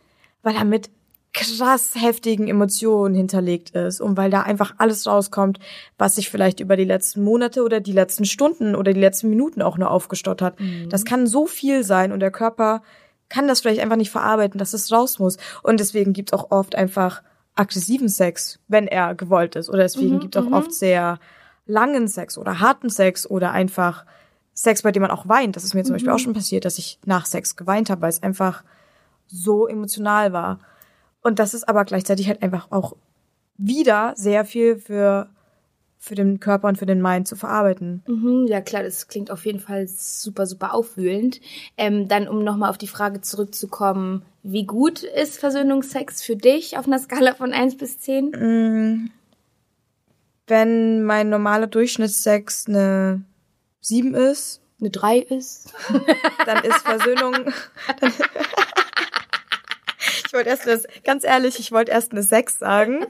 Weil 0.42 0.56
er 0.56 0.64
mit 0.64 0.90
krass 1.32 1.92
heftigen 1.94 2.48
Emotionen 2.48 3.14
hinterlegt 3.14 3.70
ist 3.70 4.00
und 4.00 4.16
weil 4.16 4.30
da 4.30 4.42
einfach 4.42 4.74
alles 4.78 5.06
rauskommt, 5.06 5.60
was 5.96 6.16
sich 6.16 6.28
vielleicht 6.28 6.58
über 6.58 6.76
die 6.76 6.84
letzten 6.84 7.22
Monate 7.22 7.62
oder 7.62 7.78
die 7.78 7.92
letzten 7.92 8.24
Stunden 8.24 8.74
oder 8.74 8.92
die 8.92 9.00
letzten 9.00 9.30
Minuten 9.30 9.62
auch 9.62 9.78
nur 9.78 9.92
aufgestaut 9.92 10.42
hat. 10.42 10.56
Das 10.88 11.04
kann 11.04 11.28
so 11.28 11.46
viel 11.46 11.84
sein 11.84 12.10
und 12.10 12.18
der 12.20 12.32
Körper 12.32 12.82
kann 13.30 13.48
das 13.48 13.62
vielleicht 13.62 13.80
einfach 13.80 13.96
nicht 13.96 14.10
verarbeiten, 14.10 14.58
dass 14.58 14.74
es 14.74 14.92
raus 14.92 15.18
muss. 15.18 15.38
Und 15.62 15.80
deswegen 15.80 16.12
gibt 16.12 16.32
es 16.32 16.38
auch 16.38 16.50
oft 16.50 16.74
einfach 16.74 17.22
aggressiven 17.54 18.08
Sex, 18.08 18.58
wenn 18.68 18.86
er 18.86 19.14
gewollt 19.14 19.56
ist. 19.56 19.70
Oder 19.70 19.84
deswegen 19.84 20.20
gibt 20.20 20.36
es 20.36 20.42
auch 20.42 20.52
oft 20.52 20.72
sehr 20.72 21.18
langen 21.66 22.08
Sex 22.08 22.36
oder 22.36 22.60
harten 22.60 22.90
Sex 22.90 23.28
oder 23.28 23.52
einfach 23.52 24.04
Sex, 24.52 24.82
bei 24.82 24.92
dem 24.92 25.02
man 25.02 25.10
auch 25.10 25.28
weint. 25.28 25.56
Das 25.56 25.64
ist 25.64 25.74
mir 25.74 25.84
zum 25.84 25.94
Beispiel 25.94 26.12
auch 26.12 26.18
schon 26.18 26.34
passiert, 26.34 26.64
dass 26.64 26.78
ich 26.78 26.98
nach 27.06 27.24
Sex 27.24 27.56
geweint 27.56 27.88
habe, 27.88 28.02
weil 28.02 28.10
es 28.10 28.22
einfach 28.22 28.64
so 29.26 29.66
emotional 29.66 30.32
war. 30.32 30.58
Und 31.22 31.38
das 31.38 31.54
ist 31.54 31.68
aber 31.68 31.84
gleichzeitig 31.84 32.28
halt 32.28 32.42
einfach 32.42 32.70
auch 32.70 32.96
wieder 33.56 34.14
sehr 34.16 34.44
viel 34.44 34.76
für, 34.76 35.28
für 36.02 36.14
den 36.14 36.40
Körper 36.40 36.66
und 36.68 36.78
für 36.78 36.86
den 36.86 37.02
Mind 37.02 37.28
zu 37.28 37.36
verarbeiten. 37.36 38.02
Mhm, 38.08 38.46
ja 38.48 38.62
klar, 38.62 38.82
das 38.82 39.06
klingt 39.06 39.30
auf 39.30 39.44
jeden 39.44 39.60
Fall 39.60 39.86
super, 39.86 40.46
super 40.46 40.72
aufwühlend. 40.72 41.40
Ähm, 41.76 42.08
dann, 42.08 42.26
um 42.26 42.42
nochmal 42.42 42.70
auf 42.70 42.78
die 42.78 42.88
Frage 42.88 43.20
zurückzukommen, 43.20 44.22
wie 44.42 44.64
gut 44.64 45.02
ist 45.02 45.38
Versöhnungsex 45.38 46.22
für 46.22 46.36
dich 46.36 46.78
auf 46.78 46.86
einer 46.86 46.98
Skala 46.98 47.34
von 47.34 47.52
1 47.52 47.76
bis 47.76 48.00
10? 48.00 49.10
Wenn 50.46 51.04
mein 51.04 51.28
normaler 51.28 51.66
Durchschnittssex 51.66 52.66
eine 52.66 53.22
7 53.82 54.14
ist, 54.14 54.62
Eine 54.80 54.88
3 54.90 55.18
ist? 55.18 55.74
dann 56.46 56.64
ist 56.64 56.78
Versöhnung. 56.78 57.34
Dann 58.00 58.12
ich 60.30 60.34
wollte 60.34 60.50
erst 60.50 60.68
eine, 60.68 60.80
ganz 61.02 61.24
ehrlich, 61.24 61.58
ich 61.58 61.72
wollte 61.72 61.90
erst 61.90 62.12
eine 62.12 62.22
6 62.22 62.60
sagen. 62.60 63.04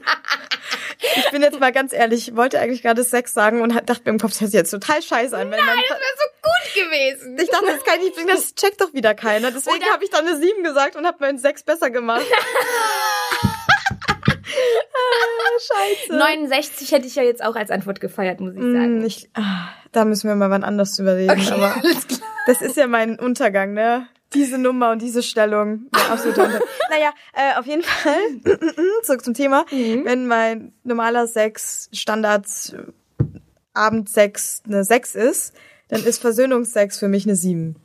Ich 1.17 1.29
bin 1.29 1.43
jetzt 1.43 1.59
mal 1.59 1.71
ganz 1.71 1.93
ehrlich, 1.93 2.29
ich 2.29 2.35
wollte 2.35 2.59
eigentlich 2.59 2.81
gerade 2.81 3.03
6 3.03 3.31
sagen 3.31 3.61
und 3.61 3.73
dachte 3.87 4.01
mir 4.05 4.09
im 4.09 4.17
Kopf, 4.19 4.31
das 4.31 4.41
hört 4.41 4.49
sich 4.51 4.57
jetzt 4.57 4.71
total 4.71 5.03
scheiße 5.03 5.37
an. 5.37 5.51
Wenn 5.51 5.63
man, 5.63 5.77
Das 5.87 5.99
wäre 5.99 5.99
so 6.17 6.25
gut 6.41 6.73
gewesen. 6.85 7.37
ich 7.39 7.47
dachte, 7.47 7.67
das 7.67 7.83
kann 7.83 7.99
ich 7.99 8.05
nicht 8.05 8.15
bringen, 8.15 8.29
das 8.29 8.55
checkt 8.55 8.81
doch 8.81 8.91
wieder 8.95 9.13
keiner. 9.13 9.51
Deswegen 9.51 9.85
habe 9.93 10.03
ich 10.03 10.09
dann 10.09 10.25
eine 10.25 10.35
7 10.35 10.63
gesagt 10.63 10.95
und 10.95 11.05
habe 11.05 11.17
meinen 11.19 11.37
6 11.37 11.61
besser 11.61 11.91
gemacht. 11.91 12.25
ah, 14.95 15.59
scheiße. 15.59 16.17
69 16.17 16.91
hätte 16.91 17.05
ich 17.05 17.13
ja 17.13 17.21
jetzt 17.21 17.43
auch 17.43 17.55
als 17.55 17.69
Antwort 17.69 17.99
gefeiert, 17.99 18.39
muss 18.39 18.55
ich 18.55 18.61
sagen. 18.61 18.99
Hm, 18.99 19.05
ich, 19.05 19.29
ah, 19.35 19.67
da 19.91 20.05
müssen 20.05 20.27
wir 20.27 20.35
mal 20.35 20.49
wann 20.49 20.63
anders 20.63 20.95
drüber 20.95 21.17
reden. 21.17 21.51
aber 21.51 21.75
alles 21.83 22.07
klar. 22.07 22.19
das 22.47 22.63
ist 22.63 22.77
ja 22.77 22.87
mein 22.87 23.19
Untergang, 23.19 23.73
ne? 23.73 24.07
Diese 24.33 24.57
Nummer 24.57 24.91
und 24.91 25.01
diese 25.01 25.23
Stellung. 25.23 25.87
Untergang. 26.11 26.61
naja, 26.89 27.11
äh, 27.33 27.59
auf 27.59 27.65
jeden 27.65 27.83
Fall, 27.83 28.15
zurück 29.03 29.23
zum 29.23 29.33
Thema. 29.33 29.65
Mhm. 29.71 30.05
Wenn 30.05 30.27
mein 30.27 30.73
normaler 30.83 31.27
Sex, 31.27 31.89
Standards, 31.91 32.75
Abendsex 33.73 34.63
eine 34.65 34.83
6 34.83 35.15
ist, 35.15 35.53
dann 35.89 36.03
ist 36.03 36.19
Versöhnungsex 36.21 36.97
für 36.97 37.07
mich 37.07 37.25
eine 37.25 37.35
7. 37.35 37.75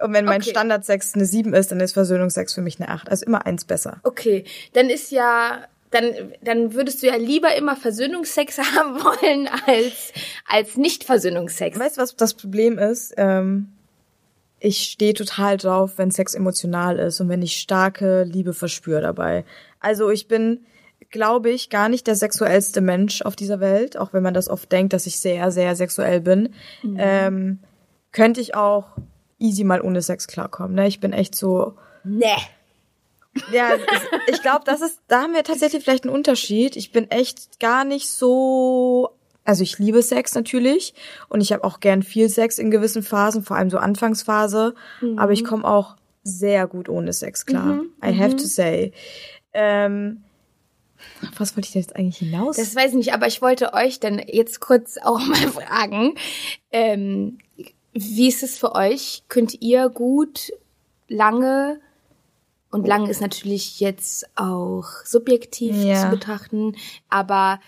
Und 0.00 0.12
wenn 0.12 0.24
mein 0.24 0.40
Okay. 0.40 0.50
Standardsex 0.50 1.14
eine 1.14 1.26
7 1.26 1.54
ist, 1.54 1.70
dann 1.70 1.80
ist 1.80 1.92
Versöhnungsex 1.92 2.54
für 2.54 2.62
mich 2.62 2.80
eine 2.80 2.88
8. 2.88 3.08
Also 3.08 3.24
immer 3.24 3.46
eins 3.46 3.64
besser. 3.64 4.00
Okay, 4.02 4.44
dann 4.72 4.90
ist 4.90 5.12
ja, 5.12 5.64
dann, 5.90 6.32
dann 6.42 6.74
würdest 6.74 7.02
du 7.02 7.06
ja 7.06 7.16
lieber 7.16 7.54
immer 7.54 7.76
Versöhnungsex 7.76 8.58
haben 8.76 8.94
wollen 9.04 9.48
als, 9.66 10.12
als 10.48 10.76
Nicht-Versöhnungsex. 10.76 11.78
Weißt 11.78 11.98
du, 11.98 12.02
was 12.02 12.16
das 12.16 12.34
Problem 12.34 12.78
ist? 12.78 13.14
Ähm, 13.16 13.68
ich 14.64 14.84
stehe 14.84 15.12
total 15.12 15.56
drauf, 15.56 15.98
wenn 15.98 16.12
Sex 16.12 16.34
emotional 16.34 16.98
ist 17.00 17.20
und 17.20 17.28
wenn 17.28 17.42
ich 17.42 17.56
starke 17.56 18.22
Liebe 18.22 18.54
verspüre 18.54 19.00
dabei. 19.00 19.44
Also 19.80 20.08
ich 20.08 20.28
bin, 20.28 20.64
glaube 21.10 21.50
ich, 21.50 21.68
gar 21.68 21.88
nicht 21.88 22.06
der 22.06 22.14
sexuellste 22.14 22.80
Mensch 22.80 23.22
auf 23.22 23.34
dieser 23.34 23.58
Welt, 23.58 23.96
auch 23.96 24.12
wenn 24.12 24.22
man 24.22 24.34
das 24.34 24.48
oft 24.48 24.70
denkt, 24.70 24.92
dass 24.92 25.06
ich 25.06 25.18
sehr, 25.18 25.50
sehr 25.50 25.74
sexuell 25.74 26.20
bin. 26.20 26.54
Ähm, 26.96 27.58
könnte 28.12 28.40
ich 28.40 28.54
auch 28.54 28.96
easy 29.40 29.64
mal 29.64 29.80
ohne 29.80 30.00
Sex 30.00 30.28
klarkommen. 30.28 30.76
Ne? 30.76 30.86
Ich 30.86 31.00
bin 31.00 31.12
echt 31.12 31.34
so, 31.34 31.74
Nee. 32.04 32.26
ja, 33.52 33.70
ich 34.28 34.42
glaube, 34.42 34.62
das 34.64 34.80
ist, 34.80 35.00
da 35.08 35.22
haben 35.22 35.34
wir 35.34 35.42
tatsächlich 35.42 35.82
vielleicht 35.82 36.04
einen 36.04 36.14
Unterschied. 36.14 36.76
Ich 36.76 36.92
bin 36.92 37.10
echt 37.10 37.58
gar 37.58 37.84
nicht 37.84 38.08
so, 38.08 39.10
also 39.44 39.62
ich 39.62 39.78
liebe 39.78 40.02
Sex 40.02 40.34
natürlich 40.34 40.94
und 41.28 41.40
ich 41.40 41.52
habe 41.52 41.64
auch 41.64 41.80
gern 41.80 42.02
viel 42.02 42.28
Sex 42.28 42.58
in 42.58 42.70
gewissen 42.70 43.02
Phasen, 43.02 43.42
vor 43.42 43.56
allem 43.56 43.70
so 43.70 43.78
Anfangsphase, 43.78 44.74
aber 45.16 45.32
ich 45.32 45.44
komme 45.44 45.64
auch 45.64 45.96
sehr 46.22 46.66
gut 46.68 46.88
ohne 46.88 47.12
Sex 47.12 47.46
klar. 47.46 47.80
I 48.04 48.16
have 48.16 48.36
to 48.36 48.44
say. 48.46 48.92
Ähm, 49.52 50.22
was 51.36 51.56
wollte 51.56 51.66
ich 51.66 51.72
denn 51.72 51.82
jetzt 51.82 51.96
eigentlich 51.96 52.18
hinaus? 52.18 52.56
Das 52.56 52.76
weiß 52.76 52.90
ich 52.90 52.96
nicht, 52.96 53.12
aber 53.14 53.26
ich 53.26 53.42
wollte 53.42 53.74
euch 53.74 53.98
dann 53.98 54.20
jetzt 54.28 54.60
kurz 54.60 54.98
auch 54.98 55.18
mal 55.26 55.34
fragen. 55.48 56.14
Ähm, 56.70 57.38
Wie 57.92 58.28
ist 58.28 58.42
es 58.44 58.56
für 58.58 58.74
euch? 58.74 59.24
Könnt 59.28 59.60
ihr 59.60 59.88
gut 59.88 60.52
lange 61.08 61.80
und 62.70 62.86
lange 62.86 63.10
ist 63.10 63.20
natürlich 63.20 63.80
jetzt 63.80 64.26
auch 64.36 64.86
subjektiv 65.04 65.74
Ja. 65.76 66.02
zu 66.02 66.08
betrachten, 66.08 66.76
aber 67.10 67.60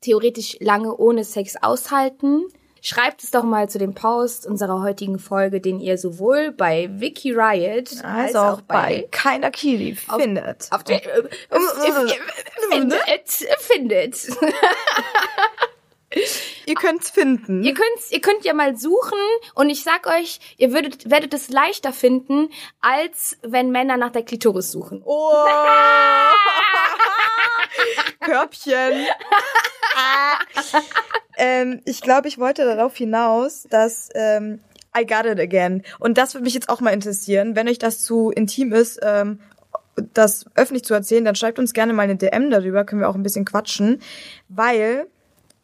theoretisch 0.00 0.56
lange 0.60 0.96
ohne 0.96 1.24
Sex 1.24 1.56
aushalten? 1.60 2.46
Schreibt 2.80 3.24
es 3.24 3.30
doch 3.30 3.42
mal 3.42 3.68
zu 3.68 3.78
dem 3.78 3.94
Post 3.94 4.46
unserer 4.46 4.82
heutigen 4.82 5.18
Folge, 5.18 5.60
den 5.60 5.80
ihr 5.80 5.98
sowohl 5.98 6.52
bei 6.52 6.88
Vicky 6.92 7.32
Riot 7.32 8.04
als 8.04 8.36
auch 8.36 8.60
bei 8.60 9.08
keiner 9.10 9.50
Kiri 9.50 9.96
findet. 9.96 10.68
auf 10.70 10.84
der, 10.84 11.04
äh, 11.04 11.28
findet, 12.70 13.28
findet. 13.58 14.28
Ihr 16.66 16.74
könnt's 16.74 17.10
finden. 17.10 17.62
Ihr 17.62 17.74
könnt, 17.74 18.10
ihr 18.10 18.20
könnt 18.20 18.44
ja 18.44 18.54
mal 18.54 18.76
suchen 18.76 19.18
und 19.54 19.68
ich 19.68 19.82
sag 19.82 20.06
euch, 20.06 20.40
ihr 20.56 20.72
würdet, 20.72 21.10
werdet 21.10 21.34
es 21.34 21.48
leichter 21.48 21.92
finden, 21.92 22.50
als 22.80 23.36
wenn 23.42 23.70
Männer 23.70 23.96
nach 23.96 24.10
der 24.10 24.22
Klitoris 24.22 24.72
suchen. 24.72 25.02
Oh. 25.04 25.32
Körbchen. 28.20 29.06
ähm, 31.36 31.80
ich 31.84 32.00
glaube, 32.00 32.28
ich 32.28 32.38
wollte 32.38 32.64
darauf 32.64 32.96
hinaus, 32.96 33.66
dass 33.70 34.08
ähm, 34.14 34.60
I 34.96 35.06
got 35.06 35.26
it 35.26 35.38
again. 35.38 35.82
Und 35.98 36.18
das 36.18 36.34
würde 36.34 36.44
mich 36.44 36.54
jetzt 36.54 36.68
auch 36.68 36.80
mal 36.80 36.92
interessieren. 36.92 37.54
Wenn 37.54 37.68
euch 37.68 37.78
das 37.78 38.02
zu 38.02 38.30
intim 38.30 38.72
ist, 38.72 38.98
ähm, 39.02 39.40
das 40.14 40.46
öffentlich 40.54 40.84
zu 40.84 40.94
erzählen, 40.94 41.24
dann 41.24 41.34
schreibt 41.34 41.58
uns 41.58 41.72
gerne 41.72 41.92
mal 41.92 42.02
eine 42.02 42.16
DM 42.16 42.50
darüber, 42.50 42.84
können 42.84 43.00
wir 43.00 43.08
auch 43.08 43.14
ein 43.14 43.22
bisschen 43.22 43.44
quatschen, 43.44 44.00
weil 44.48 45.08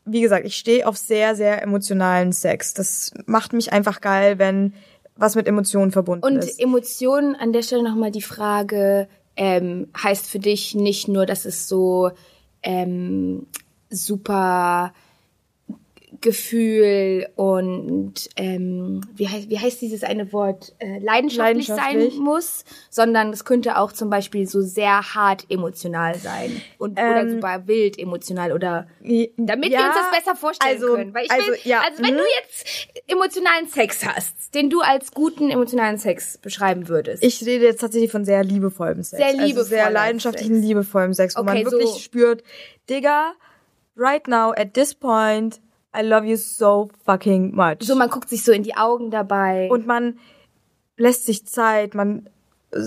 wie 0.05 0.21
gesagt, 0.21 0.47
ich 0.47 0.57
stehe 0.57 0.87
auf 0.87 0.97
sehr, 0.97 1.35
sehr 1.35 1.63
emotionalen 1.63 2.33
Sex. 2.33 2.75
Das 2.75 3.13
macht 3.27 3.53
mich 3.53 3.73
einfach 3.73 4.01
geil, 4.01 4.39
wenn 4.39 4.75
was 5.17 5.37
mit 5.37 5.47
Emotionen 5.47 5.93
verbunden 5.93 6.25
Und 6.27 6.39
ist. 6.39 6.61
Emotionen, 6.61 7.37
an 7.37 7.53
der 7.53 7.63
Stelle 7.63 7.83
nochmal 7.83 8.11
die 8.11 8.23
Frage, 8.23 9.09
ähm, 9.37 9.89
heißt 9.97 10.27
für 10.27 10.39
dich 10.39 10.75
nicht 10.75 11.09
nur, 11.09 11.27
dass 11.27 11.45
es 11.45 11.69
so 11.69 12.11
ähm, 12.63 13.47
super 13.91 14.93
Gefühl 16.21 17.27
und 17.37 18.15
ähm, 18.37 19.01
wie, 19.15 19.29
heißt, 19.29 19.51
wie 19.51 19.59
heißt 19.59 19.81
dieses 19.81 20.03
eine 20.05 20.33
Wort 20.33 20.75
äh, 20.79 20.99
leidenschaftlich, 20.99 21.69
Leidenschaftlich. 21.69 22.15
sein 22.15 22.23
muss, 22.23 22.65
sondern 22.91 23.31
es 23.33 23.45
könnte 23.45 23.79
auch 23.79 23.93
zum 23.93 24.11
Beispiel 24.11 24.47
so 24.47 24.61
sehr 24.61 25.15
hart 25.15 25.45
emotional 25.51 26.15
sein 26.17 26.61
und 26.79 26.93
oder 26.93 27.21
Ähm, 27.23 27.31
super 27.31 27.67
wild 27.67 27.99
emotional 27.99 28.53
oder 28.53 28.87
damit 29.37 29.71
wir 29.71 29.79
Ja, 29.79 29.87
uns 29.89 29.97
das 29.97 30.19
besser 30.25 30.37
vorstellen 30.37 30.75
also- 30.75 30.95
können. 30.95 31.15
Weil 31.15 31.25
ich 31.27 31.31
also, 31.31 31.47
will, 31.49 31.59
ja, 31.65 31.81
also 31.81 32.03
wenn 32.03 32.15
mhm. 32.15 32.19
du 32.19 32.25
jetzt 32.41 32.89
emotionalen 33.07 33.69
Sex 33.69 34.05
hast, 34.07 34.55
den 34.55 34.71
du 34.71 34.81
als 34.81 35.12
guten 35.12 35.51
emotionalen 35.51 35.99
Sex 35.99 36.39
beschreiben 36.39 36.89
würdest. 36.89 37.23
Ich 37.25 37.45
rede 37.45 37.65
jetzt 37.65 37.81
tatsächlich 37.81 38.11
von 38.12 38.25
sehr 38.25 38.45
liebevollem 38.45 39.03
Sex. 39.03 39.23
Sehr 39.23 39.41
Also 39.41 39.62
sehr 39.62 39.91
leidenschaftlichen, 39.91 40.55
Sex. 40.57 40.67
liebevollem 40.67 41.12
Sex, 41.15 41.37
wo 41.37 41.41
Okay, 41.41 41.62
man 41.62 41.65
wirklich 41.73 41.91
so- 41.91 41.99
spürt, 41.99 42.43
Digga, 42.89 43.33
right 43.97 44.27
now, 44.29 44.53
at 44.53 44.75
this 44.75 44.95
point, 44.95 45.61
I 45.97 46.03
love 46.03 46.25
you 46.27 46.37
so 46.37 46.89
fucking 47.05 47.55
much. 47.55 47.79
so, 47.83 47.95
man 47.95 48.11
guckt 48.11 48.29
sich 48.29 48.43
so 48.45 48.53
in 48.53 48.63
die 48.63 48.77
Augen 48.77 49.11
dabei. 49.11 49.69
und 49.71 49.87
man 49.87 50.19
lässt 50.97 51.27
sich 51.27 51.47
Zeit, 51.47 51.95
man 51.95 52.29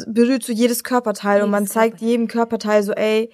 berührt 0.05 0.43
so 0.43 0.51
jedes 0.51 0.83
Körperteil 0.83 1.41
und 1.41 1.49
man 1.49 1.63
Jedes 1.63 1.73
zeigt 1.73 2.01
jedem 2.01 2.27
Körperteil 2.27 2.83
so, 2.83 2.91
ey, 2.93 3.29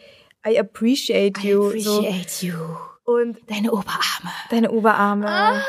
I 0.48 0.60
appreciate 0.60 1.40
I 1.44 1.50
you. 1.50 1.68
appreciate 1.68 2.46
you. 2.46 2.54
So. 2.54 2.78
Und 3.06 3.38
Deine 3.50 3.72
Oberarme. 3.72 4.32
deine 4.50 4.72
Oberarme, 4.72 5.26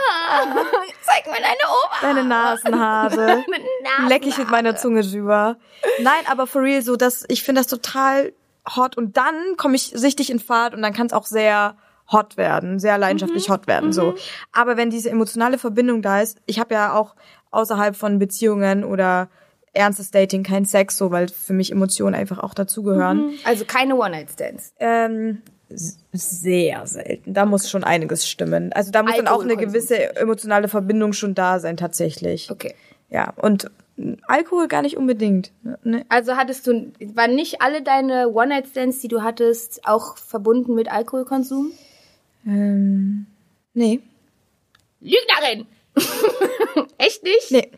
Zeig 1.03 1.27
mir 1.27 1.33
deine 1.41 1.57
Oberarme. 1.67 2.03
deine 2.03 2.25
Nasenhaare. 2.29 3.45
leck 4.09 4.27
ich 4.27 4.39
mit 4.39 4.51
meiner 4.51 4.77
Zunge 4.77 5.03
drüber. 5.03 5.57
Nein, 6.01 6.23
aber 6.31 6.47
for 6.47 6.63
real, 6.63 6.83
so 6.83 6.97
dass 6.97 7.25
ich 7.29 7.43
finde 7.43 7.61
das 7.61 7.67
total 7.69 8.33
hot 8.77 8.97
und 8.97 9.17
dann 9.17 9.35
komme 9.57 9.75
ich 9.77 9.95
richtig 10.01 10.31
in 10.31 10.39
Fahrt 10.39 10.75
und 10.75 10.83
dann 10.83 10.93
kann 10.93 11.07
es 11.09 11.13
auch 11.13 11.27
sehr 11.27 11.77
hot 12.11 12.37
werden, 12.37 12.79
sehr 12.79 12.99
leidenschaftlich 12.99 13.49
hot 13.49 13.67
werden 13.67 13.93
so. 13.93 14.15
Aber 14.53 14.77
wenn 14.77 14.91
diese 14.91 15.11
emotionale 15.11 15.59
Verbindung 15.59 16.03
da 16.03 16.21
ist, 16.21 16.39
ich 16.47 16.59
habe 16.59 16.75
ja 16.75 16.95
auch 16.95 17.15
außerhalb 17.51 17.97
von 17.97 18.19
Beziehungen 18.19 18.85
oder 18.85 19.29
ernstes 19.73 20.11
Dating 20.11 20.43
kein 20.43 20.65
Sex 20.65 20.97
so, 20.97 21.11
weil 21.11 21.29
für 21.29 21.53
mich 21.53 21.73
Emotionen 21.73 22.15
einfach 22.15 22.39
auch 22.39 22.55
dazugehören. 22.55 23.33
Also 23.45 23.65
keine 23.65 23.97
One-Night-Stands. 23.97 24.73
Ähm, 24.79 25.43
sehr 26.13 26.87
selten. 26.87 27.35
Da 27.35 27.47
muss 27.47 27.69
schon 27.69 27.85
einiges 27.85 28.29
stimmen. 28.29 28.73
Also 28.73 28.93
da 28.93 29.03
muss 29.03 29.17
dann 29.17 29.29
auch 29.29 29.43
eine 29.43 29.57
gewisse 29.57 30.17
emotionale 30.17 30.69
Verbindung 30.69 31.13
schon 31.13 31.35
da 31.35 31.59
sein 31.59 31.77
tatsächlich. 31.77 32.51
Okay. 32.51 32.75
Ja, 33.11 33.33
und 33.37 33.71
Alkohol 34.27 34.69
gar 34.69 34.83
nicht 34.83 34.97
unbedingt. 34.97 35.53
Ne? 35.85 36.05
Also 36.09 36.37
hattest 36.37 36.67
du, 36.67 36.93
waren 37.15 37.35
nicht 37.35 37.63
alle 37.63 37.83
deine 37.83 38.29
One-Night-Stands, 38.31 39.01
die 39.01 39.09
du 39.09 39.23
hattest, 39.23 39.87
auch 39.87 40.17
verbunden 40.17 40.75
mit 40.75 40.91
Alkoholkonsum? 40.91 41.73
Ähm, 42.47 43.26
nee. 43.74 44.01
Lügnerin! 45.01 45.66
Echt 46.99 47.22
nicht? 47.22 47.51
Nee. 47.51 47.70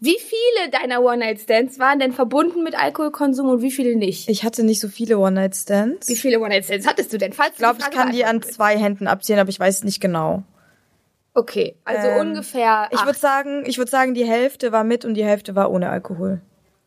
Wie 0.00 0.18
viele 0.18 0.70
deiner 0.70 1.00
One-Night-Stands 1.02 1.78
waren 1.78 2.00
denn 2.00 2.12
verbunden 2.12 2.64
mit 2.64 2.76
Alkoholkonsum 2.76 3.48
und 3.48 3.62
wie 3.62 3.70
viele 3.70 3.94
nicht? 3.94 4.28
Ich 4.28 4.42
hatte 4.42 4.64
nicht 4.64 4.80
so 4.80 4.88
viele 4.88 5.18
One-Night-Stands. 5.18 6.08
Wie 6.08 6.14
Ich 6.14 6.20
viele 6.20 6.40
One-Night-Stands 6.40 6.86
hattest 6.88 7.12
du 7.12 7.18
denn? 7.18 7.32
Falls 7.32 7.56
glaube, 7.56 7.78
ich 7.78 7.90
kann 7.90 8.10
die 8.10 8.24
an 8.24 8.42
zwei 8.42 8.76
Händen 8.76 9.06
abzählen, 9.06 9.38
aber 9.38 9.50
ich 9.50 9.60
weiß 9.60 9.84
nicht 9.84 10.00
genau. 10.00 10.42
Okay, 11.34 11.76
also 11.84 12.08
Ähm, 12.08 12.28
ungefähr. 12.28 12.88
Ich 12.90 12.98
acht. 12.98 13.06
würde 13.06 13.18
sagen, 13.18 13.62
ich 13.64 13.78
würde 13.78 13.90
sagen, 13.90 14.12
die 14.14 14.24
Hälfte 14.26 14.72
war 14.72 14.82
mit 14.82 15.04
und 15.04 15.14
die 15.14 15.24
Hälfte 15.24 15.54
war 15.54 15.70
ohne 15.70 15.88
Alkohol. 15.88 16.40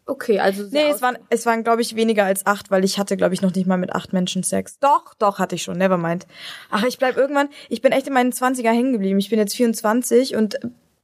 Okay, 0.07 0.39
also 0.39 0.63
Nee, 0.69 0.89
es 0.89 1.01
waren, 1.01 1.17
es 1.29 1.45
waren, 1.45 1.63
glaube 1.63 1.81
ich, 1.81 1.95
weniger 1.95 2.25
als 2.25 2.45
acht, 2.45 2.69
weil 2.69 2.83
ich 2.83 2.99
hatte, 2.99 3.17
glaube 3.17 3.33
ich, 3.33 3.41
noch 3.41 3.55
nicht 3.55 3.65
mal 3.65 3.77
mit 3.77 3.93
acht 3.93 4.13
Menschen 4.13 4.43
Sex. 4.43 4.77
Doch, 4.79 5.15
doch, 5.15 5.39
hatte 5.39 5.55
ich 5.55 5.63
schon, 5.63 5.77
never 5.77 5.97
mind. 5.97 6.27
Ach, 6.69 6.83
ich 6.83 6.99
bleib 6.99 7.17
irgendwann, 7.17 7.49
ich 7.69 7.81
bin 7.81 7.91
echt 7.91 8.05
in 8.07 8.13
meinen 8.13 8.31
20er 8.31 8.69
hängen 8.69 8.93
geblieben. 8.93 9.17
Ich 9.17 9.29
bin 9.29 9.39
jetzt 9.39 9.55
24 9.55 10.35
und 10.35 10.59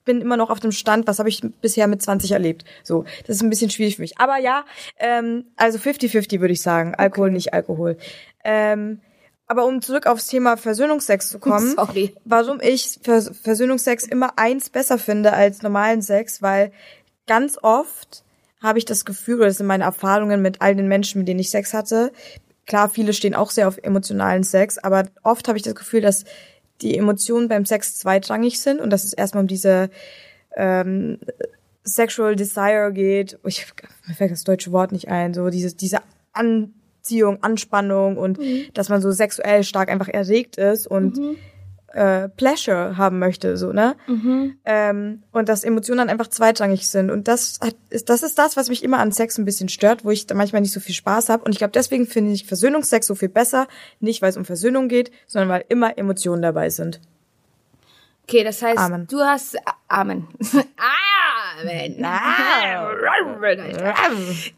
bin 0.06 0.22
immer 0.22 0.38
noch 0.38 0.50
auf 0.50 0.60
dem 0.60 0.72
Stand, 0.72 1.08
was 1.08 1.20
habe 1.20 1.30
ich 1.30 1.42
bisher 1.62 1.88
mit 1.88 2.02
20 2.02 2.32
erlebt. 2.32 2.66
So, 2.84 3.06
das 3.26 3.38
ist 3.38 3.42
ein 3.42 3.50
bisschen 3.50 3.70
schwierig 3.70 3.96
für 3.96 4.02
mich. 4.02 4.20
Aber 4.20 4.38
ja, 4.38 4.66
ähm, 5.00 5.46
also 5.56 5.78
50-50 5.80 6.40
würde 6.40 6.54
ich 6.54 6.62
sagen. 6.62 6.96
Alkohol, 6.96 7.32
nicht 7.32 7.54
Alkohol. 7.54 7.98
Ähm, 8.44 9.02
aber 9.48 9.66
um 9.66 9.82
zurück 9.82 10.08
aufs 10.08 10.28
Thema 10.28 10.58
Versöhnungsex 10.58 11.30
zu 11.30 11.40
kommen, 11.40 11.72
Sorry. 11.76 12.16
warum 12.24 12.60
ich 12.62 13.00
Vers 13.02 13.32
Versöhnungsex 13.44 14.06
immer 14.06 14.38
eins 14.38 14.70
besser 14.70 14.98
finde 14.98 15.34
als 15.34 15.62
normalen 15.62 16.02
Sex, 16.02 16.42
weil 16.42 16.72
ganz 17.28 17.58
oft 17.62 18.24
habe 18.62 18.80
ich 18.80 18.86
das 18.86 19.06
Gefühl, 19.06 19.38
oder 19.38 19.48
das 19.48 19.58
sind 19.58 19.68
meine 19.68 19.84
Erfahrungen 19.84 20.42
mit 20.42 20.62
all 20.62 20.76
den 20.76 20.88
Menschen, 20.88 21.20
mit 21.20 21.28
denen 21.28 21.40
ich 21.40 21.50
Sex 21.50 21.74
hatte. 21.74 22.12
Klar, 22.68 22.90
viele 22.90 23.14
stehen 23.14 23.36
auch 23.36 23.52
sehr 23.52 23.68
auf 23.68 23.78
emotionalen 23.80 24.44
Sex, 24.44 24.78
aber 24.78 25.08
oft 25.24 25.48
habe 25.48 25.58
ich 25.58 25.64
das 25.64 25.76
Gefühl, 25.76 26.02
dass 26.02 26.26
die 26.82 26.98
Emotionen 26.98 27.48
beim 27.48 27.66
Sex 27.66 27.98
zweitrangig 27.98 28.60
sind 28.60 28.80
und 28.80 28.92
dass 28.92 29.04
es 29.04 29.14
erstmal 29.14 29.44
um 29.44 29.48
diese 29.48 29.90
ähm, 30.56 31.20
Sexual 31.84 32.36
Desire 32.36 32.92
geht. 32.94 33.40
Ich, 33.46 33.66
mir 34.08 34.14
fällt 34.14 34.32
das 34.32 34.44
deutsche 34.44 34.72
Wort 34.72 34.92
nicht 34.92 35.08
ein, 35.10 35.34
so 35.34 35.50
diese, 35.50 35.76
diese 35.76 36.00
Anziehung, 36.34 37.42
Anspannung 37.44 38.18
und 38.18 38.40
dass 38.74 38.90
man 38.90 39.02
so 39.02 39.12
sexuell 39.12 39.64
stark 39.64 39.90
einfach 39.90 40.08
erregt 40.08 40.58
ist 40.58 40.88
und 40.88 41.20
äh, 41.94 42.30
Pleasure 42.30 42.98
haben 42.98 43.20
möchte, 43.20 43.58
so, 43.58 43.72
ne? 43.72 43.96
Ähm, 44.66 45.24
und 45.32 45.50
dass 45.50 45.64
Emotionen 45.64 46.00
dann 46.00 46.10
einfach 46.10 46.28
zweitrangig 46.28 46.88
sind. 46.88 47.12
Und 47.12 47.28
das 47.28 47.60
hat, 47.62 47.76
ist, 47.90 48.10
das 48.10 48.24
ist 48.24 48.38
das, 48.38 48.58
was 48.58 48.70
mich 48.70 48.84
immer 48.84 49.00
an 49.00 49.12
Sex 49.12 49.38
ein 49.38 49.46
bisschen 49.46 49.70
stört, 49.70 50.06
wo 50.06 50.12
ich 50.12 50.28
da 50.28 50.36
manchmal 50.36 50.62
nicht 50.62 50.74
so 50.74 50.80
viel 50.80 50.96
Spaß 50.96 51.30
habe. 51.30 51.44
Und 51.44 51.52
ich 51.52 51.58
glaube, 51.58 51.72
deswegen 51.72 52.08
finde 52.08 52.32
ich 52.32 52.46
Versöhnungsex 52.46 53.08
so 53.08 53.16
viel 53.16 53.30
besser. 53.30 53.68
Nicht, 54.00 54.22
weil 54.22 54.30
es 54.30 54.38
um 54.38 54.46
Versöhnung 54.46 54.88
geht, 54.88 55.12
sondern 55.28 55.50
weil 55.50 55.66
immer 55.70 55.98
Emotionen 55.98 56.42
dabei 56.42 56.70
sind. 56.70 57.00
Okay, 58.24 58.44
das 58.44 58.62
heißt, 58.62 58.80
Amen. 58.80 59.08
du 59.08 59.20
hast 59.20 59.58
Amen. 59.88 60.28
Amen. 61.60 61.98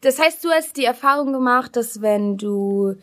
Das 0.01 0.19
heißt, 0.19 0.43
du 0.43 0.49
hast 0.49 0.77
die 0.77 0.85
Erfahrung 0.85 1.33
gemacht, 1.33 1.75
dass 1.75 2.01
wenn 2.01 2.37
du 2.37 2.95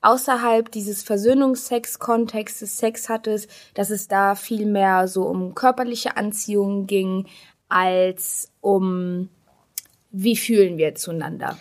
außerhalb 0.00 0.70
dieses 0.70 1.02
Versöhnungsex-Kontextes 1.02 2.78
Sex 2.78 3.08
hattest, 3.08 3.50
dass 3.74 3.90
es 3.90 4.08
da 4.08 4.34
viel 4.34 4.66
mehr 4.66 5.08
so 5.08 5.24
um 5.24 5.54
körperliche 5.54 6.16
Anziehung 6.16 6.86
ging, 6.86 7.26
als 7.68 8.52
um 8.60 9.28
wie 10.10 10.36
fühlen 10.36 10.78
wir 10.78 10.94
zueinander. 10.94 11.58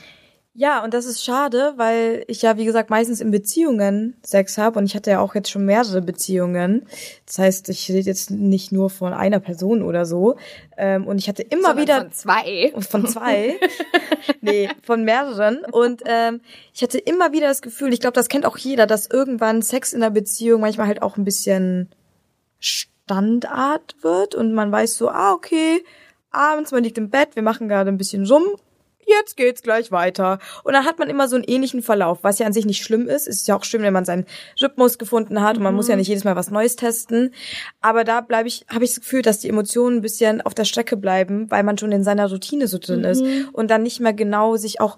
Ja, 0.58 0.86
und 0.86 0.94
das 0.94 1.06
ist 1.06 1.22
schade, 1.22 1.74
weil 1.76 2.24
ich 2.28 2.42
ja, 2.42 2.56
wie 2.56 2.64
gesagt, 2.64 2.90
meistens 2.90 3.20
in 3.20 3.30
Beziehungen 3.30 4.16
Sex 4.24 4.58
habe 4.58 4.80
und 4.80 4.86
ich 4.86 4.96
hatte 4.96 5.12
ja 5.12 5.20
auch 5.20 5.36
jetzt 5.36 5.50
schon 5.50 5.66
mehrere 5.66 6.02
Beziehungen. 6.02 6.88
Das 7.26 7.40
heißt, 7.40 7.68
ich 7.68 7.90
rede 7.90 8.08
jetzt 8.08 8.32
nicht 8.32 8.72
nur 8.72 8.90
von 8.90 9.12
einer 9.12 9.42
Person 9.42 9.84
oder 9.84 10.06
so. 10.06 10.38
Ähm, 10.78 11.08
und 11.08 11.18
ich 11.18 11.28
hatte 11.28 11.42
immer 11.42 11.76
Sondern 11.76 11.84
wieder 11.84 12.02
von 12.04 12.12
zwei. 12.14 12.74
Von 12.80 13.06
zwei. 13.06 13.60
nee, 14.42 14.70
von 14.82 15.04
mehreren. 15.04 15.66
Und 15.70 16.04
ähm, 16.06 16.40
ich 16.74 16.82
hatte 16.82 17.00
immer 17.00 17.34
wieder 17.34 17.48
das 17.48 17.62
Gefühl, 17.62 17.92
ich 17.92 18.00
glaube, 18.00 18.16
das 18.16 18.30
kennt 18.30 18.46
auch 18.46 18.58
jeder, 18.58 18.88
dass 18.88 19.08
irgendwann 19.08 19.62
Sex 19.62 19.92
in 19.92 20.00
der 20.00 20.10
Beziehung 20.10 20.62
manchmal 20.62 20.88
halt 20.88 21.02
auch 21.02 21.18
ein 21.18 21.26
bisschen 21.26 21.90
Standard 22.60 23.98
wird 24.02 24.36
und 24.36 24.54
man 24.54 24.72
weiß 24.72 24.96
so, 24.96 25.10
ah, 25.10 25.34
okay, 25.34 25.84
abends, 26.32 26.72
man 26.72 26.86
liegt 26.86 26.98
im 26.98 27.10
Bett, 27.10 27.36
wir 27.36 27.44
machen 27.44 27.68
gerade 27.68 27.90
ein 27.90 27.98
bisschen 27.98 28.26
rum, 28.26 28.44
jetzt 29.06 29.38
geht's 29.38 29.62
gleich 29.62 29.92
weiter. 29.92 30.40
Und 30.64 30.74
dann 30.74 30.86
hat 30.86 31.00
man 31.00 31.10
immer 31.10 31.28
so 31.28 31.36
einen 31.36 31.46
ähnlichen 31.46 31.82
Verlauf, 31.82 32.20
was 32.22 32.40
ja 32.40 32.46
an 32.46 32.54
sich 32.54 32.66
nicht 32.66 32.84
schlimm 32.84 33.08
ist. 33.08 33.28
Es 33.28 33.38
ist 33.38 33.48
ja 33.48 33.56
auch 33.56 33.64
schlimm, 33.64 33.84
wenn 33.84 33.94
man 33.94 34.06
seinen 34.06 34.26
Rhythmus 34.62 34.98
gefunden 34.98 35.42
hat 35.42 35.58
und 35.58 35.64
man 35.64 35.76
muss 35.76 35.88
ja 35.88 35.96
nicht 35.96 36.08
jedes 36.08 36.24
Mal 36.24 36.36
was 36.36 36.52
Neues 36.52 36.76
testen. 36.76 37.34
Aber 37.82 38.04
da 38.04 38.22
bleibe 38.22 38.48
ich, 38.48 38.66
habe 38.70 38.84
ich 38.84 38.92
das 38.92 39.02
Gefühl, 39.02 39.22
dass 39.22 39.40
die 39.40 39.50
Emotionen 39.50 39.98
ein 39.98 40.02
bisschen 40.02 40.42
auf 40.42 40.54
der 40.54 40.66
Strecke 40.66 40.98
bleiben, 40.98 41.50
weil 41.50 41.64
man 41.64 41.78
schon 41.78 41.92
in 41.92 42.04
seiner 42.04 42.30
Routine 42.30 42.68
so 42.68 42.78
drin 42.78 43.04
ist 43.04 43.24
und 43.54 43.70
dann 43.70 43.84
nicht 43.84 44.00
mehr 44.00 44.14
genau 44.14 44.58
sich 44.58 44.82
auch 44.82 44.98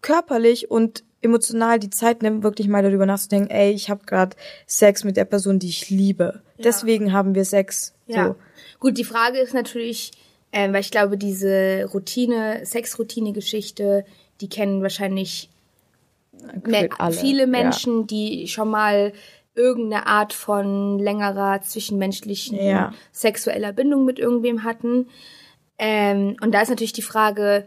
körperlich 0.00 0.70
und 0.70 1.02
emotional 1.20 1.78
die 1.78 1.90
Zeit 1.90 2.22
nimmt, 2.22 2.42
wirklich 2.42 2.68
mal 2.68 2.82
darüber 2.82 3.06
nachzudenken, 3.06 3.50
ey, 3.50 3.72
ich 3.72 3.90
habe 3.90 4.04
gerade 4.06 4.36
Sex 4.66 5.04
mit 5.04 5.16
der 5.16 5.24
Person, 5.24 5.58
die 5.58 5.68
ich 5.68 5.90
liebe. 5.90 6.42
Deswegen 6.62 7.12
haben 7.12 7.34
wir 7.34 7.44
Sex. 7.44 7.94
Ja. 8.06 8.28
So. 8.28 8.36
Gut, 8.78 8.98
die 8.98 9.04
Frage 9.04 9.38
ist 9.38 9.54
natürlich, 9.54 10.12
ähm, 10.52 10.72
weil 10.72 10.80
ich 10.80 10.90
glaube, 10.90 11.18
diese 11.18 11.88
Routine, 11.92 12.64
Sexroutine-Geschichte, 12.64 14.04
die 14.40 14.48
kennen 14.48 14.82
wahrscheinlich 14.82 15.50
me 16.64 16.88
alle, 16.98 17.14
viele 17.14 17.42
ja. 17.42 17.46
Menschen, 17.46 18.06
die 18.06 18.48
schon 18.48 18.70
mal 18.70 19.12
irgendeine 19.54 20.06
Art 20.06 20.32
von 20.32 20.98
längerer 20.98 21.60
zwischenmenschlichen 21.62 22.58
Ja. 22.58 22.92
sexueller 23.12 23.72
Bindung 23.72 24.04
mit 24.04 24.18
irgendwem 24.18 24.62
hatten. 24.62 25.08
Ähm, 25.78 26.36
und 26.40 26.52
da 26.52 26.62
ist 26.62 26.68
natürlich 26.68 26.92
die 26.92 27.02
Frage, 27.02 27.66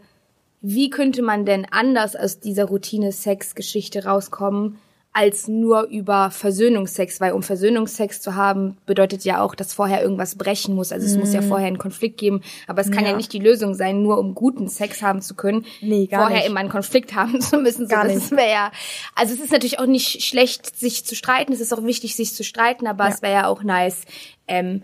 wie 0.62 0.90
könnte 0.90 1.22
man 1.22 1.44
denn 1.44 1.66
anders 1.70 2.16
aus 2.16 2.40
dieser 2.40 2.64
Routine-Sex-Geschichte 2.64 4.04
rauskommen, 4.04 4.78
als 5.14 5.46
nur 5.46 5.88
über 5.88 6.30
Versöhnungsex, 6.30 7.20
weil 7.20 7.32
um 7.32 7.42
Versöhnungsex 7.42 8.22
zu 8.22 8.34
haben, 8.34 8.78
bedeutet 8.86 9.24
ja 9.24 9.42
auch, 9.42 9.54
dass 9.54 9.74
vorher 9.74 10.02
irgendwas 10.02 10.36
brechen 10.36 10.74
muss. 10.74 10.90
Also 10.90 11.06
es 11.06 11.18
muss 11.18 11.34
ja 11.34 11.42
vorher 11.42 11.66
einen 11.66 11.76
Konflikt 11.76 12.16
geben, 12.16 12.40
aber 12.66 12.80
es 12.80 12.90
kann 12.90 13.00
ja. 13.04 13.10
Mhm. 13.10 13.12
Ja. 13.12 13.16
nicht 13.16 13.32
die 13.32 13.38
Lösung 13.38 13.74
sein, 13.74 14.02
nur 14.02 14.18
um 14.18 14.34
guten 14.34 14.68
Sex 14.68 15.02
haben 15.02 15.20
zu 15.20 15.34
können, 15.34 15.66
Nee, 15.82 16.06
gar 16.06 16.22
vorher 16.22 16.38
nicht. 16.38 16.48
immer 16.48 16.60
einen 16.60 16.70
Konflikt 16.70 17.14
haben 17.14 17.40
zu 17.42 17.58
müssen. 17.58 17.86
So, 17.86 17.94
Gar 17.94 18.08
das 18.08 18.30
wäre 18.30 18.50
ja, 18.50 18.72
also 19.14 19.34
es 19.34 19.40
ist 19.40 19.52
natürlich 19.52 19.78
auch 19.78 19.86
nicht 19.86 20.22
schlecht, 20.22 20.78
sich 20.78 21.04
zu 21.04 21.14
streiten. 21.14 21.52
Es 21.52 21.60
ist 21.60 21.74
auch 21.74 21.84
wichtig, 21.84 22.16
sich 22.16 22.34
zu 22.34 22.42
streiten, 22.42 22.86
aber 22.86 23.08
es 23.08 23.20
wäre 23.20 23.34
ja 23.34 23.46
auch 23.48 23.62
nice, 23.62 24.04
ähm, 24.48 24.82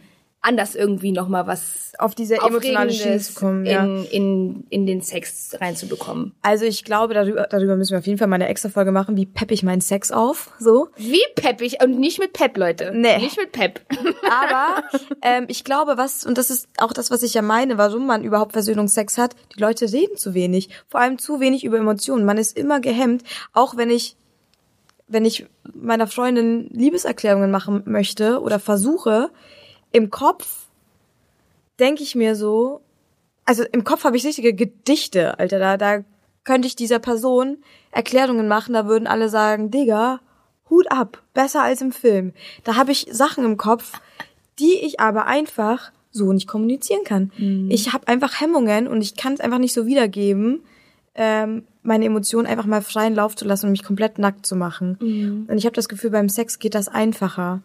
anders 0.49 0.75
irgendwie 0.75 1.13
noch 1.13 1.29
mal 1.29 1.47
was 1.47 1.93
Auf 1.99 2.15
diese 2.15 2.37
emotionale 2.37 2.91
Schiene 2.91 3.19
zu 3.19 3.35
kommen, 3.35 3.67
ja. 3.67 3.85
in, 3.85 4.05
in, 4.07 4.65
in 4.71 4.87
den 4.87 5.03
Sex 5.03 5.57
reinzubekommen. 5.61 6.33
Also 6.43 6.65
ich 6.65 6.85
glaube, 6.85 7.13
darüber, 7.13 7.47
darüber 7.51 7.77
müssen 7.77 7.93
wir 7.93 7.99
auf 7.99 8.07
jeden 8.07 8.19
Fall 8.19 8.29
mal 8.29 8.37
eine 8.37 8.49
extra 8.49 8.71
Folge 8.71 8.91
machen, 8.91 9.17
wie 9.17 9.27
pepp 9.27 9.51
ich 9.51 9.63
meinen 9.63 9.83
Sex 9.83 10.11
auf, 10.11 10.51
so. 10.59 10.89
Wie 10.97 11.23
peppig 11.35 11.83
und 11.83 11.99
nicht 11.99 12.19
mit 12.19 12.33
Pep, 12.33 12.57
Leute. 12.57 12.93
Nee. 12.95 13.19
Nicht 13.19 13.37
mit 13.37 13.53
Pep. 13.53 13.81
Aber 14.31 14.83
ähm, 15.23 15.45
ich 15.49 15.65
glaube, 15.65 15.97
was, 15.97 16.25
und 16.25 16.39
das 16.39 16.51
ist 16.51 16.69
auch 16.79 16.93
das, 16.93 17.11
was 17.11 17.23
ich 17.23 17.35
ja 17.35 17.43
meine, 17.43 17.77
warum 17.77 18.07
man 18.07 18.25
überhaupt 18.25 18.53
Versöhnungsex 18.53 19.19
hat, 19.19 19.37
die 19.55 19.61
Leute 19.61 19.93
reden 19.93 20.17
zu 20.17 20.35
wenig. 20.35 20.71
Vor 20.89 21.01
allem 21.01 21.19
zu 21.19 21.41
wenig 21.41 21.65
über 21.65 21.79
Emotionen. 21.79 22.25
Man 22.25 22.39
ist 22.39 22.57
immer 22.57 22.81
gehemmt, 22.81 23.23
auch 23.53 23.77
wenn 23.77 23.91
ich, 23.91 24.17
wenn 25.09 25.25
ich 25.25 25.47
meiner 25.75 26.07
Freundin 26.07 26.69
Liebeserklärungen 26.71 27.51
machen 27.51 27.83
möchte 27.87 28.41
oder 28.41 28.59
versuche, 28.59 29.31
im 29.93 30.11
Kopf 30.11 30.67
denke 31.79 32.03
ich 32.03 32.15
mir 32.15 32.35
so, 32.35 32.81
also 33.45 33.65
im 33.65 33.85
Kopf 33.85 34.05
habe 34.05 34.17
ich 34.17 34.27
richtige 34.27 34.55
Gedichte, 34.55 35.39
Alter, 35.39 35.59
da, 35.59 35.77
da 35.77 36.05
könnte 36.45 36.67
ich 36.69 36.77
dieser 36.77 36.99
Person 36.99 37.59
Erklärungen 37.91 38.49
machen, 38.49 38.75
da 38.75 38.87
würden 38.87 39.07
alle 39.07 39.29
sagen, 39.29 39.71
Digga, 39.71 40.21
Hut 40.71 40.91
ab, 40.91 41.23
besser 41.35 41.63
als 41.63 41.81
im 41.81 41.93
Film. 41.93 42.33
Da 42.65 42.77
habe 42.77 42.93
ich 42.93 43.07
Sachen 43.11 43.45
im 43.45 43.57
Kopf, 43.57 43.93
die 44.59 44.75
ich 44.75 45.01
aber 45.01 45.27
einfach 45.27 45.93
so 46.11 46.33
nicht 46.33 46.47
kommunizieren 46.49 47.05
kann. 47.05 47.33
Ich 47.71 47.93
habe 47.93 48.09
einfach 48.09 48.41
Hemmungen 48.41 48.87
und 48.89 49.01
ich 49.01 49.15
kann 49.17 49.33
es 49.35 49.41
einfach 49.41 49.59
nicht 49.59 49.73
so 49.73 49.87
wiedergeben, 49.87 50.61
ähm, 51.15 51.65
meine 51.83 52.05
Emotionen 52.05 52.47
einfach 52.47 52.67
mal 52.67 52.83
freien 52.83 53.15
Lauf 53.15 53.35
zu 53.35 53.45
lassen 53.47 53.67
und 53.67 53.73
mich 53.73 53.83
komplett 53.85 54.19
nackt 54.19 54.45
zu 54.47 54.57
machen. 54.57 54.99
Und 55.49 55.57
ich 55.59 55.65
habe 55.65 55.75
das 55.75 55.89
Gefühl, 55.89 56.11
beim 56.11 56.29
Sex 56.29 56.59
geht 56.59 56.75
das 56.75 56.89
einfacher. 56.89 57.63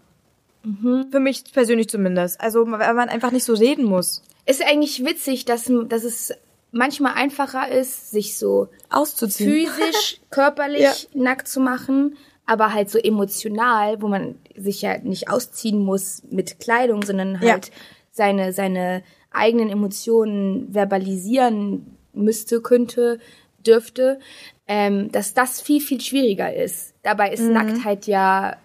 Für 1.12 1.20
mich 1.20 1.44
persönlich 1.52 1.90
zumindest. 1.90 2.40
Also, 2.40 2.66
weil 2.70 2.94
man 2.94 3.10
einfach 3.10 3.32
nicht 3.32 3.44
so 3.44 3.54
reden 3.54 3.84
muss. 3.86 4.24
Ist 4.46 4.64
eigentlich 4.66 5.04
witzig, 5.06 5.46
dass, 5.46 5.70
dass 5.90 6.04
es 6.04 6.34
manchmal 6.72 7.14
einfacher 7.14 7.70
ist, 7.70 8.12
sich 8.12 8.38
so 8.38 8.70
Auszuziehen. 8.90 9.52
physisch, 9.68 10.20
körperlich 10.30 10.82
Ja. 10.82 10.96
nackt 11.14 11.48
zu 11.48 11.60
machen, 11.60 12.16
aber 12.46 12.74
halt 12.74 12.90
so 12.90 12.98
emotional, 12.98 14.02
wo 14.02 14.08
man 14.08 14.36
sich 14.56 14.82
ja 14.82 14.98
nicht 14.98 15.30
ausziehen 15.30 15.84
muss 15.84 16.24
mit 16.30 16.60
Kleidung, 16.60 17.04
sondern 17.04 17.40
Ja. 17.42 17.54
halt 17.54 17.72
seine, 18.12 18.54
seine 18.54 19.04
eigenen 19.32 19.70
Emotionen 19.70 20.72
verbalisieren 20.74 21.98
müsste, 22.14 22.62
könnte, 22.62 23.20
dürfte, 23.66 24.20
ähm, 24.68 25.12
dass 25.12 25.34
das 25.34 25.62
viel, 25.62 25.82
viel 25.82 26.00
schwieriger 26.02 26.54
ist. 26.54 26.94
Dabei 27.04 27.32
ist 27.34 27.42
Mhm. 27.42 27.54
Nacktheit 27.54 28.08
ja 28.08 28.56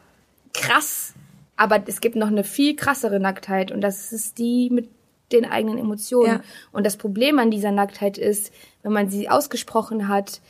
krass, 0.55 1.15
aber 1.59 1.83
es 1.87 2.01
gibt 2.01 2.17
noch 2.17 2.29
eine 2.29 2.45
viel 2.45 2.77
krassere 2.77 3.21
Nacktheit 3.21 3.73
und 3.73 3.83
das 3.83 4.13
ist 4.13 4.39
die 4.39 4.71
mit 4.71 4.89
den 5.33 5.45
eigenen 5.45 5.77
Emotionen. 5.77 6.37
Ja. 6.37 6.41
Und 6.73 6.87
das 6.87 6.97
Problem 6.97 7.39
an 7.39 7.51
dieser 7.51 7.73
Nacktheit 7.73 8.17
ist, 8.17 8.53
wenn 8.83 8.93
man 8.93 9.11
sie 9.11 9.29
ausgesprochen 9.29 10.09
hat, 10.09 10.41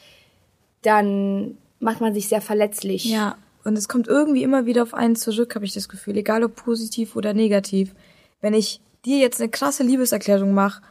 dann 0.82 1.56
macht 1.80 2.00
man 2.00 2.14
sich 2.14 2.28
sehr 2.28 2.42
verletzlich. 2.42 3.06
Ja, 3.06 3.36
und 3.64 3.76
es 3.76 3.88
kommt 3.88 4.06
irgendwie 4.06 4.42
immer 4.42 4.66
wieder 4.66 4.82
auf 4.82 4.94
einen 4.94 5.16
zurück, 5.16 5.54
habe 5.54 5.64
ich 5.64 5.72
das 5.72 5.88
Gefühl, 5.88 6.16
egal 6.18 6.44
ob 6.44 6.54
positiv 6.54 7.16
oder 7.16 7.32
negativ. 7.32 7.94
Wenn 8.40 8.54
ich 8.54 8.80
dir 9.04 9.18
jetzt 9.18 9.40
eine 9.40 9.50
krasse 9.50 9.82
Liebeserklärung 9.82 10.52
mache, 10.52 10.82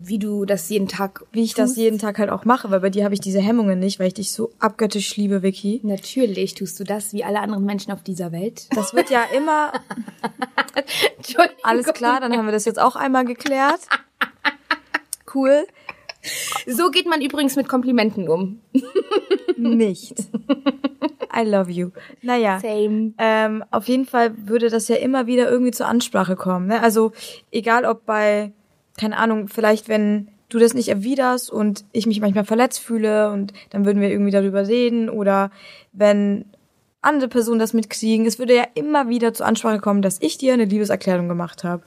Wie 0.00 0.18
du 0.18 0.44
das 0.44 0.68
jeden 0.68 0.86
Tag 0.86 1.24
wie 1.32 1.42
ich 1.42 1.54
das 1.54 1.76
jeden 1.76 1.98
Tag 1.98 2.18
halt 2.18 2.30
auch 2.30 2.44
mache, 2.44 2.70
weil 2.70 2.80
bei 2.80 2.90
dir 2.90 3.04
habe 3.04 3.14
ich 3.14 3.20
diese 3.20 3.40
Hemmungen 3.40 3.78
nicht, 3.78 3.98
weil 3.98 4.08
ich 4.08 4.14
dich 4.14 4.30
so 4.30 4.52
abgöttisch 4.60 5.16
liebe, 5.16 5.42
Vicky. 5.42 5.80
Natürlich 5.82 6.54
tust 6.54 6.78
du 6.78 6.84
das 6.84 7.12
wie 7.12 7.24
alle 7.24 7.40
anderen 7.40 7.64
Menschen 7.64 7.92
auf 7.92 8.02
dieser 8.02 8.30
Welt. 8.30 8.68
Das 8.76 8.94
wird 8.94 9.10
ja 9.10 9.24
immer 9.36 9.72
alles 11.62 11.86
klar, 11.92 12.20
dann 12.20 12.36
haben 12.36 12.46
wir 12.46 12.52
das 12.52 12.64
jetzt 12.64 12.80
auch 12.80 12.94
einmal 12.94 13.24
geklärt. 13.24 13.80
Cool. 15.34 15.66
So 16.66 16.90
geht 16.90 17.06
man 17.06 17.20
übrigens 17.20 17.56
mit 17.56 17.68
Komplimenten 17.68 18.28
um. 18.28 18.60
Nicht. 19.56 20.14
I 21.34 21.44
love 21.44 21.70
you. 21.70 21.90
Naja. 22.22 22.58
Same. 22.60 23.12
Ähm, 23.18 23.64
auf 23.70 23.88
jeden 23.88 24.06
Fall 24.06 24.34
würde 24.48 24.70
das 24.70 24.88
ja 24.88 24.96
immer 24.96 25.26
wieder 25.26 25.50
irgendwie 25.50 25.70
zur 25.70 25.86
Ansprache 25.86 26.36
kommen. 26.36 26.66
Ne? 26.66 26.82
Also 26.82 27.12
egal 27.50 27.84
ob 27.84 28.04
bei, 28.06 28.52
keine 28.98 29.16
Ahnung, 29.16 29.48
vielleicht 29.48 29.88
wenn 29.88 30.28
du 30.48 30.58
das 30.58 30.74
nicht 30.74 30.88
erwiderst 30.88 31.50
und 31.50 31.84
ich 31.92 32.06
mich 32.06 32.20
manchmal 32.20 32.44
verletzt 32.44 32.80
fühle 32.80 33.30
und 33.30 33.52
dann 33.70 33.84
würden 33.84 34.00
wir 34.00 34.10
irgendwie 34.10 34.30
darüber 34.30 34.66
reden 34.66 35.10
oder 35.10 35.50
wenn 35.92 36.46
andere 37.00 37.28
Personen 37.28 37.60
das 37.60 37.74
mitkriegen, 37.74 38.26
es 38.26 38.38
würde 38.38 38.56
ja 38.56 38.64
immer 38.74 39.08
wieder 39.08 39.32
zur 39.32 39.46
Ansprache 39.46 39.78
kommen, 39.78 40.02
dass 40.02 40.20
ich 40.20 40.38
dir 40.38 40.52
eine 40.52 40.64
Liebeserklärung 40.64 41.28
gemacht 41.28 41.64
habe. 41.64 41.82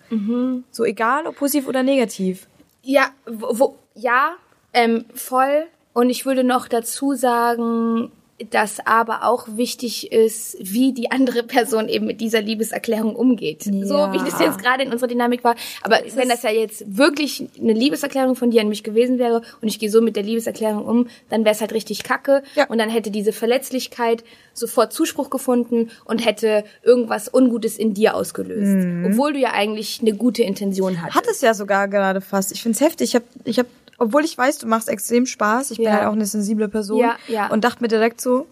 So 0.71 0.85
egal 0.85 1.27
ob 1.27 1.35
positiv 1.35 1.67
oder 1.67 1.83
negativ. 1.83 2.47
Ja, 2.83 3.09
wo, 3.27 3.59
wo, 3.59 3.75
ja, 3.93 4.33
ähm, 4.73 5.05
voll. 5.13 5.65
Und 5.93 6.09
ich 6.09 6.25
würde 6.25 6.43
noch 6.43 6.67
dazu 6.67 7.13
sagen, 7.13 8.11
dass 8.49 8.85
aber 8.85 9.23
auch 9.23 9.47
wichtig 9.55 10.11
ist, 10.11 10.57
wie 10.59 10.93
die 10.93 11.11
andere 11.11 11.43
Person 11.43 11.87
eben 11.87 12.05
mit 12.05 12.21
dieser 12.21 12.41
Liebeserklärung 12.41 13.15
umgeht. 13.15 13.63
So 13.63 13.95
Ja. 13.97 14.13
wie 14.13 14.17
das 14.17 14.39
jetzt 14.39 14.59
gerade 14.59 14.83
in 14.83 14.91
unserer 14.91 15.07
Dynamik 15.07 15.43
war. 15.43 15.55
Aber 15.83 15.99
wenn 16.15 16.29
das 16.29 16.43
ja 16.43 16.49
jetzt 16.49 16.97
wirklich 16.97 17.47
eine 17.59 17.73
Liebeserklärung 17.73 18.35
von 18.35 18.51
dir 18.51 18.61
an 18.61 18.69
mich 18.69 18.83
gewesen 18.83 19.19
wäre 19.19 19.41
und 19.61 19.67
ich 19.67 19.79
gehe 19.79 19.89
so 19.89 20.01
mit 20.01 20.15
der 20.15 20.23
Liebeserklärung 20.23 20.85
um, 20.85 21.07
dann 21.29 21.45
wäre 21.45 21.53
es 21.55 21.61
halt 21.61 21.73
richtig 21.73 22.03
kacke. 22.03 22.43
Ja. 22.55 22.67
Und 22.67 22.77
dann 22.77 22.89
hätte 22.89 23.11
diese 23.11 23.31
Verletzlichkeit 23.33 24.23
sofort 24.53 24.91
Zuspruch 24.93 25.29
gefunden 25.29 25.89
und 26.05 26.25
hätte 26.25 26.63
irgendwas 26.83 27.33
Ungutes 27.33 27.77
in 27.77 27.93
dir 27.93 28.15
ausgelöst. 28.15 28.85
Obwohl 29.05 29.33
du 29.33 29.39
ja 29.39 29.51
eigentlich 29.53 29.99
eine 30.01 30.13
gute 30.13 30.43
Intention 30.43 31.01
hattest. 31.01 31.15
Hat 31.17 31.27
es 31.27 31.41
ja 31.41 31.53
sogar 31.53 31.87
gerade 31.87 32.21
fast. 32.21 32.51
Ich 32.51 32.61
find's 32.61 32.81
heftig. 32.81 33.09
Ich 33.09 33.15
habe, 33.15 33.25
ich 33.45 33.59
hab, 33.59 33.65
obwohl 34.01 34.25
ich 34.25 34.35
weiß, 34.35 34.57
du 34.57 34.67
machst 34.67 34.89
extrem 34.89 35.25
Spaß. 35.27 35.71
Ich 35.71 35.77
bin 35.77 35.85
Ja. 35.85 35.93
halt 35.93 36.05
auch 36.07 36.13
eine 36.13 36.25
sensible 36.25 36.67
Person. 36.67 36.99
Ja, 36.99 37.17
ja. 37.27 37.47
Und 37.47 37.63
dachte 37.63 37.81
mir 37.83 37.87
direkt 37.87 38.19
so, 38.19 38.47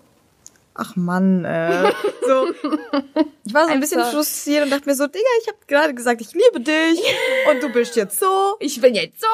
ach 0.75 0.95
Mann, 0.95 1.43
äh, 1.43 1.91
so. 2.27 2.47
Ich 3.43 3.53
war 3.53 3.65
so 3.65 3.73
ein 3.73 3.79
bisschen 3.79 4.03
frustriert 4.03 4.63
und 4.63 4.69
dachte 4.69 4.87
mir 4.87 4.93
so, 4.93 5.07
Digga, 5.07 5.25
ich 5.41 5.47
habe 5.47 5.57
gerade 5.67 5.93
gesagt, 5.95 6.21
ich 6.21 6.31
liebe 6.33 6.59
dich 6.61 6.99
und 7.49 7.63
du 7.63 7.69
bist 7.69 7.95
jetzt 7.95 8.19
so. 8.19 8.57
ich 8.59 8.79
bin 8.79 8.93
jetzt 8.93 9.21
so, 9.21 9.27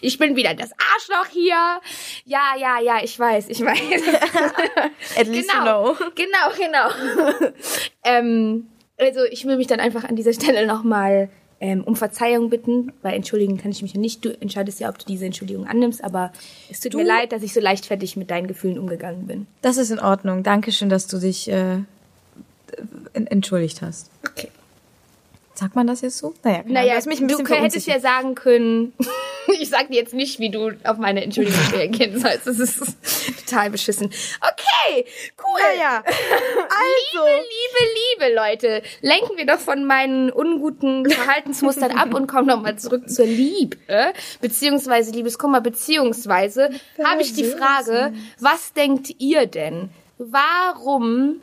ich 0.00 0.16
bin 0.16 0.36
wieder 0.36 0.54
das 0.54 0.70
Arschloch 0.94 1.26
hier. 1.32 1.80
Ja, 2.24 2.52
ja, 2.56 2.78
ja, 2.80 2.98
ich 3.02 3.18
weiß, 3.18 3.46
ich 3.48 3.60
weiß. 3.60 3.76
At 5.18 5.26
least 5.26 5.52
you 5.52 5.58
genau, 5.58 5.94
know. 5.94 6.06
genau, 6.14 6.54
genau. 6.56 7.50
ähm, 8.04 8.68
also 8.96 9.24
ich 9.24 9.44
will 9.44 9.56
mich 9.56 9.66
dann 9.66 9.80
einfach 9.80 10.04
an 10.04 10.14
dieser 10.14 10.32
Stelle 10.32 10.66
nochmal 10.66 11.30
ähm, 11.60 11.82
um 11.84 11.96
Verzeihung 11.96 12.50
bitten, 12.50 12.92
weil 13.02 13.14
entschuldigen 13.14 13.56
kann 13.58 13.70
ich 13.72 13.82
mich 13.82 13.92
ja 13.94 14.00
nicht. 14.00 14.24
Du 14.24 14.30
entscheidest 14.40 14.78
ja, 14.80 14.88
ob 14.88 14.98
du 14.98 15.04
diese 15.06 15.26
Entschuldigung 15.26 15.66
annimmst, 15.66 16.04
aber 16.04 16.32
es 16.70 16.80
tut 16.80 16.94
mir 16.94 17.04
leid, 17.04 17.32
dass 17.32 17.42
ich 17.42 17.52
so 17.52 17.60
leichtfertig 17.60 18.16
mit 18.16 18.30
deinen 18.30 18.46
Gefühlen 18.46 18.78
umgegangen 18.78 19.26
bin. 19.26 19.46
Das 19.62 19.76
ist 19.76 19.90
in 19.90 19.98
Ordnung. 19.98 20.42
Dankeschön, 20.44 20.88
dass 20.88 21.06
du 21.08 21.18
dich 21.18 21.48
äh, 21.50 21.78
en- 23.12 23.26
entschuldigt 23.26 23.82
hast. 23.82 24.10
Okay. 24.24 24.48
Sagt 25.58 25.74
man 25.74 25.88
das 25.88 26.02
jetzt 26.02 26.18
so? 26.18 26.34
Naja, 26.44 26.62
genau. 26.62 26.74
naja 26.74 27.00
du 27.00 27.44
hättest 27.48 27.88
ja 27.88 27.98
sagen 27.98 28.36
können, 28.36 28.92
ich 29.58 29.68
sag 29.68 29.88
dir 29.88 29.96
jetzt 29.96 30.14
nicht, 30.14 30.38
wie 30.38 30.50
du 30.50 30.70
auf 30.84 30.98
meine 30.98 31.24
Entschuldigung 31.24 31.60
reagieren 31.72 32.20
sollst. 32.20 32.46
Das 32.46 32.60
ist 32.60 32.78
total 33.44 33.68
beschissen. 33.68 34.06
Okay, 34.06 35.04
cool. 35.44 35.60
Naja, 35.74 36.04
also. 36.06 37.26
Liebe, 37.26 37.40
liebe, 37.42 38.28
liebe 38.28 38.34
Leute, 38.36 38.82
lenken 39.00 39.36
wir 39.36 39.46
doch 39.46 39.58
von 39.58 39.84
meinen 39.84 40.30
unguten 40.30 41.10
Verhaltensmustern 41.10 41.90
ab 41.90 42.14
und 42.14 42.28
kommen 42.28 42.46
nochmal 42.46 42.78
zurück 42.78 43.10
zur 43.10 43.26
Liebe, 43.26 43.78
beziehungsweise 44.40 45.10
Liebeskummer, 45.10 45.60
beziehungsweise 45.60 46.70
habe 47.02 47.20
ich 47.20 47.34
die 47.34 47.42
Frage, 47.42 48.12
was 48.38 48.74
denkt 48.74 49.12
ihr 49.18 49.46
denn? 49.46 49.90
Warum 50.18 51.40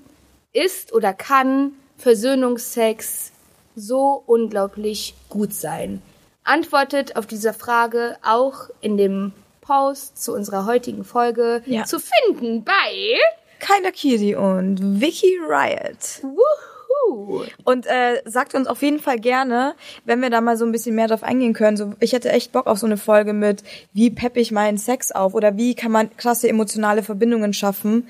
ist 0.54 0.94
oder 0.94 1.12
kann 1.12 1.74
Versöhnungsex 1.98 3.34
so 3.76 4.24
unglaublich 4.26 5.16
gut 5.30 5.54
sein? 5.54 6.02
Antwortet 6.44 7.16
auf 7.16 7.26
diese 7.26 7.54
Frage 7.54 8.18
auch 8.24 8.70
in 8.82 8.98
dem 8.98 9.34
Post 9.62 10.22
zu 10.22 10.34
unserer 10.34 10.66
heutigen 10.66 11.04
Folge 11.04 11.64
ja. 11.66 11.86
zu 11.86 11.98
finden 12.00 12.64
bei 12.64 13.18
Keiner 13.60 13.92
Kiri 13.92 14.36
und 14.36 15.02
Vicky 15.02 15.40
Riot. 15.48 16.22
Woohoo! 16.22 17.46
Und 17.64 17.88
äh, 17.88 18.22
sagt 18.26 18.54
uns 18.54 18.68
auf 18.68 18.82
jeden 18.84 19.00
Fall 19.00 19.20
gerne, 19.20 19.74
wenn 20.06 20.22
wir 20.22 20.30
da 20.30 20.42
mal 20.42 20.56
so 20.58 20.66
ein 20.66 20.72
bisschen 20.72 20.96
mehr 20.96 21.08
drauf 21.08 21.24
eingehen 21.24 21.54
können. 21.54 21.78
So, 21.78 21.94
ich 22.00 22.14
hätte 22.14 22.32
echt 22.32 22.52
Bock 22.52 22.68
auf 22.68 22.78
so 22.78 22.86
eine 22.86 22.98
Folge 22.98 23.34
mit, 23.34 23.64
wie 23.94 24.12
peppe 24.12 24.40
ich 24.40 24.52
meinen 24.52 24.78
Sex 24.78 25.12
auf 25.12 25.34
oder 25.34 25.58
wie 25.58 25.74
kann 25.74 25.92
man 25.92 26.16
krasse 26.16 26.48
emotionale 26.48 27.02
Verbindungen 27.02 27.54
schaffen, 27.54 28.08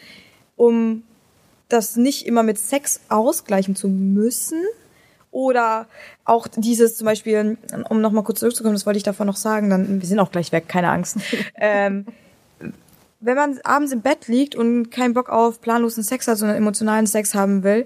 um 0.58 1.04
das 1.70 1.96
nicht 1.96 2.26
immer 2.26 2.44
mit 2.44 2.60
Sex 2.60 3.02
ausgleichen 3.10 3.76
zu 3.76 3.88
müssen, 3.88 4.62
oder 5.36 5.88
auch 6.24 6.48
dieses 6.48 6.96
zum 6.96 7.06
Beispiel, 7.06 7.58
um 7.90 8.00
nochmal 8.00 8.24
kurz 8.24 8.40
zurückzukommen, 8.40 8.74
das 8.74 8.86
wollte 8.86 8.96
ich 8.96 9.04
davon 9.04 9.28
noch 9.28 9.36
sagen, 9.36 9.70
dann, 9.70 10.02
wir 10.02 10.08
sind 10.08 10.20
auch 10.20 10.32
gleich 10.32 10.54
weg, 10.54 10.70
keine 10.70 10.90
Angst. 10.90 11.18
ähm, 11.56 12.06
wenn 13.20 13.36
man 13.36 13.60
abends 13.66 13.92
im 13.92 14.02
Bett 14.02 14.30
liegt 14.30 14.56
und 14.56 14.92
keinen 14.92 15.14
Bock 15.14 15.30
auf 15.30 15.60
planlosen 15.60 16.04
Sex 16.04 16.30
hat, 16.30 16.38
sondern 16.38 16.56
emotionalen 16.56 17.06
Sex 17.06 17.36
haben 17.36 17.64
will, 17.64 17.86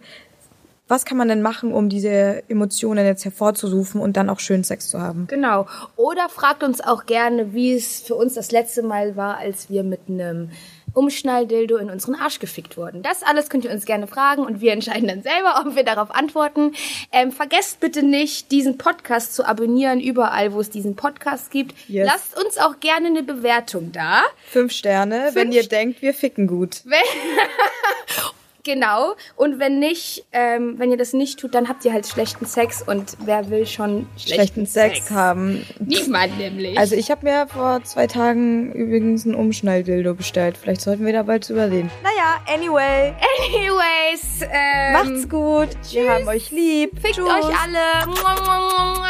was 0.88 1.06
kann 1.06 1.18
man 1.18 1.28
denn 1.28 1.42
machen, 1.42 1.74
um 1.74 1.90
diese 1.90 2.44
Emotionen 2.50 3.06
jetzt 3.06 3.26
hervorzurufen 3.26 4.00
und 4.00 4.16
dann 4.16 4.30
auch 4.30 4.40
schön 4.40 4.64
Sex 4.64 4.90
zu 4.90 5.02
haben? 5.02 5.26
Genau. 5.28 5.66
Oder 5.96 6.30
fragt 6.30 6.64
uns 6.64 6.82
auch 6.82 7.08
gerne, 7.08 7.54
wie 7.54 7.74
es 7.74 8.02
für 8.02 8.16
uns 8.16 8.36
das 8.36 8.52
letzte 8.52 8.84
Mal 8.84 9.16
war, 9.16 9.38
als 9.38 9.72
wir 9.72 9.84
mit 9.84 10.02
einem 10.08 10.52
Umschnalldildo 10.94 11.78
in 11.78 11.90
unseren 11.90 12.16
Arsch 12.16 12.40
gefickt 12.40 12.78
wurden. 12.78 13.02
Das 13.02 13.24
alles 13.24 13.50
könnt 13.50 13.66
ihr 13.66 13.72
uns 13.72 13.86
gerne 13.86 14.08
fragen 14.08 14.44
und 14.44 14.62
wir 14.62 14.74
entscheiden 14.74 15.08
dann 15.08 15.22
selber, 15.22 15.64
ob 15.66 15.76
wir 15.76 15.84
darauf 15.84 16.12
antworten. 16.12 16.74
Ähm, 17.12 17.32
vergesst 17.32 17.80
bitte 17.80 18.04
nicht, 18.04 18.52
diesen 18.52 18.78
Podcast 18.78 19.36
zu 19.36 19.46
abonnieren, 19.46 20.00
überall, 20.00 20.54
wo 20.54 20.60
es 20.60 20.70
diesen 20.70 20.96
Podcast 20.96 21.52
gibt. 21.52 21.76
Yes. 21.88 22.08
Lasst 22.12 22.44
uns 22.44 22.58
auch 22.58 22.80
gerne 22.80 23.08
eine 23.08 23.24
Bewertung 23.24 23.92
da. 23.92 24.24
Fünf 24.48 24.72
Sterne, 24.72 25.26
Fünf 25.26 25.36
wenn 25.36 25.52
ihr 25.52 25.68
denkt, 25.68 26.02
wir 26.02 26.14
ficken 26.14 26.48
gut. 26.48 26.82
Genau. 28.64 29.16
Und 29.36 29.60
wenn 29.60 29.80
nicht, 29.80 30.26
ähm, 30.32 30.76
wenn 30.78 30.92
ihr 30.92 30.98
das 30.98 31.14
nicht 31.14 31.40
tut, 31.40 31.56
dann 31.56 31.70
habt 31.70 31.86
ihr 31.86 31.94
halt 31.94 32.08
schlechten 32.08 32.46
Sex. 32.46 32.82
Und 32.82 33.18
wer 33.20 33.50
will 33.50 33.66
schon 33.66 34.08
schlechten, 34.18 34.34
schlechten 34.34 34.66
Sex, 34.66 34.98
Sex, 34.98 35.12
haben? 35.12 35.66
Niemand 35.80 36.38
nämlich. 36.38 36.78
Also 36.78 36.96
ich 36.96 37.10
habe 37.10 37.26
mir 37.26 37.48
vor 37.48 37.84
zwei 37.84 38.08
Tagen 38.08 38.72
übrigens 38.74 39.26
ein 39.26 39.36
Umschnalldildo 39.36 40.14
bestellt. 40.14 40.58
Vielleicht 40.58 40.82
sollten 40.82 41.06
wir 41.06 41.14
da 41.14 41.24
bald 41.24 41.50
überreden. 41.50 41.90
Naja, 42.04 42.42
anyway. 42.54 43.14
Anyways. 43.50 44.42
Ähm, 44.42 44.94
Macht's 44.94 45.30
gut. 45.30 45.70
Tschüss. 45.82 45.94
Wir 45.94 46.14
haben 46.14 46.28
euch 46.28 46.52
lieb. 46.52 46.92
Fickt 47.00 47.16
tschüss. 47.16 47.26
euch 47.26 47.46
alle. 47.46 47.80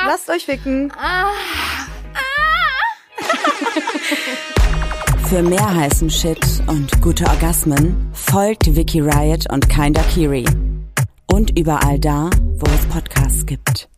Lasst 0.06 0.30
euch 0.30 0.46
ficken. 0.46 0.94
Ah. 0.98 1.32
Ah. 2.14 2.20
Für 5.30 5.44
mehr 5.44 5.76
heißen 5.76 6.10
Shit 6.10 6.40
und 6.66 7.04
gute 7.04 7.24
Orgasmen 7.28 7.96
folgt 8.14 8.76
Vicky 8.76 9.00
Riot 9.00 9.46
und 9.54 9.70
Kinda 9.70 10.02
Kiri. 10.12 10.44
Und 11.32 11.56
überall 11.56 12.00
da, 12.00 12.32
wo 12.58 12.66
es 12.66 12.86
Podcasts 12.88 13.46
gibt. 13.46 13.89